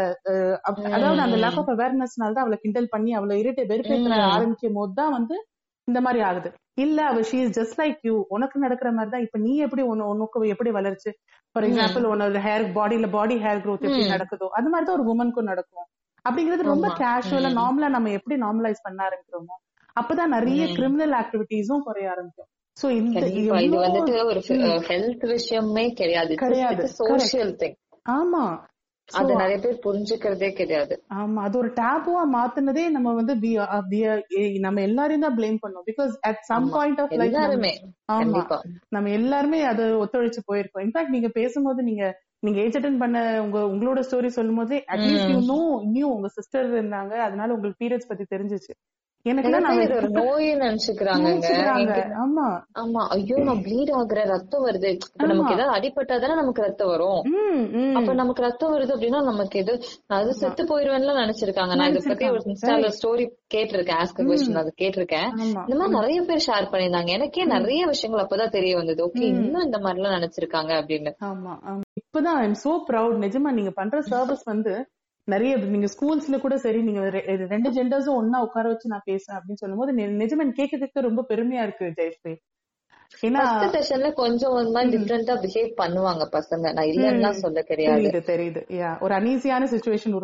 அதாவது 0.93 1.21
அந்த 1.21 1.37
லேக் 1.37 1.59
ஆஃப் 1.59 1.69
அவேர்னஸ்னால 1.69 2.33
தான் 2.33 2.45
அவளை 2.45 2.59
கிண்டல் 2.61 2.89
பண்ணி 2.89 3.15
அவளை 3.15 3.43
இரிட்டேட் 3.43 3.69
வெறுப்பேற்ற 3.69 4.09
ஆரம்பிக்கும் 4.31 4.73
போது 4.73 4.93
தான் 4.95 5.11
வந்து 5.11 5.37
இந்த 5.89 6.01
மாதிரி 6.01 6.21
ஆகுது. 6.21 6.49
இல்ல 6.77 6.99
அவ 7.11 7.21
she 7.31 7.39
is 7.45 7.55
just 7.59 7.79
like 7.81 8.01
you 8.09 8.15
உனக்கு 8.29 8.57
நடக்கிற 8.59 8.89
மாதிரி 8.93 9.11
தான். 9.15 9.25
இப்ப 9.27 9.39
நீ 9.39 9.53
எப்படி 9.67 9.83
உனக்கு 9.83 10.49
எப்படி 10.55 10.71
வளர்ச்சு? 10.71 11.11
ஃபார் 11.55 11.67
எக்ஸாம்பிள் 11.69 12.11
உன்னோட 12.13 12.41
ஹேர் 12.47 12.67
பாடியில 12.77 13.09
பாடி 13.11 13.37
ஹேர் 13.37 13.63
growth 13.65 13.87
எப்படி 13.89 14.07
நடக்குதோ 14.17 14.49
அது 14.59 14.69
மாதிரி 14.69 14.87
தான் 14.89 14.97
ஒரு 14.99 15.07
உமனுக்கும் 15.13 15.51
நடக்கும். 15.53 15.87
அப்படிங்கிறது 16.25 16.71
ரொம்ப 16.73 16.89
கேஷுவலா 17.01 17.51
நார்மலா 17.61 17.89
நம்ம 17.89 18.11
எப்படி 18.11 18.37
நார்மலைஸ் 18.41 18.85
பண்ண 18.87 18.99
ஆரம்பிக்கிறோமோ 19.09 19.57
அப்பதான் 19.97 20.35
நிறைய 20.37 20.63
கிரிமினல் 20.69 21.15
ஆக்டிவிட்டிஸும் 21.21 21.85
குறைய 21.87 22.11
ஆரம்பிக்கும். 22.11 22.49
சோ 22.77 22.87
இந்த 22.99 23.21
இது 23.39 23.49
வந்துட்டு 23.77 24.13
ஒரு 24.25 24.41
ஹெல்த் 24.91 25.25
விஷயமே 25.27 25.85
கிடையாது. 25.93 26.35
கிடையாது. 26.35 26.83
சோசியல் 26.99 27.55
திங் 27.63 27.77
ஆமா. 28.07 28.45
அது 29.09 29.33
நிறைய 29.35 29.59
பேர் 29.59 29.83
புரிஞ்சுக்கிறதே 29.85 30.49
கிடையாது. 30.53 30.95
ஆமா 31.19 31.41
அது 31.43 31.57
ஒரு 31.59 31.71
டேபுவா 31.77 32.23
மாத்துனதே 32.35 32.85
நம்ம 32.89 33.13
வந்து 33.13 33.35
நம்ம 34.61 34.81
எல்லாரையும் 34.81 35.25
தான் 35.27 35.37
பிளேம் 35.37 35.61
பண்ணோம். 35.63 35.87
Because 35.87 36.13
at 36.21 36.43
some 36.43 36.67
point 36.71 37.01
of 37.01 37.13
life 37.13 37.23
எல்லாருமே 37.29 37.73
ஆமா 38.09 38.43
நம்ம 38.91 39.11
எல்லாருமே 39.11 39.61
அது 39.65 39.85
ஒத்துழைச்சு 40.01 40.43
போயிருக்கோம். 40.47 40.85
இன்ஃபேக்ட் 40.87 41.15
நீங்க 41.17 41.31
பேசும்போது 41.31 41.83
நீங்க 41.83 42.05
நீங்க 42.41 42.59
ஏஜ் 42.61 42.77
அட்டன் 42.77 42.99
பண்ண 42.99 43.19
உங்க 43.43 43.59
உங்களோட 43.69 44.01
ஸ்டோரி 44.09 44.29
சொல்லும் 44.31 44.57
போது 44.57 44.77
அட்லீஸ்ட் 44.95 45.33
யூ 45.33 45.41
நோ 45.47 45.61
இன்னும் 45.87 46.15
உங்க 46.17 46.29
சிஸ்டர் 46.29 46.69
இருந்தாங்க. 46.75 47.15
அதனால 47.27 47.55
உங்களுக்கு 47.55 47.83
பீரியட்ஸ் 47.85 48.11
பத்தி 48.11 48.27
தெரிஞ்சிச்சு. 48.35 48.73
ரத்தம் 54.25 54.65
வருது. 54.67 54.91
நமக்கு 55.17 55.55
ஏதாவது 55.55 55.73
அடிபட்டாதானே 55.77 56.35
நமக்கு 56.35 56.63
ரத்தம் 56.63 56.89
வரும். 56.89 57.21
அப்ப 57.95 58.13
நமக்கு 58.13 58.43
ரத்தம் 58.43 58.75
வருது 58.75 58.93
அப்படின்னா 58.97 59.23
நமக்கு 59.23 59.59
எது 59.59 59.83
அது 60.07 60.35
செத்து 60.35 60.65
போயிருவேன்ல 60.65 61.15
நினைச்சிருக்காங்க. 61.23 61.77
நான் 61.77 61.91
இத 61.95 62.03
பத்தி 62.07 62.29
ஒரு 62.29 62.41
இன்ஸ்டால 62.45 62.93
ஸ்டோரி 62.99 63.27
கேட்டிருக்கேன். 63.55 64.01
ஆஸ்க் 64.03 64.23
கொஸ்டின் 64.29 64.63
அது 64.63 64.73
கேட்டிருக்கேன். 64.81 65.29
இந்த 65.39 65.77
மாதிரி 65.77 65.95
நிறைய 65.95 66.23
பேர் 66.23 66.47
ஷேர் 66.47 66.71
பண்ணிருந்தாங்க 66.73 67.07
எனக்கே 67.07 67.45
நிறைய 67.45 67.87
விஷயங்கள் 67.87 68.27
அப்பதான் 68.27 68.55
தெரிய 68.59 68.77
வந்தது. 68.77 69.07
ஓகே 69.07 69.21
இன்னும் 69.21 69.63
இந்த 69.63 69.79
மாதிரி 69.79 70.03
எல்லாம் 70.03 70.21
நினைச்சிருக்காங்க 70.21 70.73
அப்படின்னு. 70.81 71.13
இப்பதான் 72.01 72.55
சோ 72.65 72.71
ப்ரௌட் 72.91 73.19
நிஜமா 73.27 73.51
நீங்க 73.59 73.71
பண்ற 73.71 74.01
சர்வீஸ் 74.01 74.45
வந்து 74.45 74.75
நிறைய 75.29 75.57
நீங்க 75.57 75.87
ஸ்கூல்ஸ்ல 75.87 76.41
கூட 76.41 76.57
சரி 76.57 76.83
நீங்க 76.83 77.01
ரெண்டு 77.47 77.71
ஜெண்டர்ஸும் 77.71 78.19
ஒன்னா 78.21 78.39
உட்கார 78.39 78.67
வச்சு 78.69 78.89
நான் 78.89 79.07
பேசுறேன் 79.07 79.37
அப்படின்னு 79.39 79.61
சொல்லும்போது 79.61 79.93
போது 79.95 80.09
நிஜமன் 80.23 80.51
கேட்க 80.51 81.01
ரொம்ப 81.01 81.25
பெருமையா 81.29 81.63
இருக்கு 81.63 81.87
ஜெயஸ்ரீ. 81.97 82.33
ஃபர்ஸ்ட் 83.21 83.77
செஷன்ல 83.77 84.09
கொஞ்சம் 84.21 84.53
ஒரு 84.57 84.69
மாதிரி 84.75 84.91
டிஃப்ரெண்டா 84.95 85.35
பிஹேவ் 85.45 85.71
பண்ணுவாங்க 85.81 86.25
பசங்க. 86.35 86.73
நான் 86.77 86.89
இல்லன்னா 86.93 87.31
சொல்ல 87.43 87.63
கிடையாது. 87.63 88.11
தெரியுது 88.31 88.61
ஒரு 89.05 89.15
அனீசியான 89.19 89.69
சுச்சுவேஷன் 89.73 90.15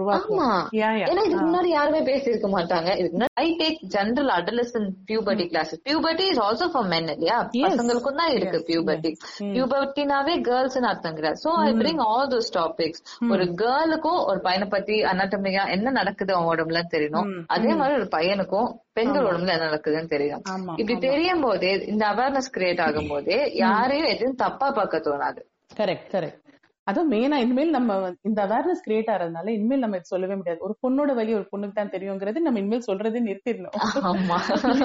யா 0.81 0.89
ஏன்னா 1.09 1.23
இதுக்கு 1.29 1.45
முன்னாடி 1.47 1.71
யாருமே 1.77 2.01
பேசியிருக்க 2.11 2.49
மாட்டாங்க. 2.57 2.91
இதுக்கு 3.01 3.17
முன்னாடி 3.17 3.33
I 3.45 3.47
take 3.63 3.81
general 3.95 4.33
adolescent 4.37 4.89
puberty 5.11 5.47
classes 5.53 5.83
puberty 5.89 6.27
is 6.33 6.41
also 6.47 6.69
for 6.75 6.89
men 6.93 7.11
இல்லையா? 7.15 7.39
பசங்களுக்கும் 7.57 8.21
தான் 8.23 8.33
இருக்கு 8.37 8.61
பியூபர்ட்டி 8.71 9.13
பியூபர்ட்டினாவே 9.57 10.37
கேர்ள்ஸ் 10.51 10.79
அர்த்தம் 10.93 11.17
கிடையாது 11.19 11.41
so 11.47 11.53
I 11.67 11.73
bring 11.83 12.03
all 12.11 12.31
those 12.35 12.53
topics 12.59 13.03
ஒரு 13.31 13.47
கேர்ளுக்கும் 13.63 14.21
ஒரு 14.31 14.41
பையனை 14.41 14.69
பத்தி 14.69 14.97
அனாட்டமியா 15.13 15.65
என்ன 15.77 15.91
நடக்குது 16.01 16.35
அவன் 16.35 16.51
உடம்புல 16.55 16.83
தெரியணும். 16.95 17.31
அதே 17.47 17.75
மாதிரி 17.75 17.99
ஒரு 18.01 18.09
பையனுக்கும் 18.17 18.71
பெண்கள் 18.97 19.27
உடம்புல 19.29 19.55
என்ன 19.55 19.67
நடக்குதுன்னு 19.69 20.13
தெரியும். 20.15 20.43
இப்படி 20.81 20.97
தெரியும் 21.09 21.45
போதே 21.47 21.73
இந்த 21.93 22.05
அவேர்னஸ் 22.13 22.55
கிரியேட் 22.57 22.83
ஆகும் 22.87 23.11
போதே 23.13 23.39
யாரையும் 23.65 24.11
எதுவும் 24.15 24.41
தப்பா 24.45 24.69
பார்க்க 24.79 25.05
தோணாது. 25.09 25.43
கரெக்ட் 25.81 26.09
கரெக்ட் 26.15 26.41
அதுவும் 26.87 27.11
மெயினா 27.13 27.37
இனிமேல் 27.43 27.75
நம்ம 27.75 27.93
இந்த 28.29 28.39
அவேர்னஸ் 28.47 28.83
கிரியேட் 28.87 29.11
ஆறதுனால 29.13 29.53
இனிமேல் 29.57 29.83
நம்ம 29.85 29.99
இது 30.01 30.11
சொல்லவே 30.13 30.35
முடியாது. 30.41 30.61
ஒரு 30.67 30.75
பொண்ணோட 30.85 31.11
வலி 31.19 31.33
ஒரு 31.39 31.47
பொண்ணுக்கு 31.53 31.77
தான் 31.79 31.93
தெரியுங்கிறது 31.95 32.45
நம்ம 32.47 32.61
இனிமேல் 32.63 32.89
சொல்றதே 32.89 33.23
நிறுத்திடணும். 33.29 33.77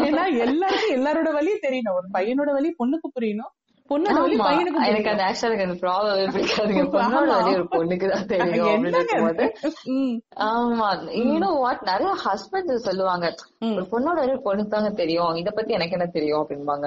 ஏன்னா 0.10 0.24
எல்லாருக்கும் 0.46 0.96
எல்லாரோட 0.98 1.32
வலியும் 1.38 1.66
தெரியணும். 1.66 1.98
ஒரு 2.00 2.08
பையனோட 2.18 2.52
வலி 2.58 2.72
பொண்ணுக்கு 2.82 3.10
புரியணும். 3.18 3.52
பொண்ணோட 3.90 4.16
வலி 4.20 4.36
ஆமா. 4.36 4.46
பையனுக்கு 4.46 4.80
எனக்கு 4.82 5.10
புரியணும் 5.10 5.14
அந்த 5.14 5.26
ஆக்சுவலா 5.28 5.50
எனக்கு 5.50 5.68
அந்த 5.68 5.78
ப்ராப்ளம் 5.82 6.34
பிடிக்காதுங்க. 6.36 6.84
பொண்ணோட 6.96 7.30
வலி 7.38 7.54
ஒரு 7.54 7.68
பொண்ணுக்கு 7.72 8.08
தான் 8.10 8.26
தெரியும் 8.26 8.68
அப்படின்னு 8.68 8.90
என்னங்க? 8.90 9.14
இருக்கும்போது. 9.14 9.46
இது? 9.60 9.72
ம். 9.96 10.16
ஆமா 10.48 10.90
இன்னும் 11.22 11.58
வாட் 11.58 11.82
நிறைய 11.82 12.12
ஹஸ்பண்ட் 12.26 12.74
சொல்லுவாங்க 12.88 13.26
ஒரு 13.72 13.86
பொண்ணோட 13.92 14.18
வலி 14.20 14.36
பொண்ணுக்கு 14.46 14.68
தாங்க 14.68 14.92
தெரியும். 14.94 15.34
இத 15.36 15.52
பத்தி 15.52 15.74
எனக்கு 15.74 15.98
என்ன 16.00 16.10
தெரியும்? 16.10 16.42
அப்படிம்பாங்க. 16.44 16.86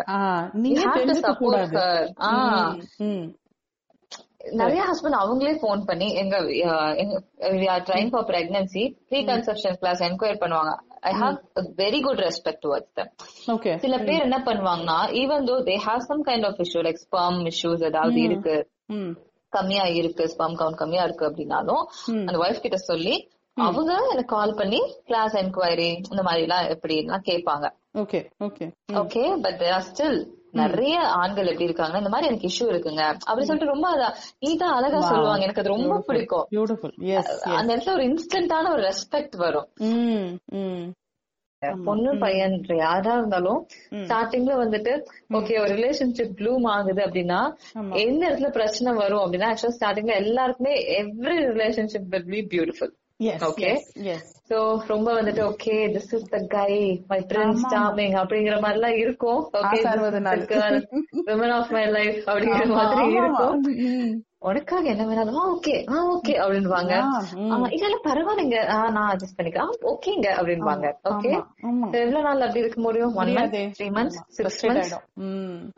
நிறைய 4.61 4.81
ஹஸ்பண்ட் 4.83 5.19
அவங்களே 5.19 5.53
போன் 5.61 5.85
பண்ணி 5.85 6.07
எங்க 6.15 6.37
trying 7.87 8.11
for 8.11 8.27
pregnancy 8.27 8.83
preconception 9.25 9.79
class 9.79 10.03
enquire 10.03 10.41
பண்ணுவாங்க. 10.41 10.73
I 11.03 11.13
have 11.19 11.37
very 11.79 12.01
good 12.05 12.23
respect 12.25 12.63
towards 12.65 12.93
them 12.99 13.11
okay 13.55 13.73
சில 13.79 13.97
பேர் 14.07 14.25
என்ன 14.27 14.39
பண்ணுவாங்கன்னா 14.47 14.99
even 15.23 15.47
though 15.49 15.57
they 15.69 15.77
have 15.87 16.03
some 16.09 16.25
kind 16.29 16.47
of 16.49 16.61
issue 16.65 16.83
like 16.87 17.03
sperm 17.05 17.41
issues 17.53 17.85
ஏதாவது 17.91 18.21
இருக்கு 18.29 18.57
ம் 18.97 19.13
கம்மியா 19.53 19.87
இருக்கு 19.99 20.25
ஸ்பம் 20.33 20.57
கவுண்ட் 20.61 20.79
கம்மியா 20.79 21.05
இருக்கு 21.05 21.29
அப்படின்னாலும் 21.29 21.83
அந்த 22.23 22.37
ஒய்ஃப் 22.39 22.63
கிட்ட 22.63 22.79
சொல்லி 22.87 23.15
அவங்க 23.57 23.93
எனக்கு 24.13 24.33
கால் 24.35 24.55
பண்ணி 24.55 24.79
கிளாஸ் 25.07 25.35
என்கொயரி 25.41 25.91
இந்த 26.11 26.23
மாதிரி 26.23 26.45
எல்லாம் 26.47 26.69
எப்படிலாம் 26.75 27.27
கேட்பாங்க 27.27 27.67
okay 28.03 28.21
okay 28.47 28.67
okay 29.01 29.25
but 29.43 29.59
there 29.63 29.85
still 29.89 30.19
நிறைய 30.53 31.01
ஆண்கள் 31.01 31.47
எப்படி 31.47 31.65
இருக்காங்க 31.65 31.99
இந்த 31.99 32.09
மாதிரி 32.09 32.29
எனக்கு 32.29 32.49
இஷ்யூ 32.49 32.69
இருக்குங்க. 32.73 33.03
அப்படி 33.27 33.45
சொல்லிட்டு 33.45 33.73
ரொம்ப 33.73 33.89
நீட்டா 34.47 34.69
அழகா 34.79 35.01
சொல்லுவாங்க. 35.01 35.43
எனக்கு 35.43 35.61
அது 35.61 35.71
ரொம்ப 35.71 36.01
பிடிக்கும். 36.07 36.47
அந்த 37.61 37.77
இடத்துல 37.77 37.93
ஒரு 37.93 38.05
இன்ஸ்டன்டான 38.05 38.73
ஒரு 38.73 38.83
ரெஸ்பெக்ட் 38.83 39.37
வரும். 39.37 39.69
பொண்ணு 41.85 42.19
பையன் 42.19 42.65
யாரா 42.69 43.13
இருந்தாலும் 43.17 43.59
ஸ்டார்டிங்ல 43.91 44.55
வந்துட்டு 44.63 44.93
ஓகே 45.31 45.61
ஒரு 45.61 45.75
ரிலேஷன்ஷிப் 45.75 46.33
ப்ளூம் 46.39 46.67
ஆகுது 46.69 47.03
அப்படின்னா 47.03 47.41
எந்த 48.07 48.23
இடத்துல 48.29 48.49
பிரச்சனை 48.51 48.93
வரும் 48.93 49.19
அப்படின்னா 49.19 49.51
ஆக்சுவலா 49.51 49.77
ஸ்டார்டிங்ல 49.81 50.15
எல்லாருக்குமே 50.15 50.75
every 51.03 51.37
relationship 51.53 52.09
will 52.09 52.49
be 52.49 52.57
beautiful 52.57 52.93
yes 53.27 54.31
so 54.49 54.57
ரொம்ப 54.87 55.23
வந்துட்டு 55.23 55.43
okay 55.45 55.77
this 55.95 56.15
is 56.15 56.29
the 56.29 56.39
guy 56.49 56.71
my 57.09 57.19
prince 57.29 57.63
charming 57.73 58.15
அப்படிங்கிற 58.23 58.61
மாதிரி 58.61 58.73
எல்லாம் 58.73 58.97
இருக்கும் 58.97 59.41
okay. 59.53 59.81
Women 61.27 61.53
of 61.53 61.71
my 61.71 61.87
life 61.89 62.21
அப்படிங்கிற 62.27 62.67
மாதிரி 62.75 63.07
இருக்கும். 63.15 63.57
உனக்காக 64.43 64.89
என்ன 64.89 65.05
வேணாலும் 65.05 65.41
ஓகே 65.53 65.75
ஆ 65.93 65.97
ஓகே 66.15 66.35
அப்படின்வாங்க 66.45 66.95
இல்ல 67.73 67.87
இல்ல 67.87 67.99
பரவாயில்லைங்க. 68.05 68.91
நான் 68.91 69.11
அட்ஜஸ்ட் 69.13 69.39
பண்ணிக்கிறேன். 69.39 69.73
ஓகேங்க 69.83 70.29
அப்படின்வாங்க 70.41 70.87
ஓகே. 71.11 71.33
எவ்வளவு 71.93 72.23
நாள் 72.23 72.41
அப்படி 72.41 72.59
இருக்க 72.59 72.81
முடியும்? 72.81 73.15
One 73.15 73.29
month. 73.29 73.73
Three 73.79 73.89
months. 73.97 74.21
Six 74.29 74.67
months. 74.67 74.95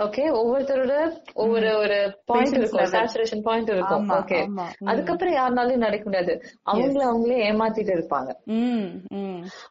Okay 0.02 0.22
ஒவ்வொருத்தரோட 0.40 0.94
ஒவ்வொரு 1.34 1.68
ஒரு 1.78 1.98
பாயிண்ட் 2.24 2.56
இருக்கும். 2.56 2.80
சேச்சுரேஷன் 2.80 3.42
பாயிண்ட் 3.42 3.68
இருக்கும். 3.68 4.08
ஓகே. 4.10 4.38
அதுக்கப்புறம் 4.84 5.34
யாருனாலும் 5.34 5.76
நடக்க 5.76 6.04
முடியாது. 6.04 6.34
அவங்கள 6.72 7.02
அவங்களே 7.10 7.38
ஏமாத்திட்டு 7.50 7.92
இருப்பாங்க. 7.98 8.30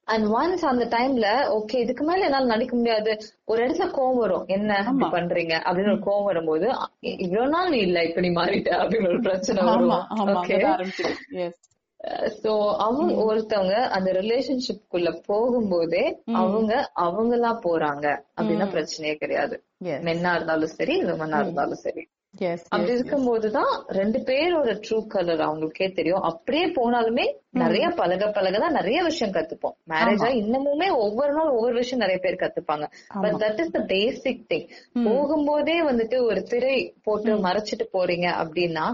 அண்ட் 0.04 0.26
ஒன்ஸ் 0.26 0.66
அந்த 0.74 0.86
டைம்ல 0.98 1.28
ஓகே 1.58 1.76
இதுக்கு 1.76 2.04
மேல 2.06 2.24
என்னால 2.24 2.46
நடிக்க 2.46 2.76
முடியாது. 2.76 3.18
ஒரு 3.46 3.68
இடத்துல 3.68 3.91
கோவம் 3.94 4.18
வரும். 4.18 4.46
என்ன 4.48 4.74
பண்றீங்க? 5.12 5.54
அப்படின்னு 5.70 6.00
ஒரு 6.00 6.00
கோவம் 6.00 6.24
வரும்போது 6.24 6.72
இவ்வளவு 7.00 7.50
நாள் 7.50 7.70
நீ 7.70 7.78
இல்ல 7.78 8.04
இப்ப 8.04 8.22
நீ 8.22 8.30
மாறிட்ட. 8.30 8.70
அப்படின்னு 8.84 9.08
ஒரு 9.08 9.20
பிரச்சனை 9.20 9.64
வரும். 9.64 9.89
சோ 12.44 12.76
அவங்க 12.78 13.14
ஒருத்தவங்க 13.26 13.74
அந்த 13.89 14.12
ரிலேஷன்ஷிப் 14.12 14.88
குள்ள 14.88 15.10
போகும்போதே 15.28 16.06
அவங்க 16.34 16.91
அவங்களா 16.96 17.52
போறாங்க. 17.66 18.06
அப்படின்னா 18.41 18.66
பிரச்சனையே 18.74 19.16
கிடையாது. 19.16 19.64
மென்னா 20.00 20.36
இருந்தாலும் 20.36 20.76
சரி 20.80 21.04
விமனா 21.04 21.39
இருந்தாலும் 21.39 21.82
சரி. 21.86 22.08
அப்படி 22.70 22.92
yes. 22.92 22.96
இருக்கும்போதுதான் 22.96 23.84
ரெண்டு 23.88 24.20
பேரோட 24.20 24.82
ட்ரூ 24.90 25.08
கலர் 25.08 25.40
அவங்களுக்கே 25.40 25.94
தெரியும். 25.94 26.22
அப்படியே 26.22 26.66
போனாலுமே 26.68 27.26
நிறைய 27.50 27.90
பழக 27.90 28.26
பழகதான் 28.26 28.70
நிறைய 28.70 29.04
விஷயம் 29.04 29.34
கத்துப்போம். 29.34 29.76
மேரேஜா 29.90 30.30
இன்னமுமே 30.40 30.96
ஒவ்வொரு 30.96 31.34
நாள் 31.34 31.48
ஒவ்வொரு 31.48 31.74
விஷயம் 31.74 32.08
நிறைய 32.08 32.20
பேர் 32.22 32.36
கத்துப்பாங்க. 32.36 32.86
But 33.22 33.34
that 33.34 33.60
is 33.60 33.72
the 33.72 33.80
basic 33.80 34.46
thing 34.50 34.68
போகும்போதே 34.94 35.78
வந்துட்டு 35.90 36.26
ஒரு 36.26 36.44
திரை 36.44 36.94
போட்டு 37.04 37.36
மறைச்சிட்டு 37.36 37.86
போறீங்க 37.94 38.28
அப்படின்னா 38.44 38.88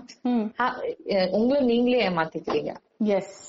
உங்களை 1.31 1.65
நீங்களே 1.65 2.07
ஏமாத்திக்கிறீங்க. 2.07 2.75
Yes. 3.03 3.48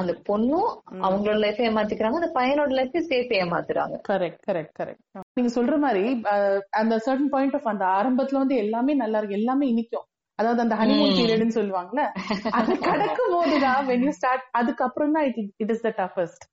அந்த 0.00 0.12
பொண்ணும் 0.28 0.68
அவங்களோட 1.06 1.36
லைஃப் 1.44 1.60
ஏமாத்திக்கிறாங்க 1.66 2.20
அந்த 2.20 2.30
பையனோட 2.38 2.70
லைஃப் 2.78 2.96
சேர்த்து 3.10 3.40
ஏமாத்துறாங்க. 3.42 3.96
கரெக்ட் 4.10 4.42
கரெக்ட் 4.48 4.74
கரெக்ட் 4.80 5.02
நீங்க 5.38 5.52
சொல்ற 5.58 5.76
மாதிரி 5.78 6.04
அந்த 6.80 6.94
சர்டன் 7.06 7.32
பாயிண்ட் 7.34 7.56
ஆஃப் 7.58 7.70
அந்த 7.72 7.84
ஆரம்பத்துல 7.98 8.42
வந்து 8.42 8.56
எல்லாமே 8.56 8.94
நல்லா 8.94 9.18
இருக்கு 9.18 9.40
எல்லாமே 9.40 9.66
இனிக்கும். 9.72 10.06
அதாவது 10.38 10.60
அந்த 10.64 10.74
ஹனிமூன் 10.80 11.16
பீரியட்னு 11.18 11.56
சொல்லுவாங்கல்ல 11.56 12.02
அது 12.58 12.72
கடக்கும் 12.88 13.34
போதுதான் 13.36 13.80
when 13.88 14.02
you 14.06 14.12
start 14.18 14.42
அதுக்கப்புறம் 14.52 15.14
தான் 15.16 15.26
it 15.62 15.72
is 15.74 15.84
the 15.86 15.92
toughest 16.00 16.44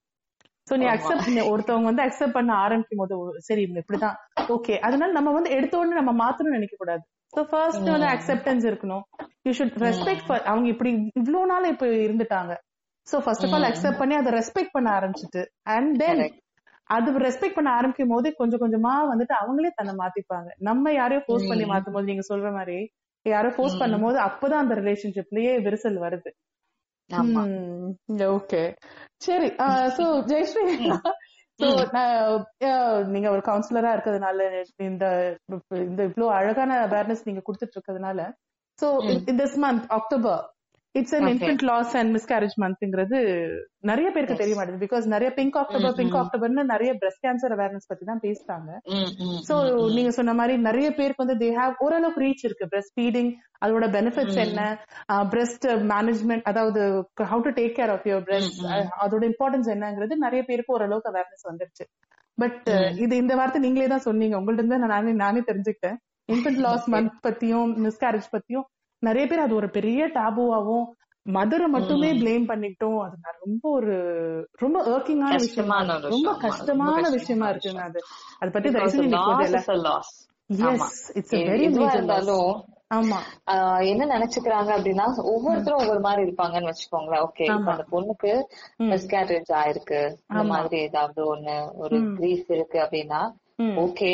so 0.68 0.76
நீ 0.82 0.86
அக்செப்ட் 0.86 1.50
ஒருத்தவங்க 1.52 1.88
வந்து 1.92 2.06
அக்செப்ட் 2.06 2.38
பண்ண 2.38 2.52
ஆரம்பிக்கும் 2.66 3.02
போது 3.02 3.16
சரி 3.48 3.62
இவங்க 3.62 3.82
இப்படிதான். 3.84 4.16
ஓகே 4.56 4.76
அதனால 4.80 5.12
நம்ம 5.12 5.32
வந்து 5.32 5.50
எடுத்த 5.50 5.78
உடனே 5.78 6.00
நம்ம 6.02 6.14
மாத்தணும்னு 6.22 6.58
நினைக்க 6.58 6.76
கூடாது. 6.78 7.04
சோ 7.34 7.42
ஃபர்ஸ்ட் 7.52 7.90
வந்து 7.90 8.10
அக்செப்டன்ஸ் 8.14 8.66
இருக்கணும். 8.70 9.04
யூ 9.44 9.52
ஷுட் 9.52 9.78
ரெஸ்பெக்ட் 9.86 10.32
அவங்க 10.52 10.68
இப்படி 10.68 10.92
இவ்வளவு 11.14 11.46
நாள் 11.46 11.72
இப்ப 11.74 11.86
இருந்துட்டாங்க. 12.08 12.54
So 13.08 13.16
first 13.24 13.46
of 13.48 13.54
all 13.56 13.68
accept 13.70 14.02
பண்ணி 14.02 14.16
அதை 14.16 14.32
ரெஸ்பெக்ட் 14.38 14.76
பண்ண 14.76 14.90
ஆரம்பிச்சிட்டு. 14.98 15.42
And 15.76 15.92
then. 16.02 16.24
அது 16.90 17.12
ரெஸ்பெக்ட் 17.26 17.58
பண்ண 17.58 17.70
ஆரம்பிக்கும் 17.78 18.14
போது 18.14 18.28
கொஞ்சம் 18.40 18.62
கொஞ்சமா 18.64 18.94
வந்துட்டு 19.12 19.34
அவங்களே 19.42 19.72
தன்னை 19.78 19.94
மாத்திப்பாங்க. 20.02 20.50
நம்ம 20.62 20.94
யாரையும் 20.94 21.26
ஃபோர்ஸ் 21.28 21.50
பண்ணி 21.52 21.66
மாத்தும் 21.72 21.96
போது 21.96 22.10
நீங்க 22.12 22.26
சொல்ற 22.30 22.50
மாதிரி 22.58 22.80
யாரோ 23.26 23.50
ஃபோர்ஸ் 23.56 23.80
பண்ணும் 23.80 24.06
போது 24.06 24.18
அப்பதான் 24.26 24.64
அந்த 24.64 24.76
ரிலேஷன்ஷிப்லயே 24.82 25.54
விரிசல் 25.68 26.04
வருது. 26.04 26.32
ஆமா. 27.10 27.42
ஓகே 28.30 28.62
சரி 29.22 29.50
சோ 29.98 30.06
ஜெயஸ்ரீ 30.32 30.64
நீங்க 33.14 33.28
ஒரு 33.34 33.42
கவுன்சிலரா 33.46 33.92
இருக்கிறதுனால 33.96 34.40
இந்த 34.88 35.06
இந்த 35.86 36.02
இவ்ளோ 36.10 36.26
அழகான 36.38 36.80
அவேர்னஸ் 36.86 37.28
நீங்க 37.28 37.42
கொடுத்துட்டு 37.46 37.76
இருக்கிறதுனால. 37.76 38.20
So 38.80 38.88
this 39.40 39.58
month 39.64 39.86
October 39.98 40.42
it's 41.00 41.14
on. 41.18 41.26
Infant 41.32 41.64
loss 41.70 41.94
and 42.00 42.12
miscarriage 42.16 42.56
மந்த்ங்கிறது 42.64 43.18
நிறைய 43.90 44.08
பேருக்கு 44.14 44.38
தெரிய 44.42 44.56
மாட்டேங்குது. 44.58 44.84
பிகாஸ் 44.86 45.06
நிறைய 45.14 45.30
பிங்க் 45.38 45.58
அக்டோபர் 45.62 45.96
பிங்க் 46.00 46.18
அக்டோபர்னு 46.22 46.64
நிறைய 46.72 46.92
பிரஸ்ட் 47.02 47.24
கேன்சர் 47.26 47.54
அவேர்னஸ் 47.56 47.90
பத்தி 47.92 48.06
தான் 48.12 48.22
பேசுறாங்க. 48.26 48.70
சோ 49.50 49.56
நீங்க 49.98 50.12
சொன்ன 50.18 50.36
மாதிரி 50.40 50.56
நிறைய 50.68 50.90
பேருக்கு 51.00 51.24
வந்து 51.24 51.38
தே 51.44 51.50
ஹேவ் 51.60 51.76
ஓரளவுக்கு 51.86 52.24
ரீச் 52.26 52.46
இருக்கு. 52.48 52.68
பிரஸ்ட் 52.74 52.96
ஃபீடிங் 52.98 53.32
அதோட 53.66 53.88
பெனிஃபிட்ஸ் 53.98 54.40
என்ன? 54.46 54.62
பிரஸ்ட் 55.34 55.68
மேனேஜ்மெண்ட் 55.94 56.48
அதாவது 56.52 56.82
how 57.32 57.44
to 57.48 57.54
take 57.60 57.76
care 57.80 57.94
of 57.96 58.08
your 58.12 58.26
breast 58.30 58.62
அதோட 59.06 59.24
இம்பார்ட்டன்ஸ் 59.32 59.72
என்னங்கிறது 59.76 60.18
நிறைய 60.26 60.44
பேருக்கு 60.50 60.76
ஓரளவுக்கு 60.78 61.12
அவேர்னஸ் 61.14 61.48
வந்துருச்சு. 61.52 61.88
பட் 62.38 62.70
இது 63.06 63.14
இந்த 63.24 63.34
வார்த்தை 63.40 63.60
நீங்களே 63.66 63.90
தான் 63.92 64.08
சொன்னீங்க. 64.08 64.38
உங்கள்ட்ட 64.40 64.64
இருந்து 64.64 64.80
நான் 64.84 64.94
நானே 64.96 65.12
நானே 65.26 65.44
தெரிஞ்சுக்கிட்டேன். 65.50 66.00
இன்ஃபென்ட் 66.30 66.64
லாஸ் 66.66 66.88
மந்த் 66.96 67.20
பத்தியும் 67.28 67.74
மிஸ்கேரேஜ் 67.86 68.32
பத்தியும் 68.36 68.66
நிறைய 69.08 69.26
பேர் 69.28 69.46
அது 69.46 69.54
ஒரு 69.56 69.70
பெரிய 69.70 70.08
டாபுவாவும் 70.14 70.86
மதரை 71.26 71.68
மட்டுமே 71.76 72.10
ப்ளேம் 72.14 72.48
பண்ணிக்கிட்டோம். 72.50 73.00
அது 73.06 73.16
ரொம்ப 73.46 73.64
ஒரு 73.78 73.94
ரொம்ப 74.64 74.78
ஏர்க்கிங்கான 74.94 75.38
விஷயமா 75.46 75.78
ரொம்ப. 76.08 76.34
கஷ்டமான 76.42 77.04
விஷயமா 77.10 77.48
இருக்குங்க 77.54 77.84
அது. 77.90 78.00
அதை 78.40 78.50
பத்தி 78.54 78.70
இருந்தாலும் 81.90 82.52
என்ன 83.92 84.04
நினைச்சுக்கிறாங்க 84.16 84.70
அப்படின்னா 84.76 85.06
ஒவ்வொருத்தரும் 85.32 85.82
ஒவ்வொரு 85.84 86.02
மாதிரி 86.08 86.22
இருப்பாங்கன்னு 86.26 86.72
வச்சுக்கோங்களேன். 86.72 87.24
ஓகே 87.28 87.46
இப்ப 87.56 87.72
அந்த 87.74 87.86
பொண்ணுக்கு 87.94 88.34
மிஸ்கேரேஜ் 88.92 89.52
ஆயிருக்கு. 89.62 90.02
இந்த 90.32 90.44
மாதிரி 90.52 90.78
ஏதாவது 90.82 91.20
ஒண்ணு 91.32 91.56
ஒரு 91.84 91.98
கிரீஸ் 92.18 92.46
இருக்கு 92.50 92.80
அப்படின்னா 92.80 93.22
ஓகே 93.60 94.12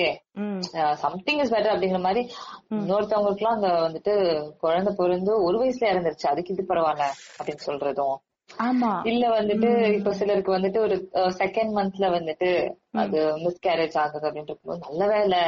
சம்திங் 0.94 1.40
இஸ் 1.40 1.54
பெட்டர் 1.54 1.74
அப்படிங்கிற 1.76 2.00
மாதிரி 2.00 2.22
இன்னொருத்தவங்களுக்கு 2.70 3.44
எல்லாம் 3.44 3.58
அந்த 3.60 3.70
வந்துட்டு 3.86 4.14
குழந்தை 4.58 4.94
பிறந்து 4.98 5.44
ஒரு 5.44 5.58
வயசுல 5.62 5.90
இறந்துருச்சு. 5.94 6.28
அதுக்கு 6.28 6.54
இது 6.54 6.66
பரவாயில்ல 6.68 7.08
அப்படின்னு 7.40 7.66
சொல்றதும். 7.66 8.18
ஆமா. 8.50 8.92
இல்ல 9.08 9.24
வந்துட்டு 9.40 9.70
இப்ப 9.94 10.14
சிலருக்கு 10.14 10.58
வந்துட்டு 10.58 10.80
ஒரு 10.80 10.96
செகண்ட் 11.14 11.74
மந்த்ல 11.78 12.08
வந்துட்டு 12.18 12.50
அது 12.92 13.20
மிஸ்கேரேஜ் 13.46 13.98
ஆகுது 13.98 14.32
இருக்கும்போது 14.34 14.84
நல்ல 14.90 15.08
வேலை. 15.18 15.42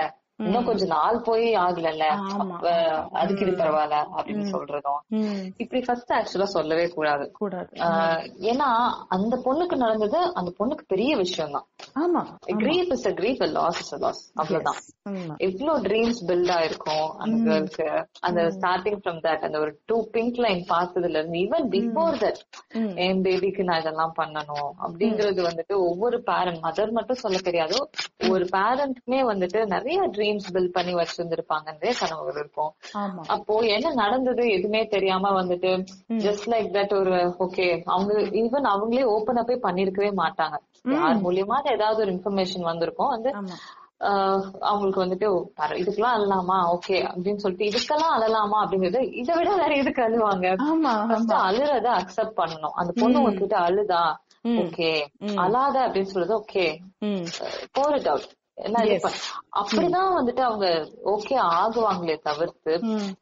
இன்னும் 0.45 0.67
கொஞ்சம் 0.69 0.93
நாள் 0.93 1.17
போய் 1.21 1.45
ஆகலல்ல. 1.65 2.05
அதுக்கு 3.21 3.43
இது 3.45 3.53
பரவாயில்ல 3.61 3.97
அப்படின்னு 4.17 4.45
சொல்றதும். 4.53 5.01
இப்படி 5.63 5.81
ஃபர்ஸ்ட் 5.87 6.13
ஆக்சுவலா 6.17 6.47
சொல்லவே 6.55 6.85
கூடாது. 6.89 7.25
ஏன்னா 8.51 8.69
அந்த 9.15 9.33
பொண்ணுக்கு 9.45 9.77
நடந்தது 9.83 10.19
அந்த 10.41 10.49
பொண்ணுக்கு 10.59 10.85
பெரிய 10.87 11.11
விஷயம் 11.23 11.55
தான் 11.57 11.67
ஆமா. 12.03 12.23
Grief 12.63 12.93
is 12.97 13.07
a 13.11 13.13
grief 13.21 13.43
loss 13.57 13.79
is 13.83 13.93
loss 14.05 14.21
அவ்வளவுதான். 14.41 14.79
எவ்வளவு 15.47 15.83
ட்ரீம்ஸ் 15.87 16.21
பில்ட் 16.29 16.53
ஆயிருக்கும் 16.57 17.07
அந்த 17.23 17.37
கேர்ள்க்கு 17.47 17.87
அந்த 18.27 18.41
ஸ்டார்டிங் 18.57 18.99
ஃப்ரம் 19.01 19.21
தட் 19.25 19.45
அந்த 19.47 19.57
ஒரு 19.59 19.71
டூ 19.85 19.97
பிங்க் 20.15 20.39
லைன் 20.45 20.63
பார்த்ததுல 20.73 21.17
இருந்து 21.19 21.41
ஈவன் 21.43 21.67
பிஃபோர் 21.75 22.17
தட் 22.23 22.41
என் 23.05 23.23
பேபிக்கு 23.25 23.63
நான் 23.63 23.81
இதெல்லாம் 23.81 24.13
பண்ணணும்? 24.19 24.69
அப்படிங்கறது 24.85 25.41
வந்துட்டு 25.47 25.75
ஒவ்வொரு 25.89 26.17
பேரண்ட் 26.23 26.61
மதர் 26.65 26.91
மட்டும் 26.91 27.21
சொல்ல 27.23 27.37
தெரியாது. 27.43 27.77
ஒவ்வொரு 28.23 28.45
பேரண்ட்க்குமே 28.55 29.19
வந்துட்டு 29.31 29.59
நிறைய 29.73 29.99
ட்ரீம்ஸ் 30.33 30.53
பில்ட் 30.55 30.75
பண்ணி 30.77 30.93
வச்சிருந்திருப்பாங்க 30.99 31.67
நிறைய 31.75 31.93
கனவுகள் 31.99 32.39
இருக்கும். 32.41 32.71
அப்போ 33.35 33.53
என்ன 33.75 33.93
நடந்தது 34.03 34.43
எதுவுமே 34.57 34.81
தெரியாம 34.95 35.31
வந்துட்டு 35.39 35.71
ஜஸ்ட் 36.25 36.47
லைக் 36.53 36.69
தட் 36.77 36.95
ஒரு 37.01 37.15
ஓகே 37.45 37.67
அவங்க 37.93 38.13
ஈவன் 38.41 38.67
அவங்களே 38.73 39.05
ஓபன் 39.15 39.41
அப்பே 39.43 39.57
பண்ணிருக்கவே 39.67 40.11
மாட்டாங்க. 40.21 40.57
யார் 40.95 41.23
மூலியமா 41.25 41.57
ஏதாவது 41.75 42.01
ஒரு 42.05 42.11
இன்ஃபர்மேஷன் 42.15 42.69
வந்திருக்கும். 42.71 43.13
வந்து 43.15 43.31
அவங்களுக்கு 44.69 45.03
வந்துட்டு 45.03 45.27
இதுக்கெல்லாம் 45.81 46.15
அழலாமா? 46.17 46.57
ஓகே 46.73 46.97
அப்படின்னு 47.11 47.41
சொல்லிட்டு 47.43 47.69
இதுக்கெல்லாம் 47.69 48.15
அழலாமா? 48.15 48.57
அப்படிங்கறது 48.63 49.01
இதை 49.21 49.33
விட 49.37 49.51
வேற 49.61 49.71
எதுக்கு 49.81 50.01
அழுவாங்க? 50.07 50.47
அழுறத 51.49 51.87
அக்செப்ட் 51.99 52.39
பண்ணணும். 52.41 52.75
அந்த 52.81 52.93
பொண்ணு 53.01 53.21
உங்ககிட்ட 53.21 53.57
அழுதா? 53.67 54.03
ஓகே 54.63 54.91
அழாத 55.43 55.75
அப்படின்னு 55.85 56.11
சொல்றது 56.13 56.35
ஓகே 56.41 56.65
போர் 57.77 57.95
இட் 57.99 58.09
அவுட் 58.13 58.27
எல்லாம் 58.57 58.87
அப்படிதான் 59.59 60.11
வந்துட்டு 60.13 60.39
அவங்க 60.39 60.67
ஓகே 61.05 61.35
ஆகுவாங்களே 61.53 62.19
தவிர்த்து. 62.21 62.73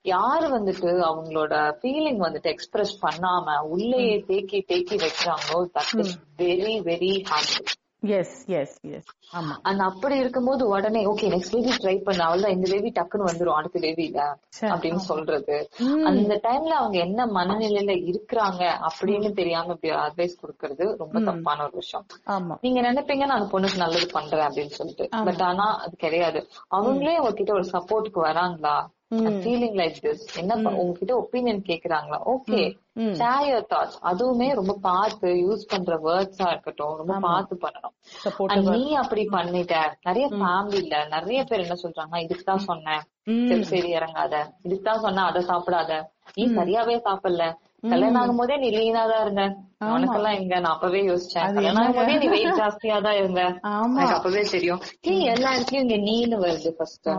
யாரு 0.01 0.47
வந்துட்டு 0.47 0.89
அவங்களோட 1.09 1.53
ஃபீலிங் 1.79 2.21
வந்துட்டு 2.21 2.43
எக்ஸ்பிரஸ் 2.43 3.05
பண்ணாம 3.05 3.57
உள்ளேயே 3.67 4.23
தேக்கி 4.27 4.61
தேக்கி 4.61 4.95
வைக்கிறாங்களோ 4.95 5.59
that 5.73 5.99
is 5.99 6.15
very 6.37 6.75
very 6.83 7.13
hard 7.23 7.55
yes 8.03 8.45
yes 8.49 8.79
yes 8.89 9.09
ஆமா. 9.35 9.55
அந்த 9.61 9.83
அப்படி 9.83 10.17
இருக்கும்போது 10.17 10.67
உடனே 10.67 11.05
ஓகே 11.05 11.27
நெக்ஸ்ட் 11.29 11.51
பேபி 11.51 11.69
ட்ரை 11.83 12.03
பண்ண 12.03 12.23
அவ்வளவுதான் 12.23 12.51
இந்த 12.51 12.69
பேபி 12.71 12.89
டக்குன்னு 12.89 13.29
வந்துரும் 13.31 13.53
அடுத்த 13.53 13.79
பேபி 13.79 14.03
இல்ல 14.03 14.37
சரி, 14.49 14.71
அப்படின்னு 14.73 14.95
சொல்றது. 14.95 15.57
அந்த 16.05 16.39
டைம்ல 16.43 16.73
அவங்க 16.73 16.97
என்ன 16.99 17.25
மனநிலையில 17.27 17.91
இருக்கிறாங்க 18.09 18.63
அப்படின்னு 18.89 19.33
தெரியாம 19.33 19.73
இப்படி 19.73 19.93
அட்வைஸ் 19.95 20.39
கொடுக்கறது 20.41 20.97
ரொம்ப 20.97 21.19
தப்பான 21.21 21.63
ஒரு 21.63 21.71
விஷயம். 21.73 22.05
ஆமா. 22.27 22.57
நீங்க 22.61 22.81
நினைப்பீங்க 22.81 23.25
நான் 23.25 23.39
அந்த 23.39 23.57
பொண்ணுக்கு 23.57 23.77
நல்லது 23.77 24.07
பண்றேன் 24.11 24.47
அப்படின்னு 24.47 24.69
சொல்லிட்டு. 24.71 25.07
பட் 25.25 25.41
ஆனா 25.41 25.77
அது 25.77 25.95
கிடையாது. 25.95 26.41
அவங்களே 26.71 27.17
உங்ககிட்ட 27.17 27.53
ஒரு 27.53 27.63
சப்போர்ட்டுக்கு 27.71 28.21
வராங்களா? 28.23 28.75
ஃபீலிங் 29.11 29.77
லைக் 29.79 29.97
திஸ் 30.03 30.37
என்ன 30.37 30.55
உங்ககிட்ட 30.81 31.13
ஒப்பீனியன் 31.21 31.61
கேக்குறாங்களா? 31.69 32.19
ஓகே 32.33 32.61
ஷேர் 33.19 33.45
யுவர் 33.47 33.67
தாட்ஸ் 33.73 33.97
அதுவுமே 34.03 34.53
ரொம்ப 34.53 34.73
பார்த்து 34.81 35.27
யூஸ் 35.41 35.63
பண்ற 35.67 35.95
வேர்ட்ஸா 36.05 36.47
இருக்கட்டும். 36.49 36.95
ரொம்ப 36.95 37.19
பார்த்து 37.19 37.55
பண்ணணும். 37.55 37.95
நீ 38.77 38.93
அப்படி 38.93 39.27
பண்ணிட்ட. 39.31 39.75
நிறைய 40.03 40.27
ஃபேமிலில 40.39 41.07
நிறைய 41.09 41.43
பேர் 41.43 41.59
என்ன 41.59 41.77
சொல்றாங்க 41.83 42.21
இதுக்கு 42.23 42.43
தான் 42.43 42.67
சொன்னேன். 42.69 43.03
சரி 43.49 43.63
சரி 43.63 43.95
இறங்காத. 43.95 44.35
இதுக்கு 44.61 44.83
தான் 44.83 45.03
சொன்ன 45.07 45.25
அதை 45.25 45.43
சாப்பிடாத. 45.43 45.91
நீ 46.35 46.45
சரியாவே 46.59 46.97
சாப்பிடல. 47.07 47.45
கல்யாணம் 47.83 48.15
ஆகும் 48.15 48.35
போதே 48.35 48.57
நீ 48.57 48.69
லீனா 48.69 49.05
தான் 49.05 49.21
இருந்த. 49.21 49.43
உனக்கெல்லாம் 49.85 50.35
எங்க? 50.39 50.59
நான் 50.59 50.73
அப்பவே 50.73 50.99
யோசிச்சேன். 51.07 51.53
கல்யாணம் 51.53 51.81
ஆகும் 51.81 51.95
போதே 51.95 52.17
நீ 52.17 52.27
வெயிட் 52.27 52.59
ஜாஸ்தியா 52.59 53.01
தான் 53.01 53.15
இருந்த. 53.15 53.41
ஆமா. 53.71 53.95
எனக்கு 53.95 54.15
அப்பவே 54.15 54.41
தெரியும். 54.51 54.81
ஏன் 55.01 55.19
எல்லா 55.27 55.53
இடத்துலயும் 55.53 55.85
இங்க 55.87 55.97
நீன்னு 56.01 56.37
வருது 56.43 56.71
ஃபர்ஸ்ட். 56.77 57.09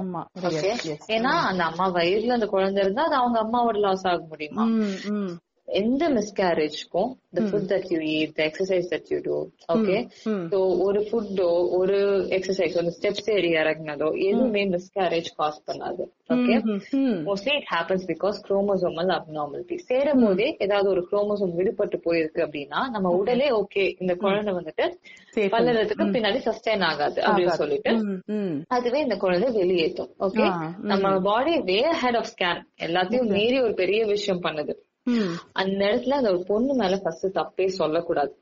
ஏன்னா 1.09 1.33
அந்த 1.49 1.65
அம்மா 1.65 1.89
வயிறுல 1.91 2.29
அந்த 2.31 2.47
குழந்தை 2.47 2.83
இருந்தா 2.83 3.03
அது 3.03 3.15
அவங்க 3.15 3.39
அம்மாவோட 3.43 3.79
லாஸ் 3.79 4.07
ஆக 4.07 4.25
முடியுமா? 4.29 4.67
எந்த 5.69 6.05
மிஸ்கேரேஜ்க்கும் 6.11 7.11
food 7.45 7.63
that 7.69 7.85
you 7.91 7.99
eat 8.13 8.31
the 8.37 8.45
exercise 8.45 8.87
that 8.91 9.05
you 9.11 9.19
do 9.21 9.37
okay? 9.69 10.01
ம். 10.27 10.43
so 10.51 10.59
ஒரு 10.85 11.01
ஃபுட்டோ 11.07 11.47
ஒரு 11.79 11.99
எக்ஸசைஸ் 12.37 12.75
ஒரு 12.77 12.91
ஸ்டெப்ஸ் 12.97 13.29
ஏறி 13.35 13.51
இறங்குனதோ 13.55 14.09
எதுவுமே 14.27 14.63
மிஸ்கேரேஜ் 14.75 15.31
காஸ் 15.37 15.63
பண்ணாது 15.69 16.05
okay. 16.31 16.57
Mostly 17.25 17.55
it 17.55 17.69
happens 17.73 18.05
because 18.13 18.37
chromosomal 18.49 19.15
abnormality 19.17 19.79
சேரும் 19.89 20.23
போதே 20.25 20.49
ஏதாவது 20.59 20.89
ஒரு 20.89 21.05
குரோமோசோம் 21.11 21.57
விடுபட்டு 21.59 21.99
போயிருக்கு 22.07 22.43
அப்படின்னா 22.47 22.83
நம்ம 22.91 23.15
உடலே 23.21 23.49
ஓகே 23.61 23.87
இந்த 23.99 24.15
குழந்தை 24.25 24.55
வந்துட்டு 24.55 24.87
Safe. 25.37 25.51
வளர்றதுக்கு 25.53 26.07
பின்னாடி 26.15 26.41
சஸ்டைன் 26.47 26.85
ஆகாது 26.85 27.21
அப்படின்னு 27.23 27.61
சொல்லிட்டு. 27.61 27.93
அதுவே 28.69 28.99
இந்த 29.01 29.17
குழந்தை 29.17 29.51
வெளியேற்றும் 29.59 30.13
ஓகே 30.27 30.47
நம்ம 30.93 31.17
body 31.29 31.55
way 31.71 31.81
ahead 32.03 32.17
of 32.17 32.33
scan 32.33 32.63
எல்லாத்தையும் 32.87 33.31
மீறி 33.35 33.61
ஒரு 33.63 33.75
பெரிய 33.75 34.01
விஷயம் 34.07 34.45
பண்ணுது. 34.45 34.75
அந்த 35.53 35.85
இடத்துல 35.85 36.11
அந்த 36.11 36.29
ஒரு 36.31 36.45
பொண்ணு 36.47 36.75
மேல 36.75 36.97
ஃபர்ஸ்ட் 36.97 37.39
தப்பே 37.39 37.67
சொல்லக்கூடாது. 37.67 38.33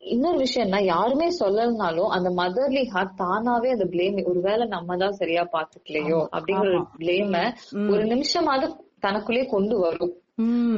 இன்னொரு 0.00 0.38
விஷயம்னா 0.38 0.84
யாருமே 0.84 1.28
சொல்லலனாலும் 1.38 2.08
அந்த 2.08 2.30
மதர்லி 2.30 2.86
ஹார்ட் 2.86 3.18
தானாவே 3.18 3.70
அந்த 3.70 3.84
பிளேம் 3.84 4.24
ஒருவேளை 4.24 4.66
நம்ம 4.66 4.96
தான் 4.96 5.12
சரியா 5.12 5.48
பாத்துக்கலையோ 5.52 6.26
அப்படிங்கிற 6.32 6.68
ஒரு 6.74 6.86
பிளேம 6.98 7.54
ஒரு 7.90 8.02
நிமிஷமாவது 8.04 8.66
தனக்குள்ளே 9.02 9.46
கொண்டு 9.46 9.78
வரும். 9.78 10.12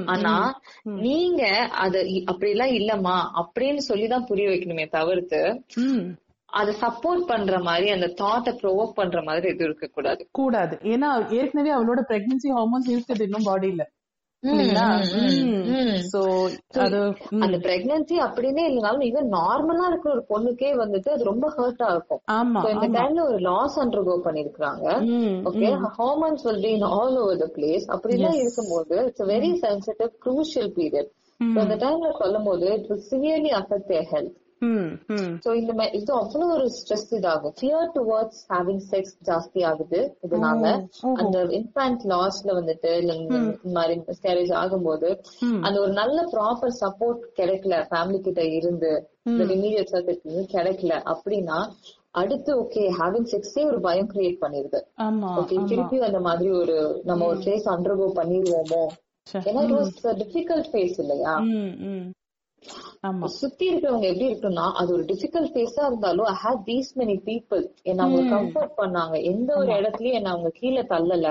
ஆனா 0.07 0.35
நீங்க 0.83 1.43
அத 1.85 1.99
இ- 1.99 2.25
அப்படிலாம் 2.33 2.73
இல்லம்மா 2.73 3.17
அப்படின்னு 3.41 3.77
சொல்லிதான் 3.77 4.25
புரிய 4.25 4.49
வைக்கணுமே 4.49 4.89
தவிர்த்து. 4.89 5.41
அத 6.45 6.75
சப்போர்ட் 6.81 7.27
பண்ற 7.27 7.59
மாதிரி 7.61 7.91
அந்த 7.91 8.07
தாட்டை 8.21 8.53
ப்ரொவோக் 8.63 8.91
பண்ற 8.91 9.23
மாதிரி 9.23 9.47
எதுவும் 9.49 9.67
இருக்க 9.69 9.87
கூடாது. 9.87 10.29
கூடாது 10.33 10.79
ஏன்னா 10.83 11.09
ஏற்கனவே 11.33 11.73
அவளோட 11.75 12.01
பிரெக்னன்சி 12.09 12.49
ஹார்மோன்ஸ் 12.49 12.91
இருக்குது 12.91 13.23
இன்னும் 13.23 13.47
பாடியில 13.47 13.83
இல்லைங்களா 14.45 14.87
சோ 16.09 16.21
அது 16.79 16.99
ம், 17.29 17.43
அந்த 17.45 17.57
பிரெக்னன்சி 17.65 18.17
அப்படின்னே 18.25 18.65
இல்லைனாலும் 18.69 19.05
ஈவன் 19.05 19.29
நார்மலா 19.35 19.87
இருக்கிற 19.89 20.13
ஒரு 20.13 20.25
பொண்ணுக்கே 20.29 20.71
வந்துட்டு 20.81 21.11
அது 21.11 21.25
ரொம்ப 21.25 21.47
ஹர்ட்டா 21.57 21.89
இருக்கும். 21.93 22.21
இந்த 22.69 22.87
டைம்ல 22.99 23.25
ஒரு 23.25 23.39
லாஸ் 23.47 23.77
அண்டர்கோ 23.81 24.17
பண்ணிருக்காங்க 24.27 24.87
okay 25.51 25.69
hormones 25.97 26.45
will 26.47 26.63
be 26.63 26.73
in 26.73 26.89
all 26.93 27.19
over 27.19 27.41
the 27.41 27.49
place 27.55 27.87
அப்படிலாம் 27.95 28.39
இருக்கும்போது 28.43 28.97
it's 29.07 29.27
very 29.31 29.53
sensitive 29.65 30.13
crucial 30.25 30.73
period 30.77 31.11
அந்த 31.61 31.75
டைம்ல 31.81 32.11
சொல்லும் 32.19 32.45
போது 32.45 32.67
it 32.75 32.89
will 32.91 33.07
severely 33.09 33.53
affect 33.57 33.89
their 33.89 34.09
health. 34.11 34.35
So 35.45 35.55
இந்த 35.55 35.73
மா- 35.73 35.95
இது 35.95 36.13
அவ்வளவு 36.13 36.53
ஒரு 36.53 36.67
ஸ்ட்ரெஸ் 36.67 37.15
இதாகும். 37.15 37.55
ஃபியர் 37.61 37.91
டுவர்ட்ஸ் 37.95 38.41
ஹேவிங் 38.49 38.81
செக்ஸ் 38.91 39.15
ஜாஸ்தி 39.25 39.67
ஆகுது 39.67 40.17
இதனால. 40.29 40.63
அந்த 41.15 41.45
இன்ஃபேண்ட் 41.45 42.05
லாஸ்ல 42.05 42.45
வந்துட்டு 42.45 42.97
இல்ல 42.97 43.13
இந்த 43.15 43.39
மாதிரி 43.63 44.01
மிஸ்கேரேஜ் 44.01 44.55
ஆகும்போது 44.55 45.19
அந்த 45.63 45.81
ஒரு 45.81 45.93
நல்ல 45.93 46.23
ப்ராப்பர் 46.33 46.77
சப்போர்ட் 46.81 47.21
கிடைக்கல 47.37 47.87
ஃபேமிலி 47.91 48.21
கிட்ட 48.21 48.45
இருந்து. 48.45 49.09
இமீடியட் 49.55 49.93
சர்க்கிள் 49.93 50.47
கிடைக்கல 50.53 51.03
அப்படின்னா 51.05 51.59
அடுத்து 52.11 52.61
ஓகே 52.61 52.91
ஹேவிங் 52.99 53.27
செக்ஸே 53.33 53.67
ஒரு 53.67 53.81
பயம் 53.81 54.11
கிரியேட் 54.13 54.39
பண்ணிருது. 54.41 54.81
ஓகே 55.41 55.67
திருப்பி 55.67 55.99
அந்த 55.99 56.21
மாதிரி 56.21 56.51
ஒரு 56.51 57.03
நம்ம 57.05 57.25
ஒரு 57.27 57.39
ஃபேஸ் 57.39 57.69
அண்டர்கோ 57.69 58.11
பண்ணிருவோமோ? 58.15 58.87
சரி. 59.23 59.51
ஏன்னா 59.51 59.63
இட் 59.63 59.71
வாஸ் 59.71 60.15
டிஃபிகல்ட் 60.15 60.65
ஃபேஸ் 60.73 60.99
இல்லையா? 60.99 61.39
சுத்தி 63.39 63.65
இருக்கிறவங்க 63.71 64.07
எப்படி 64.11 64.27
இருக்குன்னா 64.31 64.67
அது 64.81 64.91
ஒரு 64.97 65.05
டிஃபிகல்ட் 65.11 65.53
ஃபேஸா 65.55 65.83
இருந்தாலும் 65.87 66.29
I 66.33 66.35
have 66.45 66.61
these 66.69 66.91
many 67.01 67.17
people 67.29 67.63
என்ன 67.83 68.03
அவங்க 68.05 68.23
கம்ஃபர்ட் 68.35 68.75
பண்ணாங்க. 68.83 69.17
எந்த 69.33 69.51
ஒரு 69.61 69.71
இடத்துலயும் 69.73 70.19
என்ன 70.21 70.31
அவங்க 70.31 70.51
கீழே 70.61 70.83
தள்ளல. 70.93 71.27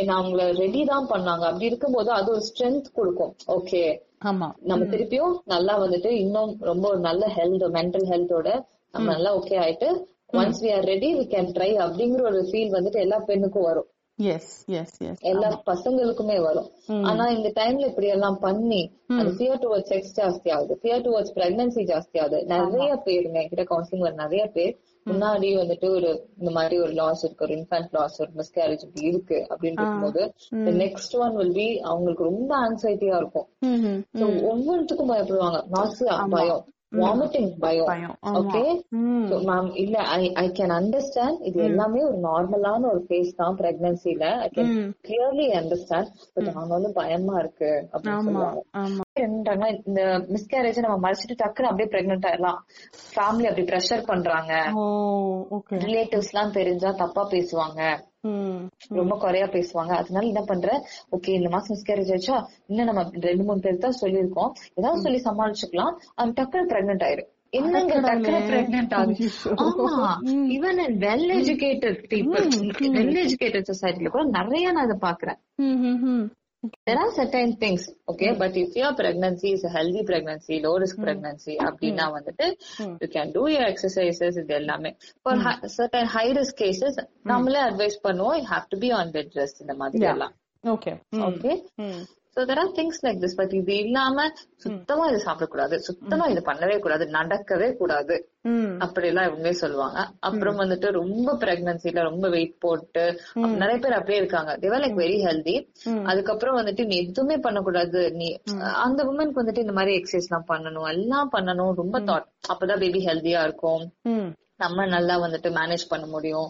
என்ன 0.00 0.10
அவங்கள 0.20 0.44
ரெடி 0.62 0.84
தான் 0.92 1.08
பண்ணாங்க. 1.14 1.44
அப்படி 1.50 1.70
இருக்கும்போது 1.70 2.12
அது 2.18 2.30
ஒரு 2.36 2.44
ஸ்ட்ரென்த் 2.50 2.92
கொடுக்கும். 2.92 3.34
ஓகே 3.56 3.82
நம்ம 4.70 4.84
திருப்பியும் 4.94 5.34
நல்லா 5.54 5.74
வந்துட்டு 5.84 6.12
இன்னும் 6.24 6.54
ரொம்ப 6.70 6.84
ஒரு 6.88 7.00
நல்ல 7.08 7.24
ஹெல்த் 7.38 7.66
மென்டல் 7.78 8.08
ஹெல்த்தோட 8.12 8.48
நம்ம 8.94 9.06
நல்லா 9.12 9.32
ஓகே 9.40 9.56
ஆயிட்டு 9.64 9.88
once 10.40 10.62
we 10.64 10.70
are 10.76 10.88
ready 10.94 11.10
we 11.18 11.24
can 11.34 11.52
try 11.56 11.70
அப்படிங்கிற 11.84 12.22
ஒரு 12.30 12.40
ஃபீல் 12.50 12.74
வந்துட்டு 12.76 12.98
எல்லா 13.04 13.18
பெண்ணுக்கும் 13.28 13.68
வரும். 13.70 13.88
எல்லா 15.20 15.62
பசங்களுக்குமே 15.66 16.40
வரும். 16.42 16.70
ஆனா 17.04 17.26
இந்த 17.26 17.52
டைம்ல 17.54 17.86
இப்படி 17.86 18.06
எல்லாம் 18.06 18.38
பண்ணி 18.38 18.92
அது 19.08 19.28
ஃபியர் 19.30 19.58
டுவர்ட்ஸ் 19.58 19.92
செக்ஸ் 19.92 20.16
ஜாஸ்தி 20.16 20.52
ஆகுது. 20.52 20.78
ஃபியர் 20.82 21.02
டுவர்ட்ஸ் 21.02 21.38
பிரெக்னன்சி 21.38 21.84
ஜாஸ்தி 21.84 22.20
ஆகுது. 22.20 22.44
நிறைய 22.44 23.02
பேருங்க 23.04 23.38
என்கிட்ட 23.42 23.64
கவுன்சிலிங் 23.70 23.98
வர 23.98 24.14
நிறைய 24.14 24.46
பேர் 24.46 24.78
முன்னாடி 25.06 25.56
வந்துட்டு 25.58 25.90
ஒரு 25.90 26.28
இந்த 26.38 26.50
மாதிரி 26.50 26.80
ஒரு 26.80 26.90
லாஸ் 26.92 27.24
இருக்கு 27.24 27.44
ஒரு 27.44 27.54
இன்ஃபேன்ட் 27.54 27.92
லாஸ் 27.92 28.20
ஒரு 28.20 28.30
மிஸ்கேரேஜ் 28.36 28.82
இப்படி 28.82 29.06
இருக்கு 29.06 29.46
அப்படின்னு 29.50 29.66
இருக்கும்போது 29.66 30.32
நெக்ஸ்ட் 30.70 31.18
ஒன் 31.18 31.34
வில் 31.34 31.52
பி 31.52 31.80
அவங்களுக்கு 31.80 32.24
ரொம்ப 32.24 32.56
ஆன்சைட்டியா 32.56 33.16
இருக்கும். 33.16 33.46
ம், 33.58 33.66
ம். 33.66 34.04
So, 34.16 34.28
ஒவ்வொன்றுத்துக்கும் 34.28 35.16
பயப்படுவாங்க 35.16 35.62
நாசியா 35.72 36.28
பயம். 36.28 36.72
வாமிட்டிங் 36.92 37.50
பயம் 37.58 37.88
ஓகே 38.32 38.62
மேம் 39.48 39.70
இல்ல 39.74 39.96
ஐ 40.14 40.22
ஐ 40.34 40.46
கேன் 40.50 40.74
அண்டர்ஸ்டாண்ட் 40.76 41.40
இது 41.42 41.58
எல்லாமே 41.68 42.00
ஒரு 42.04 42.18
நார்மலான 42.22 42.80
ஒரு 42.92 43.02
ஃபேஸ் 43.08 43.34
தான் 43.34 43.58
பிரெக்னன்சில 43.58 44.22
I 44.38 44.48
can. 44.54 44.70
Clearly 45.04 45.46
understand 45.58 46.10
but 46.34 46.50
ஆனாலும் 46.54 46.92
பயமா 46.92 47.34
இருக்கு 47.38 47.70
அப்படின்னு 47.92 48.16
சொல்லுவாங்க. 48.28 48.62
ஆமா 49.18 49.26
என்னன்றாங்கன்னா, 49.26 49.80
இந்த 49.86 50.02
மிஸ்கேரேஜ் 50.02 50.78
நம்ம 50.78 51.10
மறைச்சிட்டு 51.10 51.36
டக்குன்னு 51.42 51.70
அப்படியே 51.70 51.88
பிரெக்னென்ட் 51.88 52.26
ஆயிடலாம். 52.26 52.60
ஃபேமிலி 53.14 53.46
அப்படி 53.46 53.62
ப்ரெஷர் 53.62 54.06
பண்றாங்க. 54.06 54.52
ரிலேட்டிவ்ஸ் 55.70 56.32
எல்லாம் 56.32 56.52
தெரிஞ்சா 56.52 56.90
தப்பா 56.90 57.28
பேசுவாங்க. 57.30 58.06
ரொம்ப 58.88 59.16
குறையா 59.16 59.46
பேசுவாங்க. 59.46 59.92
அதனால 59.92 60.26
என்ன 60.26 60.42
பண்ற? 60.42 60.82
ஓகே 61.16 61.28
இந்த 61.28 61.48
மாசம் 61.48 61.76
மிஸ்கேரேஜ் 61.76 62.12
ஆச்சா 62.12 62.48
இன்னும் 62.66 62.86
நம்ம 62.86 63.10
ரெண்டு 63.20 63.44
மூணு 63.44 63.60
பேர் 63.60 63.78
தான் 63.78 63.98
சொல்லியிருக்கோம். 64.00 64.52
ஏதாவது 64.74 65.00
சொல்லி 65.00 65.22
சமாளிச்சுக்கலாம். 65.24 65.94
அது 66.14 66.30
டக்குனு 66.30 66.70
பிரெக்னென்ட் 66.72 67.04
ஆயிரும் 67.08 67.30
என்னங்க 67.50 68.00
டக்குனு 68.00 68.40
பிரெக்னென்ட் 68.50 68.94
ஆகுது? 68.94 69.28
ஆமா. 69.46 70.08
Even 70.56 70.78
and 70.84 71.04
well 71.04 71.28
educated 71.38 72.00
people 72.08 72.48
well 72.90 73.20
educated 73.24 73.70
சொசைட்டில 73.72 74.08
கூட 74.08 74.24
நிறைய 74.24 74.72
நான் 74.72 74.84
இதை 74.84 75.10
பாக்குறேன். 75.10 75.38
Are 77.00 77.10
certain 77.12 77.50
things 77.56 77.82
okay 78.08 78.30
but 78.36 78.56
if 78.56 78.74
your 78.74 78.92
pregnancy 78.94 79.52
is 79.52 79.62
a 79.64 79.68
healthy 79.68 80.02
pregnancy 80.02 80.56
low 80.60 80.72
risk 80.78 80.96
pregnancy 80.98 81.54
அப்படின்னா 81.68 82.06
வந்துட்டு 82.16 82.46
you 83.02 83.08
can 83.08 83.28
do 83.32 83.42
your 83.54 83.64
exercises 83.72 84.36
இது 84.42 84.54
எல்லாமே 84.54 84.92
for 85.24 85.34
hi- 85.46 85.60
certain 85.78 86.06
high 86.16 86.30
risk 86.40 86.56
cases 86.64 86.96
நம்மளே 87.32 87.62
அட்வைஸ் 87.68 87.98
பண்ணுவோம் 88.08 88.36
you 88.40 88.46
have 88.54 88.68
to 88.74 88.78
be 88.78 88.90
on 89.00 89.08
bed 89.16 89.30
rest 89.40 89.58
இந்த 89.60 89.76
மாதிரி. 89.82 90.04
எல்லாம் 90.14 90.34
okay 90.64 90.94
okay 91.28 91.52
so 92.38 92.44
there 92.48 92.58
are 92.62 92.72
things 92.74 92.96
like 93.04 93.20
this. 93.22 93.32
But 93.38 93.52
இது 93.60 93.76
இல்லாம 93.76 94.24
சுத்தமா 94.64 95.04
இது 95.06 95.20
சாப்பிடக்கூடாது. 95.26 95.76
சுத்தமா 95.86 96.26
இது 96.32 96.42
பண்ணவே 96.46 96.78
கூடாது. 96.78 97.04
நடக்கவே 97.12 97.68
கூடாது. 97.80 98.16
அப்படி 98.78 99.06
எல்லாம் 99.06 99.28
இவங்களே 99.28 99.50
சொல்லுவாங்க. 99.62 99.98
அப்புறம் 100.28 100.58
வந்துட்டு 100.60 100.90
ரொம்ப 100.98 101.34
பிரெக்னன்சில 101.40 102.02
ரொம்ப 102.08 102.28
வெயிட் 102.28 102.58
போட்டு 102.64 103.04
நிறைய 103.34 103.76
பேர் 103.82 103.96
அப்படியே 103.98 104.18
இருக்காங்க. 104.18 104.56
தேவர் 104.56 104.80
லைக் 104.80 104.98
வெரி 105.02 105.16
ஹெல்தி 105.26 105.56
அதுக்கப்புறம் 106.10 106.56
வந்துட்டு 106.56 106.86
நீ 106.86 106.96
எதுவுமே 107.06 107.36
பண்ணக்கூடாது. 107.46 108.02
நீ 108.20 108.28
அந்த 108.86 109.04
உமனுக்கு 109.04 109.42
வந்துட்டு 109.42 109.64
இந்த 109.66 109.76
மாதிரி 109.78 109.94
எக்ஸசைஸ் 109.96 110.28
எல்லாம் 110.30 110.50
பண்ணணும். 110.52 110.88
எல்லாம் 110.88 111.30
பண்ணணும். 111.32 111.74
ரொம்ப 111.82 112.00
தாட் 112.00 112.28
அப்பதான் 112.52 112.82
பேபி 112.84 113.04
ஹெல்தியா 113.04 113.42
இருக்கும். 113.48 113.84
நம்ம 114.62 114.86
நல்லா 114.94 115.14
வந்துட்டு 115.22 115.48
மேனேஜ் 115.58 115.84
பண்ண 115.90 116.06
முடியும். 116.14 116.48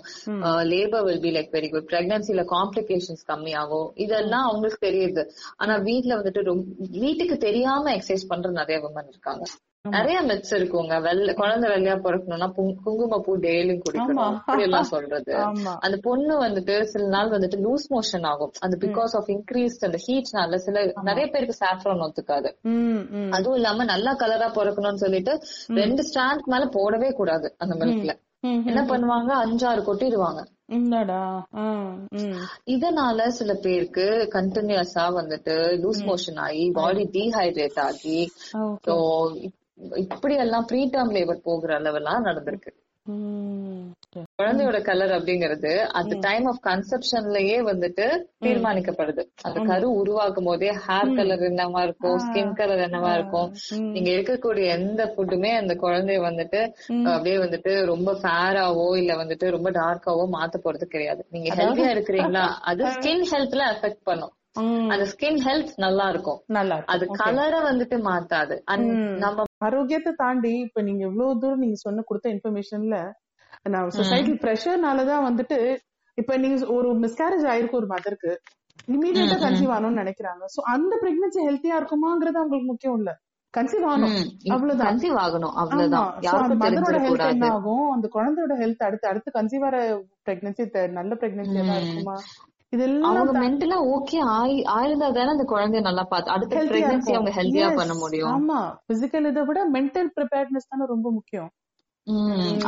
Labour 0.72 1.04
will 1.08 1.24
be 1.24 1.30
like 1.36 1.50
very 1.56 1.68
good 1.70 1.88
பிரெக்னன்சில 1.92 2.44
complications 2.54 3.24
கம்மி 3.30 3.52
ஆகும் 3.62 3.88
இதெல்லாம் 4.04 4.46
அவங்களுக்கு 4.48 4.80
தெரியுது. 4.88 5.24
ஆனா 5.56 5.76
வீட்ல 5.88 6.18
வந்துட்டு 6.20 6.42
ரொம்ப 6.50 6.64
வீட்டுக்கு 7.04 7.36
தெரியாம 7.46 7.94
எக்ஸசைஸ் 7.96 8.30
பண்ற 8.32 8.50
நிறைய 8.60 8.78
விமன் 8.86 9.10
இருக்காங்க. 9.14 9.44
நிறைய 9.88 10.22
மித்ஸ் 10.22 10.50
இருக்குங்க. 10.50 11.02
வெள்ளை 11.02 11.34
குழந்தை 11.34 11.70
வெள்ளையா 11.70 11.96
பிறக்கணும்னா 11.96 12.52
புங்- 12.56 12.76
குங்குமப்பூ 12.84 13.36
டெய்லியும் 13.36 13.80
குடிக்கணும். 13.90 14.34
அப்படி 14.34 14.62
எல்லாம் 14.62 14.82
சொல்றது. 14.82 15.34
அந்த 15.80 15.98
பொண்ணு 16.02 16.44
வந்துட்டு 16.44 16.82
சில 16.82 17.06
நாள் 17.06 17.28
வந்துட்டு 17.28 17.66
லூஸ் 17.66 17.98
மோஷன் 17.98 18.26
ஆகும். 18.26 18.50
அது 18.60 18.78
பிகாஸ் 18.80 19.16
ஆஃப் 19.16 19.28
இன்க்ரீஸ் 19.28 19.80
அந்த 19.80 19.98
ஹீட்னால 20.06 20.54
சில 20.54 20.92
நிறைய 21.02 21.26
பேருக்கு 21.26 21.66
சாஃப்ரான் 21.66 22.08
ஒத்துக்காது. 22.08 22.56
அதுவும் 23.30 23.54
இல்லாம 23.54 23.84
நல்லா 23.84 24.12
கலரா 24.12 24.50
பிறக்கணும்னு 24.52 24.94
சொல்லிட்டு 24.94 25.40
ரெண்டு 25.66 26.02
ஸ்டாண்ட் 26.02 26.42
மேல 26.44 26.64
போடவே 26.64 27.12
கூடாது 27.12 27.54
அந்த 27.58 27.74
மில்க்ல 27.74 28.18
என்ன 28.40 28.82
பண்ணுவாங்க? 28.82 29.46
அஞ்சாறு 29.46 29.82
கொட்டிடுவாங்க. 29.82 30.46
இதனால 32.66 33.26
சில 33.26 33.54
பேருக்கு 33.54 34.28
கண்டினியூஸா 34.32 34.98
வந்துட்டு 34.98 35.54
லூஸ் 35.84 36.14
மோஷன் 36.14 36.38
ஆகி 36.38 36.70
பாடி 36.70 37.08
டீஹைட்ரேட் 37.12 37.80
ஆகி 37.80 38.30
இப்படி 39.96 40.34
எல்லாம் 40.34 40.64
ப்ரீ 40.64 40.90
டேர்ம் 40.92 41.14
லேபர் 41.14 41.42
போகிற 41.42 41.78
அளவெல்லாம் 41.80 42.24
நடந்திருக்கு. 42.24 42.70
குழந்தையோட 44.42 44.82
கலர் 44.82 45.10
அப்படிங்கிறது 45.10 45.78
அந்த 45.90 46.16
டைம் 46.20 46.46
ஆஃப் 46.46 46.60
கன்செப்ஷன்லயே 46.66 47.58
வந்துட்டு 47.62 48.06
தீர்மானிக்கப்படுது. 48.44 49.22
அந்த 49.42 49.60
கரு 49.60 49.94
உருவாக்கும் 49.94 50.44
போதே 50.44 50.70
ஹேர் 50.86 51.14
கலர் 51.14 51.38
என்னவா 51.38 51.82
இருக்கும் 51.82 52.18
ஸ்கின் 52.18 52.52
கலர் 52.52 52.90
என்னவா 52.90 53.14
இருக்கும். 53.14 53.48
நீங்க 53.92 54.10
இருக்கக்கூடிய 54.10 54.64
எந்த 54.66 55.14
ஃபுட்டுமே 55.16 55.56
அந்த 55.56 55.74
குழந்தைய 55.74 56.20
வந்துட்டு 56.20 56.60
அப்படியே 57.04 57.36
வந்துட்டு 57.36 57.84
ரொம்ப 57.84 58.12
ஃபேராவோ 58.12 58.96
இல்ல 58.96 59.14
வந்துட்டு 59.24 59.50
ரொம்ப 59.50 59.70
டார்க்காவோ 59.70 60.26
மாத்த 60.32 60.58
போறது 60.64 60.84
கிடையாது. 60.84 61.26
நீங்க 61.30 61.54
ஹெல்த்தியா 61.54 61.90
இருக்கிறீங்களா 61.96 62.48
அது 62.62 62.84
ஸ்கின் 62.84 63.26
ஹெல்த்ல 63.30 63.64
அஃபெக்ட் 63.74 64.04
பண்ணும். 64.04 64.32
அந்த 64.92 65.04
ஸ்கின் 65.12 65.40
ஹெல்த் 65.44 65.72
நல்லா 65.76 66.06
இருக்கும் 66.08 66.40
நல்லா. 66.48 66.76
அது 66.86 67.04
கலரை 67.18 67.60
வந்துட்டு 67.62 67.96
மாத்தாது. 68.06 68.54
நம்ம 69.16 69.44
ஆரோக்கியத்தை 69.66 70.12
தாண்டி 70.16 70.52
இப்ப 70.58 70.82
நீங்க 70.82 71.02
இவ்வளவு 71.06 71.40
தூரம் 71.40 71.58
நீங்க 71.58 71.78
சொன்ன 71.78 72.04
கொடுத்த 72.06 72.28
இன்ஃபர்மேஷன்ல 72.30 72.98
நான் 73.68 73.90
சொசைட்டி 73.90 74.32
ப்ரெஷர்னாலதான் 74.42 75.26
வந்துட்டு 75.28 75.58
இப்ப 76.18 76.36
நீங்க 76.36 76.66
ஒரு 76.76 76.88
மிஸ்கேரேஜ் 77.00 77.46
ஆயிருக்கு 77.50 77.80
ஒரு 77.80 77.88
மதருக்கு 77.88 78.32
இமீடியட்டா 78.88 79.36
கன்சீவ் 79.38 79.72
ஆகணும்னு 79.74 80.00
நினைக்கிறாங்க. 80.02 80.44
சோ 80.54 80.60
அந்த 80.74 80.92
பிரெக்னன்சி 81.02 81.40
ஹெல்த்தியா 81.46 81.74
இருக்குமாங்கிறது 81.80 82.40
அவங்களுக்கு 82.40 82.70
முக்கியம் 82.70 82.96
இல்ல. 82.96 83.10
கன்சீவ் 83.54 83.84
ஆகணும். 83.90 84.14
அவ்வளவுதான். 84.48 84.88
கன்சீவ் 84.88 85.18
ஆகணும். 85.18 85.54
அவ்வளவுதான். 85.54 86.08
மதரோட 86.62 86.96
ஹெல்த் 87.04 87.26
என்ன 87.26 87.46
ஆகும்? 87.50 87.86
அந்த 87.94 88.06
குழந்தையோட 88.14 88.54
ஹெல்த் 88.62 88.86
அடுத்து 88.88 89.08
அடுத்து 89.08 89.30
கன்சீவ் 89.38 89.64
ஆற 89.64 89.76
பிரெக்னன்சி 90.26 90.64
நல்ல 90.98 91.12
பிரெக்னன்சி 91.20 91.56
எல்லாம் 91.56 91.80
இருக்குமா? 91.80 92.16
இதெல்லாம் 92.72 93.10
அவங்க 93.12 93.32
மென்டலா 93.42 93.76
ஓகே 93.92 94.18
ஆயி 94.32 94.56
ஆயிருந்தா 94.72 95.06
தானே 95.12 95.30
அந்த 95.30 95.44
குழந்தைய 95.52 95.82
நல்லா 95.86 96.04
பார்த்து 96.10 96.34
அடுத்த 96.34 96.64
பிரெக்னன்சி 96.70 97.14
அவங்க 97.14 97.32
Yes. 97.62 97.78
பண்ண 97.78 97.94
முடியும். 98.00 98.32
ஆமா. 98.32 98.58
பிசிக்கல் 98.88 99.28
இதை 99.30 99.42
விட 99.48 99.60
மென்டல் 99.76 100.10
ப்ரிப்பேர்ட்னஸ் 100.16 100.68
தானே 100.68 100.86
ரொம்ப 100.86 101.10
முக்கியம். 101.10 101.50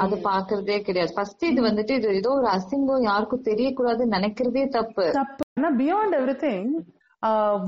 அது 0.01 0.15
பாக்குறதே 0.25 0.79
கிடையாது. 0.81 1.13
ஃபர்ஸ்ட் 1.15 1.45
இது 1.45 1.61
வந்துட்டு 1.63 1.93
இது 1.99 2.09
ஏதோ 2.15 2.31
ஒரு 2.39 2.49
அசிங்கம் 2.55 3.05
யாருக்கும் 3.05 3.47
தெரியக்கூடாதுன்னு 3.47 4.17
நினைக்கிறதே 4.19 4.65
தப்பு. 4.71 5.05
தப்பு. 5.13 5.45
ஆனா 5.59 5.71
பியாண்ட் 5.79 6.17
எவ்ரி 6.19 6.37
திங் 6.43 6.73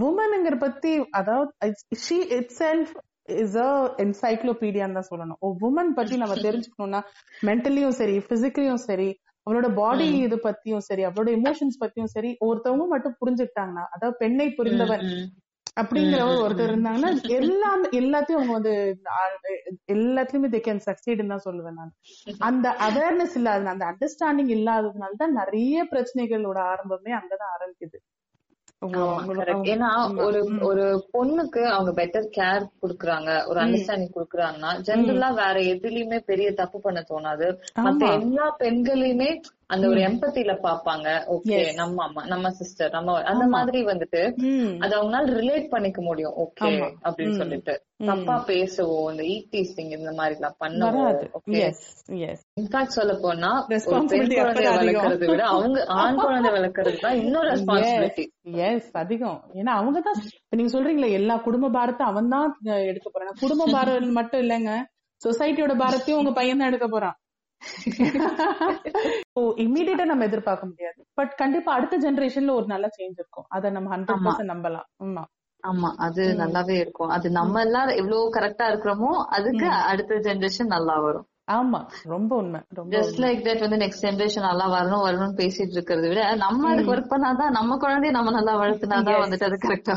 உமனுங்கிற 0.02 0.56
பத்தி 0.58 0.90
அதாவது 1.12 1.72
she 2.04 2.18
it 2.36 2.52
self 2.60 2.92
is 3.38 3.56
a 3.60 3.70
என்சைக்ளோபீடியான்னு 4.04 4.98
தான் 4.98 5.10
சொல்லணும். 5.10 5.40
உமன் 5.62 5.92
பத்தி 5.98 6.16
நம்ம 6.16 6.36
தெரிஞ்சுக்கணும்னா 6.48 7.00
மென்டலியும் 7.42 7.96
சரி 8.00 8.16
பிசிக்கலியும் 8.30 8.84
சரி 8.86 9.08
அவளோட 9.46 9.74
பாடி 9.74 10.06
இது 10.18 10.36
பத்தியும் 10.42 10.78
சரி 10.78 11.04
அவளோட 11.04 11.30
எமோஷன்ஸ் 11.36 11.78
பத்தியும் 11.80 12.10
சரி 12.10 12.36
ஒருத்தவங்க 12.40 12.86
மட்டும் 12.86 13.16
புரிஞ்சுக்கிட்டாங்கன்னா 13.20 13.84
அதாவது 13.90 14.16
பெண்ணை 14.16 14.54
புரிந்தவன் 14.58 15.04
உம் 15.08 15.30
அப்படிங்கிற 15.80 16.20
ஒருத்தர் 16.40 16.70
இருந்தாங்கன்னா 16.70 17.10
எல்லாமே 17.36 17.88
எல்லாத்தையும் 17.98 18.40
அவங்க 18.40 18.52
வந்து 18.52 18.72
எல்லாத்துலயுமே 19.92 20.48
தே 20.48 20.60
கேன் 20.62 20.82
சக்சீட் 20.86 21.26
தான் 21.26 21.44
சொல்லுவேன் 21.44 21.72
நான். 21.72 21.92
அந்த 22.40 22.76
அவேர்னஸ் 22.80 23.34
இல்லாத 23.34 23.68
அந்த 23.68 23.84
அண்டர்ஸ்டாண்டிங் 23.86 24.52
இல்லாததுனால 24.52 25.12
தான் 25.16 25.32
நிறைய 25.32 25.86
பிரச்சனைகளோட 25.90 26.58
ஆரம்பமே 26.66 27.12
அங்கதான் 27.12 27.52
ஆரம்பிக்குது 27.54 27.98
உங்க- 27.98 28.00
ஆமா, 28.00 28.00
உங்களோட- 28.00 28.60
correct. 28.60 28.71
ஏன்னா. 28.82 30.16
ஒரு. 30.16 30.40
ஒரு 30.60 31.08
பொண்ணுக்கு 31.12 31.62
அவங்க 31.62 32.04
பெட்டர் 32.04 32.28
கேர் 32.36 32.66
குடுக்குறாங்க 32.82 33.46
ஒரு 33.46 33.60
அண்டர்ஸ்டாண்டிங் 33.60 34.10
குடுக்குறாங்கன்னா 34.14 34.70
ஜென்ரலா 34.86 35.28
வேற 35.34 35.54
எதுலயுமே 35.54 36.18
பெரிய 36.18 36.52
தப்பு 36.52 36.80
பண்ண 36.80 37.04
தோணாது 37.10 37.58
மத்த. 37.80 38.20
எல்லா 38.20 38.56
பெண்களையுமே 38.58 39.40
அந்த 39.66 39.88
ஒரு 39.88 40.00
எம்பத்தில 40.00 40.52
பாப்பாங்க. 40.62 41.08
ஓகே. 41.34 41.74
நம்ம 41.74 42.02
அம்மா 42.04 42.24
நம்ம 42.24 42.50
சிஸ்டர் 42.50 42.90
நம்ம 42.90 43.22
அந்த 43.22 43.46
மாதிரி 43.46 43.84
வந்துட்டு. 43.84 44.22
அது 44.78 44.92
அவங்களால 44.98 45.34
ரிலேட் 45.40 45.68
பண்ணிக்க 45.68 46.02
முடியும். 46.02 46.32
ஓகே. 46.36 46.70
அப்படின்னு. 47.04 47.36
சொல்லிட்டு. 47.36 47.74
தப்பா 48.06 48.44
பேசவோ 48.46 49.10
இந்த 49.10 49.22
ஈட் 49.22 49.48
டீசிங் 49.52 49.90
இந்த 49.90 50.12
மாதிரி 50.12 50.34
எல்லாம் 50.34 50.56
பண்ணவோ 50.64 51.02
இன்ஃபேக்ட் 52.60 52.96
சொல்ல 52.98 53.14
போனா 53.14 53.66
பெண் 53.68 53.80
குழந்தைய. 53.80 54.40
வளர்க்கறதை 54.78 55.28
விட 55.30 55.44
அவங்க 55.46 55.84
ஆண் 55.88 56.16
குழந்தை 56.16 56.52
வளர்க்கறது 56.56 56.98
தான் 56.98 57.16
இன்னும் 57.16 57.42
ரெஸ்பான்சிபிலிட்டி 57.42 58.24
எஸ் 58.42 58.90
அதிகம். 58.92 59.44
ஏன்னா 59.54 59.74
அவங்கதான் 59.80 60.20
இப்ப 60.24 60.56
நீங்க 60.56 60.72
சொல்றீங்களே 60.78 61.10
எல்லா 61.10 61.36
குடும்ப 61.36 61.68
பாரத்தை 61.68 62.06
அவன் 62.06 62.28
தான் 62.28 62.54
எடுக்க 62.62 63.10
போறான். 63.10 63.38
குடும்ப 63.40 63.64
பாரம் 63.76 64.12
மட்டும் 64.12 64.40
இல்லைங்க. 64.40 64.72
சொசைட்டியோட 65.20 65.74
பாரத்தையும் 65.76 66.20
உங்க 66.20 66.32
பையன் 66.32 66.58
தான் 66.58 66.68
எடுக்க 66.68 66.88
போறான். 66.88 67.16
இம்மீடியட்டா 69.56 70.04
நம்ம 70.04 70.24
எதிர்பார்க்க 70.24 70.66
முடியாது. 70.66 71.06
பட் 71.14 71.34
கண்டிப்பா 71.34 71.72
அடுத்த 71.72 71.98
ஜெனரேஷன்ல 71.98 72.54
ஒரு 72.54 72.66
நல்ல 72.66 72.86
சேஞ்ச் 72.98 73.16
இருக்கும். 73.16 73.44
அதை 73.48 73.70
நம்ம 73.70 73.96
ஹண்ட்ரட் 73.96 74.22
பர்சன்ட் 74.24 74.52
நம்பலாம். 74.52 74.86
ஆமா. 75.02 75.22
ஆமா 75.64 75.88
அது 75.96 76.22
நல்லாவே 76.38 76.76
இருக்கும். 76.78 77.08
அது 77.08 77.30
நம்ம 77.30 77.60
எல்லாம் 77.60 77.88
எவ்வளவு 77.88 78.34
கரெக்டா 78.34 78.66
இருக்கிறோமோ 78.70 79.10
அதுக்கு 79.28 79.68
அடுத்த 79.84 80.14
ஜெனரேஷன் 80.14 80.72
நல்லா 80.76 80.98
வரும். 80.98 81.26
ஆமா 81.48 81.78
ரொம்ப 82.10 82.32
உண்மை 82.36 82.58
ரொம்ப 82.70 82.90
ஜஸ்ட் 82.94 83.16
லைக் 83.20 83.40
தட் 83.46 83.62
வந்து 83.64 83.78
நெக்ஸ்ட் 83.80 84.04
ஜெனரேஷன் 84.04 84.46
நல்லா 84.46 84.66
வரணும் 84.74 85.02
வரணும்னு 85.04 85.36
பேசிட்டு 85.40 85.74
இருக்கிறத 85.76 86.06
விட 86.08 86.22
நம்ம 86.42 86.68
அதுக்கு 86.70 86.92
ஒர்க் 86.92 87.12
பண்ணாதான் 87.12 87.54
நம்ம 87.56 87.76
குழந்தைய 87.76 88.12
நம்ம 88.12 88.32
நல்லா 88.36 88.54
வளர்த்துனாதான் 88.60 89.22
வந்துட்டு 89.24 89.48
அது 89.48 89.58
கரெக்டா 89.64 89.96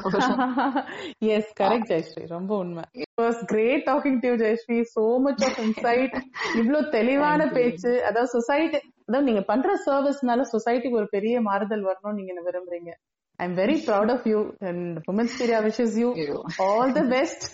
எஸ் 1.35 1.51
கரெக்ட் 1.59 1.89
ஜெயஸ்ரீ 1.91 2.23
ரொம்ப 2.33 2.51
உண்மை. 2.57 2.83
It 3.01 3.15
was 3.21 3.41
great 3.45 3.85
talking 3.87 4.19
to 4.19 4.31
Jayashree 4.43 4.79
so 4.93 5.05
much 5.25 5.43
of 5.43 5.59
insight 5.65 6.15
இவ்ளோ 6.61 6.81
தெளிவான 6.97 7.39
பேச்சு. 7.53 7.93
அதாவது 8.09 8.31
சொசைட்டி 8.35 8.79
அதாவது 9.07 9.27
நீங்க 9.29 9.43
பண்ற 9.45 9.71
சர்வீஸ்னால 9.85 10.45
சொசைட்டிக்கு 10.53 10.99
ஒரு 11.01 11.09
பெரிய 11.11 11.35
மாறுதல் 11.41 11.87
வரணும்னு 11.87 12.19
நீங்க 12.21 12.43
விரும்புறீங்க? 12.47 12.91
I 13.39 13.45
am 13.45 13.55
very 13.57 13.75
proud 13.85 14.11
of 14.13 14.25
you 14.29 14.39
and 14.69 14.83
women's 15.11 15.35
பீரியா 15.39 15.59
wishes 15.65 15.95
you 16.01 16.09
ஐயோ. 16.19 16.37
All 16.65 16.93
the 16.93 17.03
best 17.13 17.45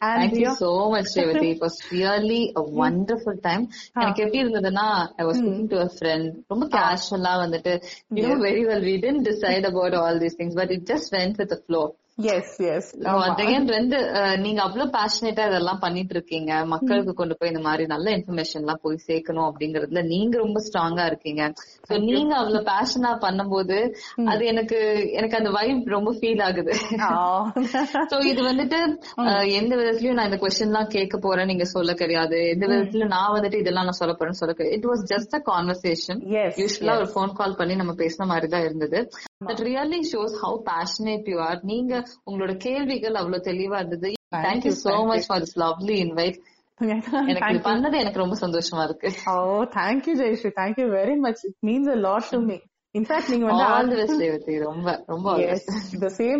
Thank 0.00 0.06
and 0.22 0.34
you 0.38 0.50
so 0.62 0.70
much, 0.90 1.08
Revati. 1.18 1.48
It 1.50 1.60
was 1.60 1.76
really 1.92 2.42
a 2.56 2.64
wonderful 2.80 3.36
time. 3.46 3.64
எனக்கு 3.96 4.22
எப்படி 4.24 4.40
இருந்ததுன்னா 4.42 4.86
I 5.20 5.26
was 5.28 5.40
speaking 5.40 5.70
to 5.72 5.80
a 5.80 5.90
friend 5.96 6.28
ரொம்ப 6.52 6.66
கேஷுவலா 6.76 7.34
வந்துட்டு 7.44 7.74
you 8.16 8.26
know 8.26 8.36
very 8.44 8.62
well 8.68 8.86
we 8.86 8.96
tend 9.04 9.24
decide 9.30 9.66
about 9.70 9.96
all 10.02 10.20
these 10.24 10.38
things 10.40 10.58
but 10.60 10.74
it 10.76 10.86
just 10.92 11.10
went 11.16 11.38
with 11.42 11.56
flow 11.62 11.82
yes 12.18 12.54
yes 12.68 12.88
ரெண்டு 13.72 13.96
நீங்க 14.36 14.60
அவ்வளவு 14.62 14.86
பேஷனேட்டா 14.96 15.42
இதெல்லாம் 15.48 15.80
பண்ணிட்டு 15.82 16.14
இருக்கீங்க 16.16 16.52
மக்களுக்கு 16.64 17.12
கொண்டு 17.14 17.34
போய் 17.38 17.50
இந்த 17.52 17.62
மாதிரி 17.66 17.84
நல்ல 17.92 18.06
இன்ஃபர்மேஷன் 18.16 18.62
எல்லாம் 18.62 18.80
போய் 18.82 18.96
சேர்க்கணும் 19.08 19.48
அப்படிங்கறதுல 19.48 20.02
நீங்க 20.06 20.34
ரொம்ப 20.38 20.60
ஸ்ட்ராங்கா 20.66 21.04
இருக்கீங்க. 21.06 21.42
சோ 21.88 21.98
நீங்க 22.08 22.32
அவ்வளவு 22.40 22.62
பேஷனா 22.70 23.12
பண்ணும்போது 23.26 23.76
அது 24.32 24.42
எனக்கு 24.46 24.78
எனக்கு 25.12 25.38
அந்த 25.40 25.52
வைப் 25.58 25.92
ரொம்ப 25.96 26.12
ஃபீல் 26.18 26.42
ஆகுது. 26.48 26.74
சோ 28.10 28.18
இது 28.32 28.40
வந்துட்டு 28.48 28.80
எந்த 29.60 29.72
விதத்துலயும் 29.76 30.18
நான் 30.18 30.30
இந்த 30.30 30.40
கொஸ்டின் 30.42 30.70
எல்லாம் 30.70 30.92
கேட்க 30.96 31.16
போறேன் 31.18 31.50
நீங்க 31.52 31.68
சொல்ல 31.74 31.94
கிடையாது. 31.94 32.40
எந்த 32.54 32.64
விதத்துல 32.72 33.08
நான் 33.14 33.34
வந்துட்டு 33.36 33.62
இதெல்லாம் 33.62 33.88
நான் 33.90 34.00
சொல்ல 34.02 34.14
போறேன்னு 34.18 34.40
சொல்ல 34.42 34.70
it 34.76 34.90
was 34.90 35.04
just 35.14 35.36
a 35.40 35.42
conversation 35.52 36.20
யூஸ்வலா 36.62 36.96
ஒரு 37.02 37.10
ஃபோன் 37.14 37.38
கால் 37.40 37.58
பண்ணி 37.60 37.76
நம்ம 37.82 37.94
பேசின 38.02 38.28
மாதிரி 38.32 38.48
தான் 38.56 38.66
இருந்தது. 38.68 39.00
That 39.40 39.60
really 39.66 39.98
shows 40.12 40.32
how 40.42 40.56
passionate 40.68 41.26
you 41.32 41.36
are 41.40 41.58
நீங்க 41.62 41.92
உங்களோட 42.26 42.52
கேள்விகள் 42.64 43.18
அவ்வளவு 43.20 43.46
தெளிவா 43.50 43.76
இருந்தது. 43.82 44.08
Thank you 44.36 44.72
so 44.84 44.94
much 45.10 45.26
for 45.28 45.42
this 45.44 45.58
lovely 45.62 45.96
invite 46.06 46.38
எனக்கு 47.32 47.60
பண்ணது 47.68 47.96
எனக்கு 48.02 48.22
ரொம்ப 48.24 48.36
சந்தோஷமா 48.40 48.82
இருக்கு. 48.88 49.08
ஓ 49.32 49.36
thank you 49.78 50.14
Jayashree 50.22 50.50
thank you 50.60 50.86
very 50.98 51.16
much 51.26 51.42
it 51.48 51.56
means 51.66 51.90
a 51.94 51.98
lot 52.06 52.28
to 52.30 52.40
me 52.48 52.58
in fact 52.98 53.30
நீங்க 53.30 53.46
வந்து 53.46 53.64
ஆல் 53.64 53.88
தி 53.88 53.94
பெஸ்ட் 53.94 54.20
ரேவதி 54.20 54.58
ரொம்ப 54.58 55.04
ரொம்ப 55.06 55.26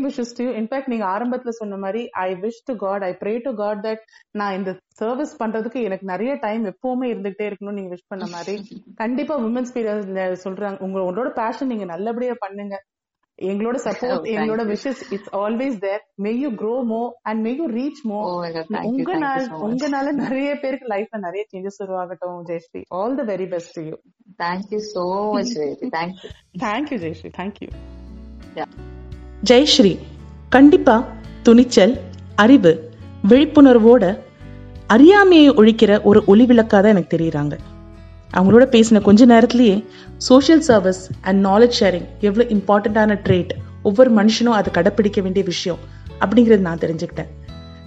wishes 0.04 0.30
to 0.32 0.42
you. 0.44 0.52
In 0.52 0.66
fact, 0.66 0.86
நீங்க 0.86 1.04
ஆரம்பத்துல 1.04 1.48
சொன்ன 1.48 1.76
மாதிரி 1.76 2.02
I 2.24 2.34
wish 2.34 2.60
to 2.64 2.76
God 2.76 3.04
I 3.04 3.12
pray 3.22 3.38
to 3.38 3.54
God 3.54 3.86
that 3.86 4.02
நான் 4.30 4.54
இந்த 4.54 4.72
சர்வீஸ் 4.94 5.42
பண்றதுக்கு 5.42 5.82
எனக்கு 5.82 6.06
நிறைய 6.06 6.34
டைம் 6.40 6.64
எப்பவுமே 6.64 7.08
இருந்துகிட்டே 7.14 7.46
இருக்கணும்னு 7.50 7.78
நீங்க 7.80 7.94
விஷ் 7.94 8.08
பண்ண 8.08 8.26
மாதிரி. 8.26 8.56
கண்டிப்பா 8.96 9.36
உமன்ஸ் 9.40 9.74
பீரியட் 9.74 10.44
சொல்றாங்க. 10.46 10.80
உங்க 10.80 11.00
உங்களோட 11.00 11.32
பேஷன் 11.32 11.66
நீங்க 11.66 11.84
நல்லபடியா 11.84 12.36
பண்ணுங்க. 12.38 12.76
எங்களோட 13.38 13.76
Oh, 13.78 13.84
சப்போர்ட் 13.84 14.22
thank 14.22 14.36
எங்களோட. 14.36 14.62
Wishes 14.70 15.02
it's 15.10 15.28
always 15.36 15.76
there 15.78 16.02
may 16.24 16.30
you 16.34 16.48
grow 16.50 16.84
more 16.84 17.02
and 17.22 17.40
may 17.40 17.52
you 17.52 17.66
reach 17.70 18.00
more 18.04 18.18
Oh 18.28 18.38
my 18.40 18.50
God, 18.52 18.66
thank 18.68 18.84
you, 18.84 18.88
உங்க 18.90 19.02
thank 19.02 19.14
you 19.14 19.24
நாள் 19.26 19.44
so 19.44 19.52
much. 19.52 19.64
உங்கனால 19.66 20.12
நிறைய 20.22 20.48
பேருக்கு 20.54 20.86
லைஃப்ல 20.86 21.18
நிறைய 21.18 21.44
changes 21.52 21.78
உருவாகட்டும் 21.78 22.40
Jayashree. 22.46 22.82
All 22.98 23.14
the 23.14 23.24
very 23.24 23.48
best 23.48 23.72
to 23.74 23.82
you 23.82 23.96
Thank 24.38 24.70
you 24.70 24.80
so 24.82 25.04
much, 25.32 25.50
Revati. 25.58 25.88
Thank 25.92 26.14
you. 26.22 26.30
Thank you 26.62 26.96
Jayashree 27.02 27.30
thank you 27.38 27.68
Yeah. 28.56 28.68
Jayashree 29.42 29.92
கண்டிப்பா 30.48 30.94
துணிச்சல் 31.42 31.94
அறிவு 32.36 32.72
விழிப்புணர்வோட 33.24 34.04
அறியாமையை 34.88 35.50
ஒழிக்கிற 35.60 35.92
ஒரு 36.02 36.20
ஒளி 36.26 36.44
விளக்காதான் 36.46 36.92
எனக்கு 36.94 37.14
தெரியுறாங்க 37.16 37.54
அவங்களோட 38.30 38.64
பேசின 38.74 39.02
கொஞ்ச 39.02 39.26
நேரத்திலேயே 39.26 39.76
social 40.28 40.64
service 40.68 41.02
and 41.22 41.40
knowledge 41.46 41.76
sharing 41.80 42.08
எவ்வளோ 42.28 42.46
இம்பார்ட்டண்ட்டான 42.56 43.18
ட்ரேட் 43.26 43.52
ஒவ்வொரு 43.82 44.12
மனுஷனும் 44.12 44.58
அதை 44.60 44.72
கடைப்பிடிக்க 44.72 45.20
வேண்டிய 45.20 45.44
விஷயம் 45.44 45.80
அப்படிங்கிறது 46.20 46.68
நான் 46.68 46.84
தெரிஞ்சுக்கிட்டேன் 46.84 47.30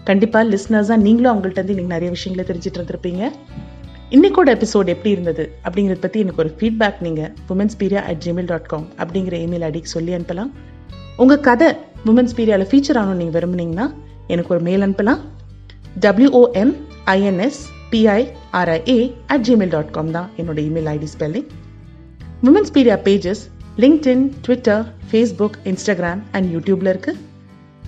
கண்டிப்பா 0.04 0.40
லிஸ்னர்ஸா 0.52 0.98
நீங்களும் 1.08 1.32
அவங்கள்ட்ட 1.34 1.62
இருந்து 1.62 1.78
நீங்க 1.80 1.94
நிறைய 1.94 2.12
விஷயங்களை 2.12 2.46
தெரிஞ்சுட்டு 2.48 2.80
இருந்திருப்பீங்க 2.80 3.24
இன்னைக்கோட 4.16 4.50
எபிசோட் 4.54 4.90
எப்படி 4.94 5.10
இருந்தது 5.10 5.44
அப்படிங்கிறத 5.64 5.98
பற்றி 6.02 6.20
எனக்கு 6.20 6.42
ஒரு 6.44 6.50
ஃபீட்பேக் 6.60 6.98
நீங்கள் 7.00 7.34
womens 7.50 7.76
piria 7.80 8.02
at 8.10 8.24
Gmail 8.26 8.46
dot 8.46 8.66
com 8.72 8.88
அப்படிங்கிற 8.98 9.36
இமெயில் 9.44 9.66
ஐடிக்கு 9.68 9.92
சொல்லி 9.94 10.12
அனுப்பலாம். 10.16 10.50
உங்கள் 11.18 11.40
கதை 11.40 11.68
உமன்ஸ் 12.06 12.34
பீரியாவில் 12.38 12.68
ஃபீச்சர் 12.72 13.00
ஆகணும் 13.02 13.20
நீங்கள் 13.22 13.38
விரும்புனீங்கன்னா 13.38 13.86
எனக்கு 14.28 14.54
ஒரு 14.56 14.64
மெயில் 14.64 14.84
அனுப்பலாம். 14.88 15.22
W O M 16.00 16.74
I N S 17.06 17.62
P I R I A 17.92 18.98
at 19.28 19.46
Gmail 19.48 19.74
dot 19.76 19.92
com 19.92 20.12
தான் 20.12 20.30
என்னோட 20.38 20.60
email 20.68 20.92
ID 20.96 21.10
spelling 21.16 21.48
womens 22.44 22.74
piria 22.74 23.00
pages 23.08 23.44
LinkedIn 23.78 24.28
Twitter 24.42 24.86
Facebook 25.12 25.58
Instagram 25.64 26.24
and 26.32 26.48
யூடியூப்ல 26.56 26.94
இருக்கு. 26.96 27.16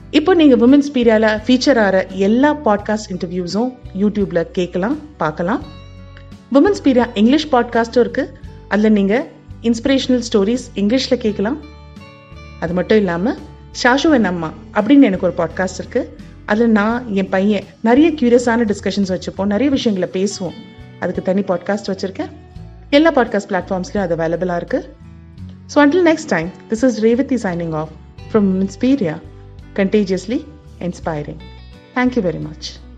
இப்போ 0.09 0.33
நீங்கள் 0.33 0.61
விமன்ஸ் 0.63 0.91
பீரியாவில் 0.95 1.31
ஃபீச்சர் 1.45 1.79
ஆகிற 1.85 2.07
எல்லா 2.07 2.55
பாட்காஸ்ட் 2.65 3.11
இன்டர்வியூஸும் 3.13 3.71
யூடியூப்ல 3.99 4.41
கேட்கலாம் 4.59 4.99
பார்க்கலாம். 5.17 5.63
உமன்ஸ் 6.53 6.83
பீரியா 6.83 7.05
இங்கிலீஷ் 7.13 7.47
பாட்காஸ்ட்டும் 7.51 8.03
இருக்குது 8.03 8.31
அதில் 8.67 8.91
நீங்கள் 8.91 9.23
இன்ஸ்பிரேஷனல் 9.61 10.23
ஸ்டோரிஸ் 10.31 10.65
இங்கிலீஷில் 10.75 11.17
கேட்கலாம் 11.17 11.61
அது 12.59 12.73
மட்டும் 12.73 12.97
இல்லாமல் 12.97 13.37
ஷாஷு 13.83 14.13
என் 14.13 14.23
அம்மா 14.23 14.53
அப்படின்னு 14.73 15.01
எனக்கு 15.01 15.25
ஒரு 15.25 15.35
பாட்காஸ்ட் 15.37 15.79
இருக்குது 15.81 16.07
அதில் 16.45 16.69
நான் 16.69 17.13
என் 17.13 17.29
பையன் 17.29 17.63
நிறைய 17.81 18.11
கியூரியஸான 18.11 18.71
டிஸ்கஷன்ஸ் 18.71 19.13
வச்சுப்போம். 19.13 19.45
நிறைய 19.45 19.71
விஷயங்களை 19.71 20.09
பேசுவோம். 20.13 20.53
அதுக்கு 20.99 21.21
தனி 21.21 21.41
பாட்காஸ்ட் 21.41 21.89
வச்சுருக்கேன். 21.91 22.31
எல்லா 22.89 23.11
பாட்காஸ்ட் 23.11 23.49
பிளாட்ஃபார்ம்ஸ்லையும் 23.49 24.05
அது 24.07 24.15
அவைலபிளாக 24.15 24.61
இருக்குது 24.61 24.89
so 25.75 25.75
until 25.75 26.07
next 26.11 26.27
time 26.27 26.51
this 26.69 26.83
is 26.83 26.99
Revati 26.99 27.35
signing 27.35 27.75
off 27.75 27.89
from 28.31 28.67
Inspiria 28.67 29.19
contagiously 29.75 30.45
inspiring 30.79 31.41
Thank 31.95 32.15
you 32.15 32.21
very 32.21 32.39
much. 32.39 32.92